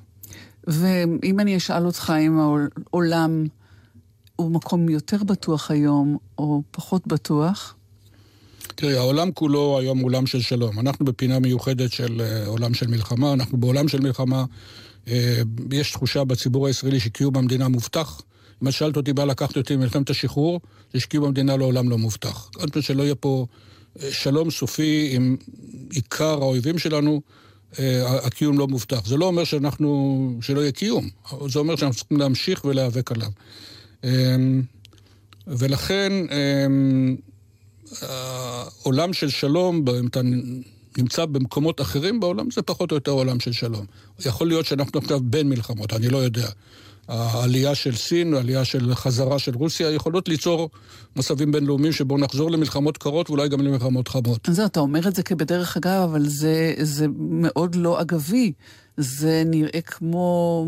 ואם 0.67 1.39
אני 1.39 1.57
אשאל 1.57 1.85
אותך 1.85 2.13
אם 2.19 2.39
העולם 2.39 3.45
הוא 4.35 4.51
מקום 4.51 4.89
יותר 4.89 5.23
בטוח 5.23 5.71
היום 5.71 6.17
או 6.37 6.61
פחות 6.71 7.07
בטוח? 7.07 7.75
תראי, 8.75 8.97
העולם 8.97 9.31
כולו 9.31 9.79
היום 9.79 9.99
עולם 9.99 10.25
של 10.25 10.41
שלום. 10.41 10.79
אנחנו 10.79 11.05
בפינה 11.05 11.39
מיוחדת 11.39 11.91
של 11.91 12.21
uh, 12.21 12.47
עולם 12.47 12.73
של 12.73 12.87
מלחמה, 12.87 13.33
אנחנו 13.33 13.57
בעולם 13.57 13.87
של 13.87 14.01
מלחמה. 14.01 14.45
יש 15.71 15.91
תחושה 15.91 16.23
בציבור 16.23 16.67
הישראלי 16.67 16.99
שקיום 16.99 17.37
המדינה 17.37 17.67
מובטח. 17.67 18.21
אם 18.63 18.67
את 18.67 18.73
שאלת 18.73 18.97
אותי, 18.97 19.13
בא 19.13 19.23
לקחת 19.23 19.57
אותי 19.57 19.75
ממלחמת 19.75 20.09
השחרור, 20.09 20.61
זה 20.93 20.99
שקיום 20.99 21.25
המדינה 21.25 21.57
לעולם 21.57 21.89
לא 21.89 21.97
מובטח. 21.97 22.49
עד 22.59 22.69
פעם 22.69 22.81
שלא 22.81 23.03
יהיה 23.03 23.15
פה 23.15 23.45
uh, 23.97 24.01
שלום 24.11 24.51
סופי 24.51 25.09
עם 25.11 25.37
עיקר 25.91 26.41
האויבים 26.41 26.77
שלנו, 26.77 27.21
uh, 27.73 27.77
הקיום 28.23 28.57
לא 28.59 28.67
מובטח. 28.67 29.05
זה 29.05 29.17
לא 29.17 29.25
אומר 29.25 29.43
שאנחנו, 29.43 30.37
שלא 30.41 30.61
יהיה 30.61 30.71
קיום, 30.71 31.09
זה 31.49 31.59
אומר 31.59 31.75
שאנחנו 31.75 31.97
צריכים 31.97 32.17
להמשיך 32.17 32.65
ולהיאבק 32.65 33.11
עליו. 33.11 33.29
Uh, 34.01 34.05
ולכן, 35.47 36.11
uh, 36.29 37.95
העולם 38.01 39.13
של 39.13 39.29
שלום, 39.29 39.85
אם 39.99 40.07
אתה 40.07 40.21
נמצא 40.97 41.25
במקומות 41.25 41.81
אחרים 41.81 42.19
בעולם, 42.19 42.51
זה 42.51 42.61
פחות 42.61 42.91
או 42.91 42.95
יותר 42.95 43.11
עולם 43.11 43.39
של 43.39 43.51
שלום. 43.51 43.85
יכול 44.25 44.47
להיות 44.47 44.65
שאנחנו 44.65 44.99
עכשיו 44.99 45.19
בין 45.23 45.49
מלחמות, 45.49 45.93
אני 45.93 46.09
לא 46.09 46.17
יודע. 46.17 46.49
העלייה 47.07 47.75
של 47.75 47.95
סין, 47.95 48.33
העלייה 48.33 48.65
של 48.65 48.95
חזרה 48.95 49.39
של 49.39 49.55
רוסיה, 49.55 49.91
יכולות 49.91 50.27
ליצור 50.27 50.69
מצבים 51.15 51.51
בינלאומיים 51.51 51.93
שבו 51.93 52.17
נחזור 52.17 52.51
למלחמות 52.51 52.97
קרות 52.97 53.29
ואולי 53.29 53.49
גם 53.49 53.61
למלחמות 53.61 54.07
חמות. 54.07 54.49
זהו, 54.51 54.65
אתה 54.65 54.79
אומר 54.79 55.07
את 55.07 55.15
זה 55.15 55.23
כבדרך 55.23 55.77
אגב, 55.77 56.01
אבל 56.03 56.25
זה, 56.27 56.73
זה 56.81 57.05
מאוד 57.17 57.75
לא 57.75 58.01
אגבי. 58.01 58.51
זה 58.97 59.43
נראה 59.45 59.81
כמו 59.81 60.65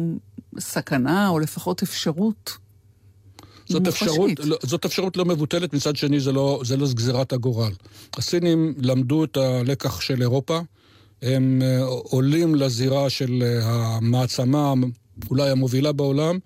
סכנה, 0.60 1.30
או 1.30 1.40
לפחות 1.40 1.84
אפשרות 1.84 2.58
זאת 3.70 3.88
אפשרות, 3.88 4.32
לא, 4.44 4.58
זאת 4.64 4.86
אפשרות 4.86 5.18
לא 5.18 5.26
מבוטלת, 5.26 5.74
מצד 5.74 5.96
שני 5.96 6.20
זה 6.20 6.32
לא, 6.32 6.62
זה 6.66 6.78
לא 6.78 6.88
גזירת 6.94 7.34
הגורל. 7.34 7.72
הסינים 8.18 8.74
למדו 8.78 9.24
את 9.24 9.38
הלקח 9.38 10.02
של 10.02 10.22
אירופה, 10.22 10.60
הם 11.22 11.62
אה, 11.62 11.84
עולים 11.84 12.56
לזירה 12.56 13.10
של 13.10 13.44
אה, 13.44 13.68
המעצמה 13.68 14.74
אולי 15.30 15.50
המובילה 15.50 15.92
בעולם, 15.92 16.40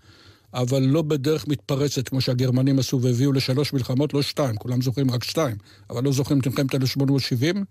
אבל 0.54 0.82
לא 0.82 1.02
בדרך 1.02 1.48
מתפרצת 1.48 2.10
כמו 2.10 2.22
שהגרמנים 2.22 2.80
עשו 2.80 3.02
והביאו 3.02 3.32
לשלוש 3.32 3.74
מלחמות, 3.74 4.14
לא 4.14 4.22
שתיים, 4.22 4.56
כולם 4.56 4.82
זוכרים 4.82 5.12
רק 5.12 5.24
שתיים, 5.24 5.56
אבל 5.90 6.04
לא 6.04 6.12
זוכרים 6.12 6.40
את 6.40 6.48
מלחמת 6.48 6.76
1870, 6.76 7.66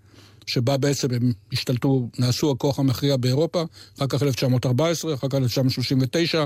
שבה 0.47 0.77
בעצם 0.77 1.09
הם 1.15 1.33
השתלטו, 1.53 2.09
נעשו 2.19 2.51
הכוח 2.51 2.79
המכריע 2.79 3.17
באירופה, 3.17 3.65
אחר 3.99 4.07
כך 4.07 4.23
1914, 4.23 5.15
אחר 5.15 5.29
כך 5.29 5.35
1939, 5.35 6.45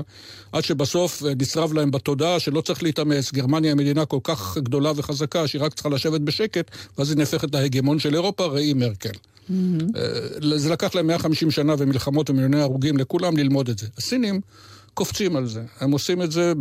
עד 0.51 0.63
שבסוף 0.63 1.23
אה, 1.25 1.35
נצרב 1.35 1.73
להם 1.73 1.91
בתודעה 1.91 2.39
שלא 2.39 2.61
צריך 2.61 2.83
להתאמץ, 2.83 3.31
גרמניה 3.31 3.71
היא 3.71 3.77
מדינה 3.77 4.05
כל 4.05 4.19
כך 4.23 4.57
גדולה 4.57 4.91
וחזקה, 4.95 5.47
שהיא 5.47 5.61
רק 5.61 5.73
צריכה 5.73 5.89
לשבת 5.89 6.21
בשקט, 6.21 6.71
ואז 6.97 7.09
היא 7.09 7.17
נהפכת 7.17 7.53
להגמון 7.53 7.99
של 7.99 8.13
אירופה, 8.13 8.45
ראי 8.45 8.73
מרקל. 8.73 9.09
Mm-hmm. 9.49 10.55
זה 10.55 10.69
לקח 10.69 10.95
להם 10.95 11.07
150 11.07 11.51
שנה 11.51 11.75
ומלחמות 11.77 12.29
ומיליוני 12.29 12.61
הרוגים 12.61 12.97
לכולם 12.97 13.37
ללמוד 13.37 13.69
את 13.69 13.77
זה. 13.77 13.87
הסינים 13.97 14.41
קופצים 14.95 15.35
על 15.35 15.47
זה. 15.47 15.63
הם 15.79 15.91
עושים 15.91 16.21
את 16.21 16.31
זה 16.31 16.53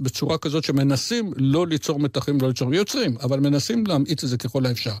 בצורה 0.00 0.38
כזאת 0.38 0.64
שמנסים 0.64 1.32
לא 1.36 1.66
ליצור 1.66 2.00
מתחים, 2.00 2.40
לא 2.40 2.48
ליצור, 2.48 2.74
יוצרים, 2.74 3.16
אבל 3.22 3.40
מנסים 3.40 3.86
להמעיט 3.86 4.24
את 4.24 4.28
זה 4.28 4.36
ככל 4.38 4.66
האפשר. 4.66 4.92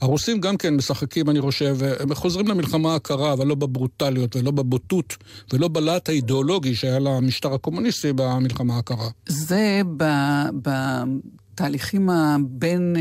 הרוסים 0.00 0.40
גם 0.40 0.56
כן 0.56 0.74
משחקים, 0.74 1.30
אני 1.30 1.40
חושב, 1.40 1.76
הם 2.00 2.14
חוזרים 2.14 2.48
למלחמה 2.48 2.94
הקרה, 2.94 3.32
אבל 3.32 3.46
לא 3.46 3.54
בברוטליות 3.54 4.36
ולא 4.36 4.50
בבוטות 4.50 5.16
ולא 5.52 5.68
בלהט 5.68 6.08
האידיאולוגי 6.08 6.74
שהיה 6.74 6.98
למשטר 6.98 7.54
הקומוניסטי 7.54 8.12
במלחמה 8.12 8.78
הקרה. 8.78 9.08
זה 9.28 9.80
ב... 9.96 10.04
ב... 10.62 10.70
התהליכים 11.52 12.10
הבין 12.10 12.96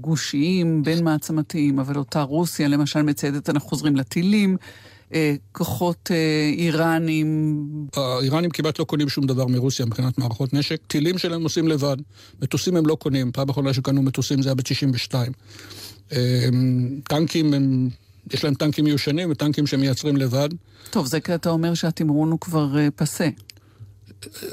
גושיים, 0.00 0.82
בין 0.82 1.04
מעצמתיים, 1.04 1.78
אבל 1.78 1.96
אותה 1.96 2.22
רוסיה 2.22 2.68
למשל 2.68 3.02
מציידת, 3.02 3.50
אנחנו 3.50 3.68
חוזרים 3.68 3.96
לטילים, 3.96 4.56
אה, 5.14 5.34
כוחות 5.52 6.10
אה, 6.10 6.50
איראנים. 6.58 7.60
האיראנים 7.96 8.50
כמעט 8.50 8.78
לא 8.78 8.84
קונים 8.84 9.08
שום 9.08 9.26
דבר 9.26 9.46
מרוסיה 9.46 9.86
מבחינת 9.86 10.18
מערכות 10.18 10.54
נשק. 10.54 10.80
טילים 10.86 11.18
שלהם 11.18 11.42
עושים 11.42 11.68
לבד. 11.68 11.96
מטוסים 12.42 12.76
הם 12.76 12.86
לא 12.86 12.94
קונים. 12.94 13.32
פעם 13.32 13.48
אחרונה 13.48 13.74
שקנו 13.74 14.02
מטוסים 14.02 14.42
זה 14.42 14.48
היה 14.48 14.54
ב-92. 14.54 15.14
אה, 16.12 16.48
טנקים 17.08 17.54
הם... 17.54 17.88
יש 18.32 18.44
להם 18.44 18.54
טנקים 18.54 18.84
מיושנים 18.84 19.30
וטנקים 19.30 19.66
שמייצרים 19.66 20.16
לבד. 20.16 20.48
טוב, 20.90 21.06
זה 21.06 21.20
כי 21.20 21.34
אתה 21.34 21.50
אומר 21.50 21.74
שהתמרון 21.74 22.30
הוא 22.30 22.40
כבר 22.40 22.76
פסה. 22.96 23.28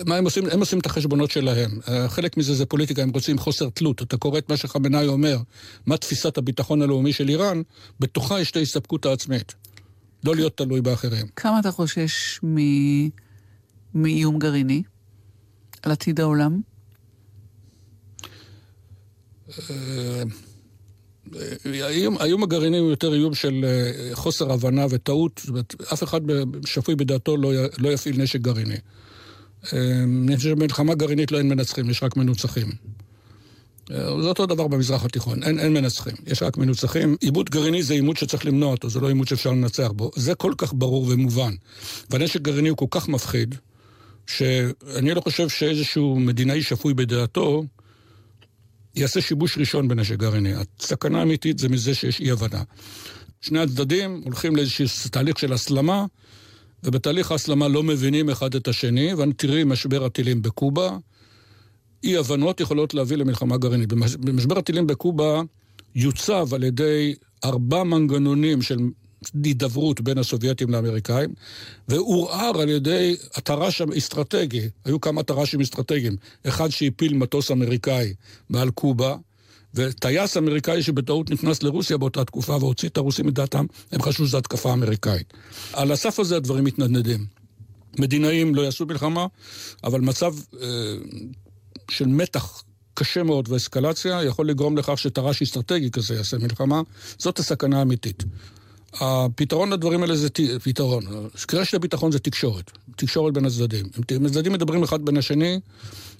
מה 0.05 0.15
הם 0.15 0.25
עושים? 0.25 0.43
הם 0.51 0.59
עושים 0.59 0.79
את 0.79 0.85
החשבונות 0.85 1.31
שלהם. 1.31 1.79
חלק 2.07 2.37
מזה 2.37 2.53
זה 2.53 2.65
פוליטיקה, 2.65 3.01
הם 3.01 3.09
רוצים 3.09 3.37
חוסר 3.37 3.69
תלות. 3.69 4.01
אתה 4.01 4.17
קורא 4.17 4.37
את 4.37 4.49
מה 4.49 4.57
שחמנאי 4.57 5.07
אומר, 5.07 5.37
מה 5.85 5.97
תפיסת 5.97 6.37
הביטחון 6.37 6.81
הלאומי 6.81 7.13
של 7.13 7.29
איראן, 7.29 7.61
בתוכה 7.99 8.41
יש 8.41 8.51
את 8.51 8.55
ההסתפקות 8.55 9.05
העצמית. 9.05 9.53
לא 10.23 10.35
להיות 10.35 10.57
תלוי 10.57 10.81
באחרים. 10.81 11.27
כמה 11.35 11.59
אתה 11.59 11.71
חושש 11.71 12.39
מ... 12.43 12.57
מאיום 13.93 14.39
גרעיני 14.39 14.83
על 15.81 15.91
עתיד 15.91 16.19
העולם? 16.19 16.61
אה, 19.69 20.23
האיום, 21.65 22.17
האיום 22.17 22.43
הגרעיני 22.43 22.77
הוא 22.77 22.89
יותר 22.89 23.13
איום 23.13 23.33
של 23.33 23.65
אה, 23.65 24.15
חוסר 24.15 24.51
הבנה 24.51 24.85
וטעות, 24.89 25.39
זאת 25.43 25.49
אומרת, 25.49 25.75
אף 25.93 26.03
אחד 26.03 26.21
שפוי 26.65 26.95
בדעתו 26.95 27.37
לא, 27.37 27.51
לא 27.77 27.89
יפעיל 27.89 28.21
נשק 28.21 28.39
גרעיני. 28.39 28.77
אה, 29.73 30.03
אני 30.03 30.37
חושב 30.37 30.49
שבמלחמה 30.49 30.95
גרעינית 30.95 31.31
לא 31.31 31.37
אין 31.37 31.49
מנצחים, 31.49 31.89
יש 31.89 32.03
רק 32.03 32.17
מנוצחים. 32.17 32.71
אה, 33.91 34.21
זה 34.21 34.27
אותו 34.27 34.45
דבר 34.45 34.67
במזרח 34.67 35.05
התיכון, 35.05 35.43
אין, 35.43 35.59
אין 35.59 35.73
מנצחים, 35.73 36.15
יש 36.27 36.43
רק 36.43 36.57
מנוצחים. 36.57 37.15
עימות 37.21 37.49
גרעיני 37.49 37.83
זה 37.83 37.93
עימות 37.93 38.17
שצריך 38.17 38.45
למנוע 38.45 38.71
אותו, 38.71 38.89
זה 38.89 38.99
לא 38.99 39.07
עימות 39.07 39.27
שאפשר 39.27 39.51
לנצח 39.51 39.91
בו. 39.91 40.11
זה 40.15 40.35
כל 40.35 40.53
כך 40.57 40.73
ברור 40.73 41.07
ומובן. 41.09 41.53
והנשק 42.09 42.41
גרעיני 42.41 42.69
הוא 42.69 42.77
כל 42.77 42.85
כך 42.91 43.07
מפחיד, 43.07 43.55
שאני 44.27 45.13
לא 45.13 45.21
חושב 45.21 45.49
שאיזשהו 45.49 46.19
מדינאי 46.19 46.63
שפוי 46.63 46.93
בדעתו 46.93 47.65
יעשה 48.95 49.21
שיבוש 49.21 49.57
ראשון 49.57 49.87
בנשק 49.87 50.17
גרעיני. 50.17 50.53
הסכנה 50.79 51.19
האמיתית 51.19 51.59
זה 51.59 51.69
מזה 51.69 51.95
שיש 51.95 52.21
אי 52.21 52.31
הבנה. 52.31 52.63
שני 53.41 53.59
הצדדים 53.59 54.21
הולכים 54.23 54.55
לאיזשהו 54.55 55.09
תהליך 55.11 55.39
של 55.39 55.53
הסלמה, 55.53 56.05
ובתהליך 56.83 57.31
ההסלמה 57.31 57.67
לא 57.67 57.83
מבינים 57.83 58.29
אחד 58.29 58.55
את 58.55 58.67
השני, 58.67 59.11
תראי 59.37 59.63
משבר 59.63 60.05
הטילים 60.05 60.41
בקובה, 60.41 60.97
אי 62.03 62.17
הבנות 62.17 62.59
יכולות 62.59 62.93
להביא 62.93 63.17
למלחמה 63.17 63.57
גרעינית. 63.57 63.93
במשבר 64.19 64.57
הטילים 64.59 64.87
בקובה 64.87 65.41
יוצב 65.95 66.53
על 66.53 66.63
ידי 66.63 67.15
ארבע 67.45 67.83
מנגנונים 67.83 68.61
של 68.61 68.77
הידברות 69.43 70.01
בין 70.01 70.17
הסובייטים 70.17 70.69
לאמריקאים, 70.69 71.33
ועורער 71.87 72.61
על 72.61 72.69
ידי 72.69 73.15
התר"ש 73.35 73.81
האסטרטגי, 73.81 74.69
היו 74.85 75.01
כמה 75.01 75.23
תר"שים 75.23 75.61
אסטרטגיים, 75.61 76.15
אחד 76.47 76.69
שהפיל 76.69 77.13
מטוס 77.13 77.51
אמריקאי 77.51 78.13
מעל 78.49 78.69
קובה, 78.69 79.15
וטייס 79.73 80.37
אמריקאי 80.37 80.83
שבטעות 80.83 81.31
נכנס 81.31 81.63
לרוסיה 81.63 81.97
באותה 81.97 82.25
תקופה 82.25 82.55
והוציא 82.55 82.89
את 82.89 82.97
הרוסים 82.97 83.27
מדעתם, 83.27 83.65
הם 83.91 84.01
חשבו 84.01 84.27
שזו 84.27 84.37
התקפה 84.37 84.73
אמריקאית. 84.73 85.33
על 85.73 85.91
הסף 85.91 86.19
הזה 86.19 86.35
הדברים 86.35 86.63
מתנדנדים. 86.63 87.25
מדינאים 87.99 88.55
לא 88.55 88.61
יעשו 88.61 88.85
מלחמה, 88.85 89.27
אבל 89.83 90.01
מצב 90.01 90.33
אה, 90.61 90.67
של 91.91 92.07
מתח 92.07 92.63
קשה 92.93 93.23
מאוד 93.23 93.49
ואסקלציה 93.49 94.23
יכול 94.23 94.49
לגרום 94.49 94.77
לכך 94.77 94.97
שתר"ש 94.97 95.41
אסטרטגי 95.41 95.91
כזה 95.91 96.15
יעשה 96.15 96.37
מלחמה, 96.37 96.81
זאת 97.17 97.39
הסכנה 97.39 97.79
האמיתית. 97.79 98.23
הפתרון 98.93 99.73
לדברים 99.73 100.01
האלה 100.01 100.15
זה 100.15 100.27
פתרון. 100.63 101.03
קרשת 101.47 101.73
הביטחון 101.73 102.11
זה 102.11 102.19
תקשורת, 102.19 102.71
תקשורת 102.95 103.33
בין 103.33 103.45
הצדדים. 103.45 103.85
אם 104.17 104.25
הצדדים 104.25 104.53
מדברים 104.53 104.83
אחד 104.83 105.05
בין 105.05 105.17
השני, 105.17 105.59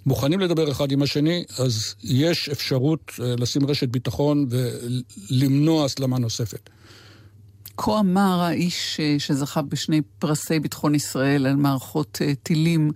מוכנים 0.06 0.40
לדבר 0.40 0.72
אחד 0.72 0.92
עם 0.92 1.02
השני, 1.02 1.44
אז 1.60 1.96
יש 2.04 2.50
אפשרות 2.50 3.12
אה, 3.22 3.36
לשים 3.38 3.66
רשת 3.66 3.90
ביטחון 3.90 4.48
ולמנוע 4.50 5.86
הסלמה 5.86 6.20
נוספת. 6.20 6.70
כה 7.78 8.00
אמר 8.00 8.42
האיש 8.42 9.00
אה, 9.00 9.16
שזכה 9.20 9.62
בשני 9.62 10.02
פרסי 10.20 10.60
ביטחון 10.60 10.96
ישראל 10.96 11.48
על 11.48 11.56
מערכות 11.56 12.18
אה, 12.22 12.36
טילים 12.36 12.92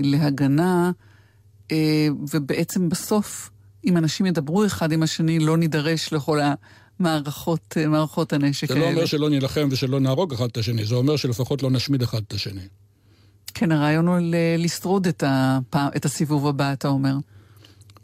להגנה, 0.00 0.90
ובעצם 2.32 2.88
בסוף, 2.88 3.50
אם 3.84 3.96
אנשים 3.96 4.26
ידברו 4.26 4.66
אחד 4.66 4.92
עם 4.92 5.02
השני, 5.02 5.38
לא 5.38 5.56
נידרש 5.56 6.12
לכל 6.12 6.40
המערכות, 7.00 7.74
אה, 7.76 7.88
מערכות 7.88 8.32
הנשק 8.32 8.68
זה 8.68 8.74
האלה. 8.74 8.86
לא 8.86 8.90
אומר 8.90 9.06
שלא 9.06 9.30
נילחם 9.30 9.68
ושלא 9.70 10.00
נהרוג 10.00 10.32
אחד 10.32 10.44
את 10.44 10.56
השני, 10.56 10.84
זה 10.84 10.94
אומר 10.94 11.16
שלפחות 11.16 11.62
לא 11.62 11.70
נשמיד 11.70 12.02
אחד 12.02 12.20
את 12.28 12.32
השני. 12.32 12.60
כן, 13.58 13.72
הרעיון 13.72 14.08
הוא 14.08 14.18
ל- 14.18 14.34
לשרוד 14.58 15.06
את, 15.06 15.24
הפעם, 15.26 15.88
את 15.96 16.04
הסיבוב 16.04 16.46
הבא, 16.46 16.72
אתה 16.72 16.88
אומר. 16.88 17.16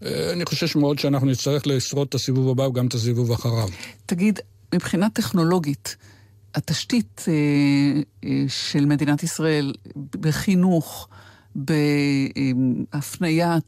אה, 0.05 0.33
אני 0.33 0.45
חושש 0.45 0.77
מאוד 0.77 0.99
שאנחנו 0.99 1.27
נצטרך 1.27 1.67
לשרוד 1.67 2.07
את 2.09 2.15
הסיבוב 2.15 2.49
הבא 2.49 2.63
וגם 2.63 2.87
את 2.87 2.95
הסיבוב 2.95 3.33
אחריו. 3.33 3.69
תגיד, 4.07 4.39
מבחינה 4.75 5.11
טכנולוגית, 5.11 5.97
התשתית 6.55 7.25
אה, 7.29 7.33
אה, 8.25 8.45
של 8.49 8.87
מדינת 8.87 9.23
ישראל 9.23 9.73
בחינוך, 10.21 11.09
בהפניית 12.93 13.65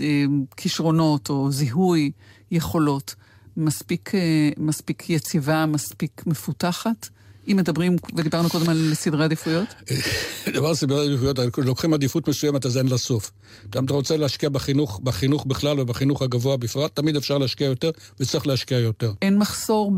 אה, 0.00 0.24
כישרונות 0.56 1.30
או 1.30 1.50
זיהוי 1.50 2.10
יכולות, 2.50 3.14
מספיק, 3.56 4.14
אה, 4.14 4.50
מספיק 4.56 5.10
יציבה, 5.10 5.66
מספיק 5.66 6.22
מפותחת? 6.26 7.08
אם 7.48 7.56
מדברים, 7.56 7.96
ודיברנו 8.16 8.48
קודם 8.50 8.68
על 8.68 8.90
סדרי 8.94 9.24
עדיפויות? 9.24 9.68
דבר 10.54 10.74
סדרי 10.74 11.06
עדיפויות, 11.06 11.38
לוקחים 11.58 11.94
עדיפות 11.94 12.28
מסוימת 12.28 12.66
אז 12.66 12.78
אין 12.78 12.88
לה 12.88 12.98
סוף. 12.98 13.30
גם 13.70 13.84
אתה 13.84 13.94
רוצה 13.94 14.16
להשקיע 14.16 14.48
בחינוך, 14.48 15.00
בחינוך 15.02 15.46
בכלל 15.46 15.80
ובחינוך 15.80 16.22
הגבוה 16.22 16.56
בפרט, 16.56 16.96
תמיד 16.96 17.16
אפשר 17.16 17.38
להשקיע 17.38 17.66
יותר 17.66 17.90
וצריך 18.20 18.46
להשקיע 18.46 18.78
יותר. 18.78 19.12
אין 19.22 19.38
מחסור 19.38 19.92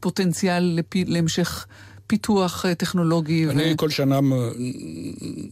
בפוטנציאל. 0.00 0.78
להמשך 0.94 1.66
פיתוח 2.14 2.66
אה, 2.66 2.74
טכנולוגי? 2.74 3.46
אני 3.50 3.72
ו... 3.72 3.76
כל 3.76 3.90
שנה, 3.90 4.18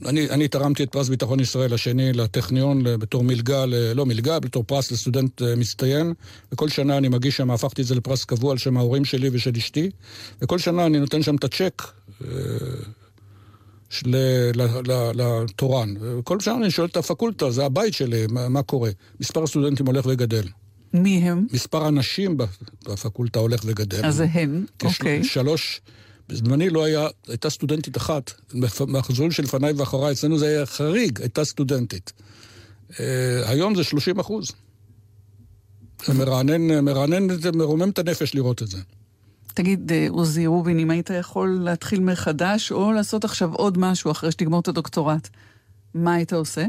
אני, 0.06 0.30
אני 0.30 0.48
תרמתי 0.48 0.82
את 0.82 0.92
פרס 0.92 1.08
ביטחון 1.08 1.40
ישראל 1.40 1.74
השני 1.74 2.12
לטכניון 2.12 2.84
בתור 2.84 3.24
מלגה, 3.24 3.64
לא 3.94 4.06
מלגה, 4.06 4.40
בתור 4.40 4.64
פרס 4.64 4.92
לסטודנט 4.92 5.42
אה, 5.42 5.56
מצטיין, 5.56 6.12
וכל 6.52 6.68
שנה 6.68 6.96
אני 6.96 7.08
מגיש 7.08 7.36
שם, 7.36 7.50
הפכתי 7.50 7.82
את 7.82 7.86
זה 7.86 7.94
לפרס 7.94 8.24
קבוע 8.24 8.52
על 8.52 8.58
שם 8.58 8.76
ההורים 8.76 9.04
שלי 9.04 9.30
ושל 9.32 9.52
אשתי, 9.56 9.90
וכל 10.42 10.58
שנה 10.58 10.86
אני 10.86 10.98
נותן 11.00 11.22
שם 11.22 11.36
את 11.36 11.44
הצ'ק. 11.44 11.82
אה, 12.24 12.28
לתורן. 15.14 15.94
וכל 16.00 16.40
שנה 16.40 16.54
אני 16.54 16.70
שואל 16.70 16.86
את 16.86 16.96
הפקולטה, 16.96 17.50
זה 17.50 17.64
הבית 17.64 17.94
שלי, 17.94 18.26
מה, 18.30 18.48
מה 18.48 18.62
קורה? 18.62 18.90
מספר 19.20 19.42
הסטודנטים 19.42 19.86
הולך 19.86 20.06
וגדל. 20.08 20.44
מי 20.94 21.16
הם? 21.16 21.46
מספר 21.52 21.86
הנשים 21.86 22.36
בפקולטה 22.84 23.38
הולך 23.38 23.62
וגדל. 23.66 24.06
אז 24.06 24.16
זה 24.16 24.26
הן, 24.32 24.64
אוקיי. 24.84 25.24
שלוש, 25.24 25.80
בזמני 26.28 26.70
לא 26.70 26.84
היה, 26.84 27.08
הייתה 27.28 27.50
סטודנטית 27.50 27.96
אחת, 27.96 28.32
מהחזורים 28.86 29.30
שלפניי 29.30 29.72
ואחריי, 29.72 30.12
אצלנו 30.12 30.38
זה 30.38 30.46
היה 30.46 30.66
חריג, 30.66 31.20
הייתה 31.20 31.44
סטודנטית. 31.44 32.12
אה, 33.00 33.50
היום 33.50 33.74
זה 33.74 33.84
30 33.84 34.18
אחוז. 34.18 34.52
זה 36.06 36.14
מרענן, 36.14 36.84
מרענן, 36.84 37.40
זה 37.40 37.52
מרומם 37.52 37.90
את 37.90 37.98
הנפש 37.98 38.34
לראות 38.34 38.62
את 38.62 38.68
זה. 38.68 38.78
תגיד, 39.54 39.92
אה, 39.92 40.06
עוזי 40.10 40.46
רובין, 40.46 40.78
אם 40.78 40.90
היית 40.90 41.10
יכול 41.10 41.58
להתחיל 41.62 42.00
מחדש, 42.00 42.72
או 42.72 42.92
לעשות 42.92 43.24
עכשיו 43.24 43.54
עוד 43.54 43.78
משהו 43.78 44.10
אחרי 44.10 44.30
שתגמור 44.32 44.60
את 44.60 44.68
הדוקטורט, 44.68 45.28
מה 45.94 46.14
היית 46.14 46.32
עושה? 46.32 46.66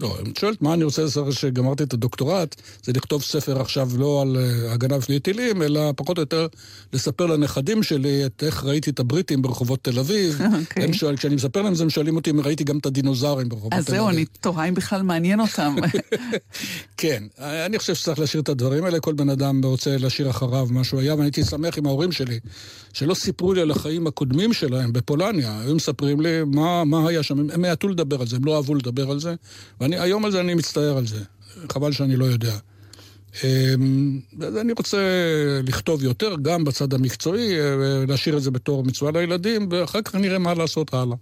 לא, 0.00 0.16
אם 0.20 0.30
את 0.30 0.36
שואלת 0.36 0.62
מה 0.62 0.74
אני 0.74 0.84
רוצה 0.84 1.04
אחרי 1.06 1.32
שגמרתי 1.32 1.82
את 1.82 1.92
הדוקטורט, 1.92 2.56
זה 2.82 2.92
לכתוב 2.92 3.22
ספר 3.22 3.60
עכשיו 3.60 3.88
לא 3.98 4.22
על 4.22 4.36
uh, 4.36 4.72
הגנה 4.72 4.98
בפני 4.98 5.20
טילים, 5.20 5.62
אלא 5.62 5.92
פחות 5.96 6.18
או 6.18 6.22
יותר 6.22 6.46
לספר 6.92 7.26
לנכדים 7.26 7.82
שלי 7.82 8.26
את 8.26 8.44
איך 8.46 8.64
ראיתי 8.64 8.90
את 8.90 9.00
הבריטים 9.00 9.42
ברחובות 9.42 9.84
תל 9.84 9.98
אביב. 9.98 10.40
אוקיי. 10.60 10.84
הם 10.84 10.92
שואל, 10.92 11.16
כשאני 11.16 11.34
מספר 11.34 11.62
להם 11.62 11.74
זה, 11.74 11.82
הם 11.82 11.90
שואלים 11.90 12.16
אותי 12.16 12.30
אם 12.30 12.40
ראיתי 12.40 12.64
גם 12.64 12.78
את 12.78 12.86
הדינוזאורים 12.86 13.48
ברחובות 13.48 13.72
תל 13.72 13.78
אז 13.78 13.84
אביב. 13.84 13.96
זהו, 13.96 14.08
אני 14.08 14.24
תוהה 14.40 14.68
אם 14.68 14.74
בכלל 14.74 15.02
מעניין 15.02 15.40
אותם. 15.40 15.76
כן, 16.96 17.24
אני 17.38 17.78
חושב 17.78 17.94
שצריך 17.94 18.18
להשאיר 18.18 18.42
את 18.42 18.48
הדברים 18.48 18.84
האלה, 18.84 19.00
כל 19.00 19.12
בן 19.12 19.28
אדם 19.28 19.64
רוצה 19.64 19.96
להשאיר 19.96 20.30
אחריו 20.30 20.66
מה 20.70 20.84
שהוא 20.84 21.00
היה, 21.00 21.14
ואני 21.14 21.26
הייתי 21.26 21.44
שמח 21.44 21.78
עם 21.78 21.86
ההורים 21.86 22.12
שלי, 22.12 22.38
שלא 22.92 23.14
סיפרו 23.14 23.52
לי 23.52 23.60
על 23.60 23.70
החיים 23.70 24.06
הקודמים 24.06 24.52
שלהם 24.52 24.92
בפולניה, 24.92 25.60
היו 25.60 25.74
מספרים 25.74 26.20
לי 26.20 26.44
מה, 26.46 26.84
מה 26.84 27.08
היה 27.08 27.22
שם, 27.22 27.50
הם 27.50 27.62
מעטו 27.62 27.88
לדבר 27.88 28.20
על 28.20 28.26
זה, 28.26 28.36
הם 28.36 28.44
לא 28.44 28.56
אהבו 28.56 28.74
לדבר 28.74 29.10
על 29.10 29.20
זה, 29.20 29.34
והיום 29.92 30.24
הזה 30.24 30.40
אני 30.40 30.54
מצטער 30.54 30.96
על 30.96 31.06
זה, 31.06 31.20
חבל 31.72 31.92
שאני 31.92 32.16
לא 32.16 32.24
יודע. 32.24 32.56
אמ, 33.44 34.20
אז 34.46 34.56
אני 34.56 34.72
רוצה 34.78 34.98
לכתוב 35.66 36.02
יותר, 36.02 36.36
גם 36.42 36.64
בצד 36.64 36.94
המקצועי, 36.94 37.60
אה, 37.60 38.04
להשאיר 38.08 38.36
את 38.36 38.42
זה 38.42 38.50
בתור 38.50 38.84
מצווה 38.84 39.10
לילדים, 39.10 39.68
ואחר 39.70 40.02
כך 40.02 40.14
נראה 40.14 40.38
מה 40.38 40.54
לעשות 40.54 40.94
הלאה. 40.94 41.16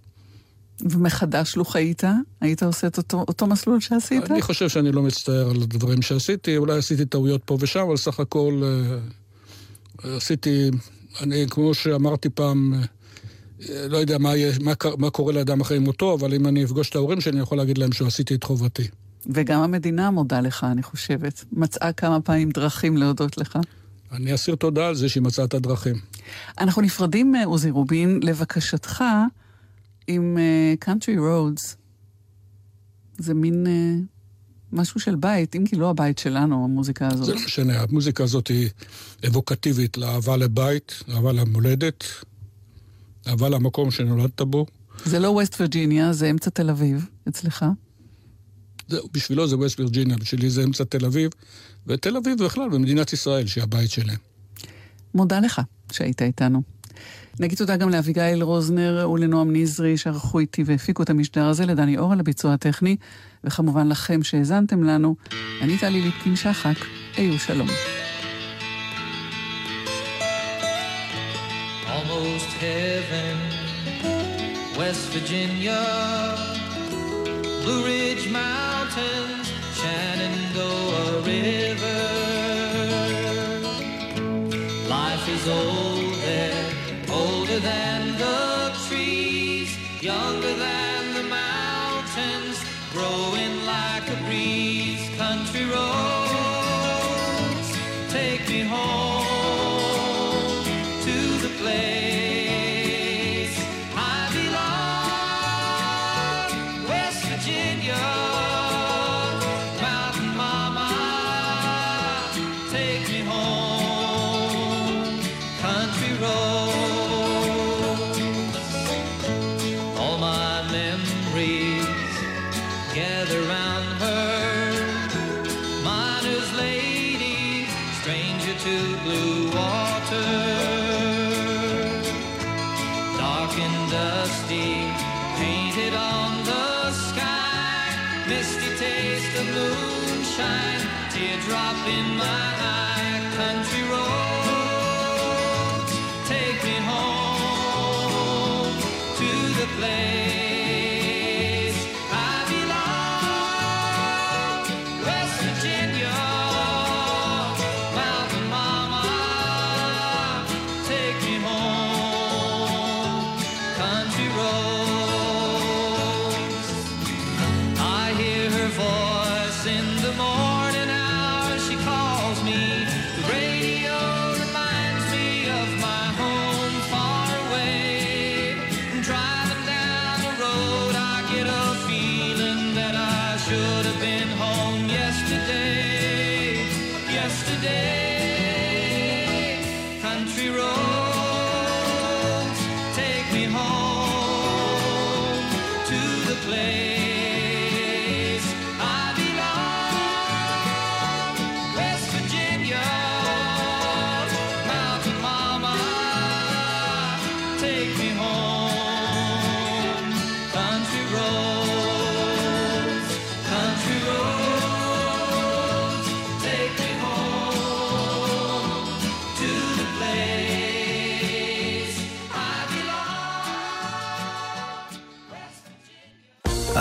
ומחדש 0.81 1.55
לו 1.55 1.65
חיית? 1.65 2.03
היית 2.41 2.63
עושה 2.63 2.87
את 2.87 2.97
אותו, 2.97 3.25
אותו 3.27 3.47
מסלול 3.47 3.79
שעשית? 3.79 4.31
אני 4.31 4.41
חושב 4.41 4.69
שאני 4.69 4.91
לא 4.91 5.01
מצטער 5.01 5.49
על 5.49 5.61
הדברים 5.61 6.01
שעשיתי, 6.01 6.57
אולי 6.57 6.77
עשיתי 6.77 7.05
טעויות 7.05 7.41
פה 7.45 7.57
ושם, 7.59 7.79
אבל 7.79 7.97
סך 7.97 8.19
הכל 8.19 8.61
אה, 8.63 10.15
עשיתי, 10.15 10.69
אני, 11.21 11.45
כמו 11.49 11.73
שאמרתי 11.73 12.29
פעם, 12.29 12.81
לא 13.89 13.97
יודע 13.97 14.17
מה, 14.17 14.35
יהיה- 14.35 14.53
מה, 14.61 14.73
מה 14.97 15.09
קורה 15.09 15.33
לאדם 15.33 15.61
אחרי 15.61 15.79
מותו, 15.79 16.13
אבל 16.13 16.33
אם 16.33 16.47
אני 16.47 16.63
אפגוש 16.63 16.89
את 16.89 16.95
ההורים 16.95 17.21
שלי, 17.21 17.31
אני 17.31 17.41
יכול 17.41 17.57
להגיד 17.57 17.77
להם 17.77 17.91
שעשיתי 17.91 18.35
את 18.35 18.43
חובתי. 18.43 18.87
וגם 19.33 19.61
המדינה 19.61 20.11
מודה 20.11 20.39
לך, 20.41 20.63
אני 20.71 20.83
חושבת. 20.83 21.45
מצאה 21.51 21.93
כמה 21.93 22.21
פעמים 22.21 22.49
דרכים 22.49 22.97
להודות 22.97 23.37
לך. 23.37 23.57
אני 24.11 24.35
אסיר 24.35 24.55
תודה 24.55 24.87
על 24.87 24.95
זה 24.95 25.09
שהיא 25.09 25.23
מצאה 25.23 25.45
את 25.45 25.53
הדרכים. 25.53 25.95
אנחנו 26.59 26.81
נפרדים 26.81 27.31
מעוזי 27.31 27.69
רובין, 27.69 28.19
לבקשתך, 28.23 29.03
עם 30.07 30.37
uh, 30.37 30.85
Country 30.85 31.17
Roads. 31.19 31.75
זה 33.17 33.33
מין 33.33 33.65
uh, 33.67 34.05
משהו 34.71 34.99
של 34.99 35.15
בית, 35.15 35.55
אם 35.55 35.65
כי 35.65 35.75
לא 35.75 35.89
הבית 35.89 36.17
שלנו, 36.17 36.63
המוזיקה 36.65 37.09
זה 37.09 37.15
הזאת. 37.21 37.35
לא 37.35 37.41
משנה, 37.45 37.81
המוזיקה 37.81 38.23
הזאת 38.23 38.47
היא 38.47 38.69
אבוקטיבית 39.27 39.97
לאהבה 39.97 40.37
לבית, 40.37 41.03
לאהבה 41.07 41.31
למולדת, 41.31 42.03
אהבה 43.29 43.49
למקום 43.49 43.91
שנולדת 43.91 44.41
בו. 44.41 44.65
זה 45.05 45.19
לא 45.19 45.27
ווסט 45.27 45.61
וירג'יניה, 45.61 46.13
זה 46.13 46.29
אמצע 46.29 46.49
תל 46.49 46.69
אביב, 46.69 47.05
אצלך. 47.29 47.65
זהו, 48.87 49.07
בשבילו 49.11 49.47
זה 49.47 49.57
ווסט 49.57 49.79
וירג'יניה, 49.79 50.17
בשבילי 50.17 50.49
זה 50.49 50.63
אמצע 50.63 50.83
תל 50.83 51.05
אביב, 51.05 51.31
ותל 51.87 52.17
אביב 52.17 52.43
בכלל, 52.43 52.69
במדינת 52.69 53.13
ישראל, 53.13 53.47
שהיא 53.47 53.63
הבית 53.63 53.91
שלהם. 53.91 54.17
מודה 55.13 55.39
לך 55.39 55.61
שהיית 55.91 56.21
איתנו. 56.21 56.61
נגיד 57.39 57.57
תודה 57.57 57.77
גם 57.77 57.89
לאביגיל 57.89 58.43
רוזנר 58.43 59.09
ולנועם 59.13 59.55
נזרי 59.55 59.97
שערכו 59.97 60.39
איתי 60.39 60.63
והפיקו 60.65 61.03
את 61.03 61.09
המשדר 61.09 61.45
הזה, 61.45 61.65
לדני 61.65 61.97
אור 61.97 62.13
על 62.13 62.19
הביצוע 62.19 62.53
הטכני, 62.53 62.95
וכמובן 63.43 63.87
לכם 63.87 64.23
שהאזנתם 64.23 64.83
לנו. 64.83 65.15
אני 65.61 65.77
טלי 65.77 66.01
ליפקין 66.01 66.35
שחק, 66.35 66.75
היו 67.17 67.39
שלום. 67.39 67.67
West 74.89 75.09
Virginia, 75.09 76.35
Blue 77.61 77.85
Ridge 77.85 78.27
Mountains, 78.31 79.45
Shenandoah 79.75 81.21
River. 81.21 82.01
Life 84.89 85.29
is 85.29 85.47
old 85.47 85.78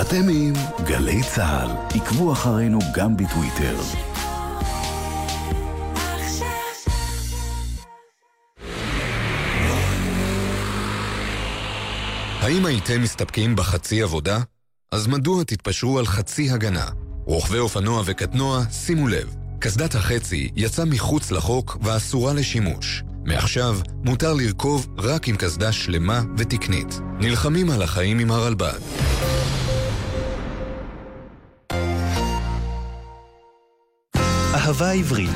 אתם 0.08 0.28
עם 0.28 0.52
גלי 0.84 1.22
צה"ל. 1.22 1.98
עקבו 2.00 2.32
אחרינו 2.32 2.78
גם 2.94 3.16
בטוויטר. 3.16 3.76
האם 12.40 12.66
הייתם 12.66 13.02
מסתפקים 13.02 13.56
בחצי 13.56 14.02
עבודה? 14.02 14.38
אז 14.92 15.06
מדוע 15.06 15.44
תתפשרו 15.44 15.98
על 15.98 16.06
חצי 16.06 16.50
הגנה? 16.50 16.86
רוכבי 17.24 17.58
אופנוע 17.58 18.02
וקטנוע, 18.06 18.62
שימו 18.70 19.08
לב, 19.08 19.36
קסדת 19.60 19.94
החצי 19.94 20.50
יצאה 20.56 20.84
מחוץ 20.84 21.30
לחוק 21.30 21.76
ואסורה 21.82 22.32
לשימוש. 22.32 23.02
מעכשיו 23.24 23.78
מותר 24.04 24.34
לרכוב 24.34 24.86
רק 24.98 25.28
עם 25.28 25.36
קסדה 25.36 25.72
שלמה 25.72 26.22
ותקנית. 26.36 27.00
נלחמים 27.20 27.70
על 27.70 27.82
החיים 27.82 28.18
עם 28.18 28.30
הרלב"ד. 28.30 29.27
אהבה 34.68 34.90
עברית, 34.90 35.30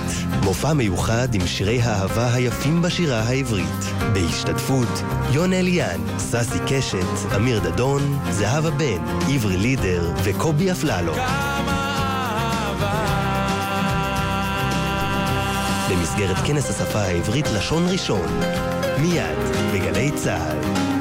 מופע 0.45 0.72
מיוחד 0.72 1.35
עם 1.35 1.47
שירי 1.47 1.83
האהבה 1.83 2.35
היפים 2.35 2.83
בשירה 2.83 3.20
העברית. 3.20 3.85
בהשתתפות 4.12 5.03
יון 5.33 5.53
אליאן, 5.53 6.01
ססי 6.18 6.59
קשת, 6.66 7.37
אמיר 7.37 7.59
דדון, 7.59 8.18
זהבה 8.30 8.70
בן, 8.70 9.05
עברי 9.35 9.57
לידר 9.57 10.12
וקובי 10.24 10.72
אפללו. 10.72 11.12
במסגרת 15.91 16.37
כנס 16.47 16.70
השפה 16.70 17.01
העברית 17.01 17.47
לשון 17.57 17.87
ראשון, 17.89 18.41
מיד 18.99 19.39
בגלי 19.74 20.11
צה"ל. 20.11 20.91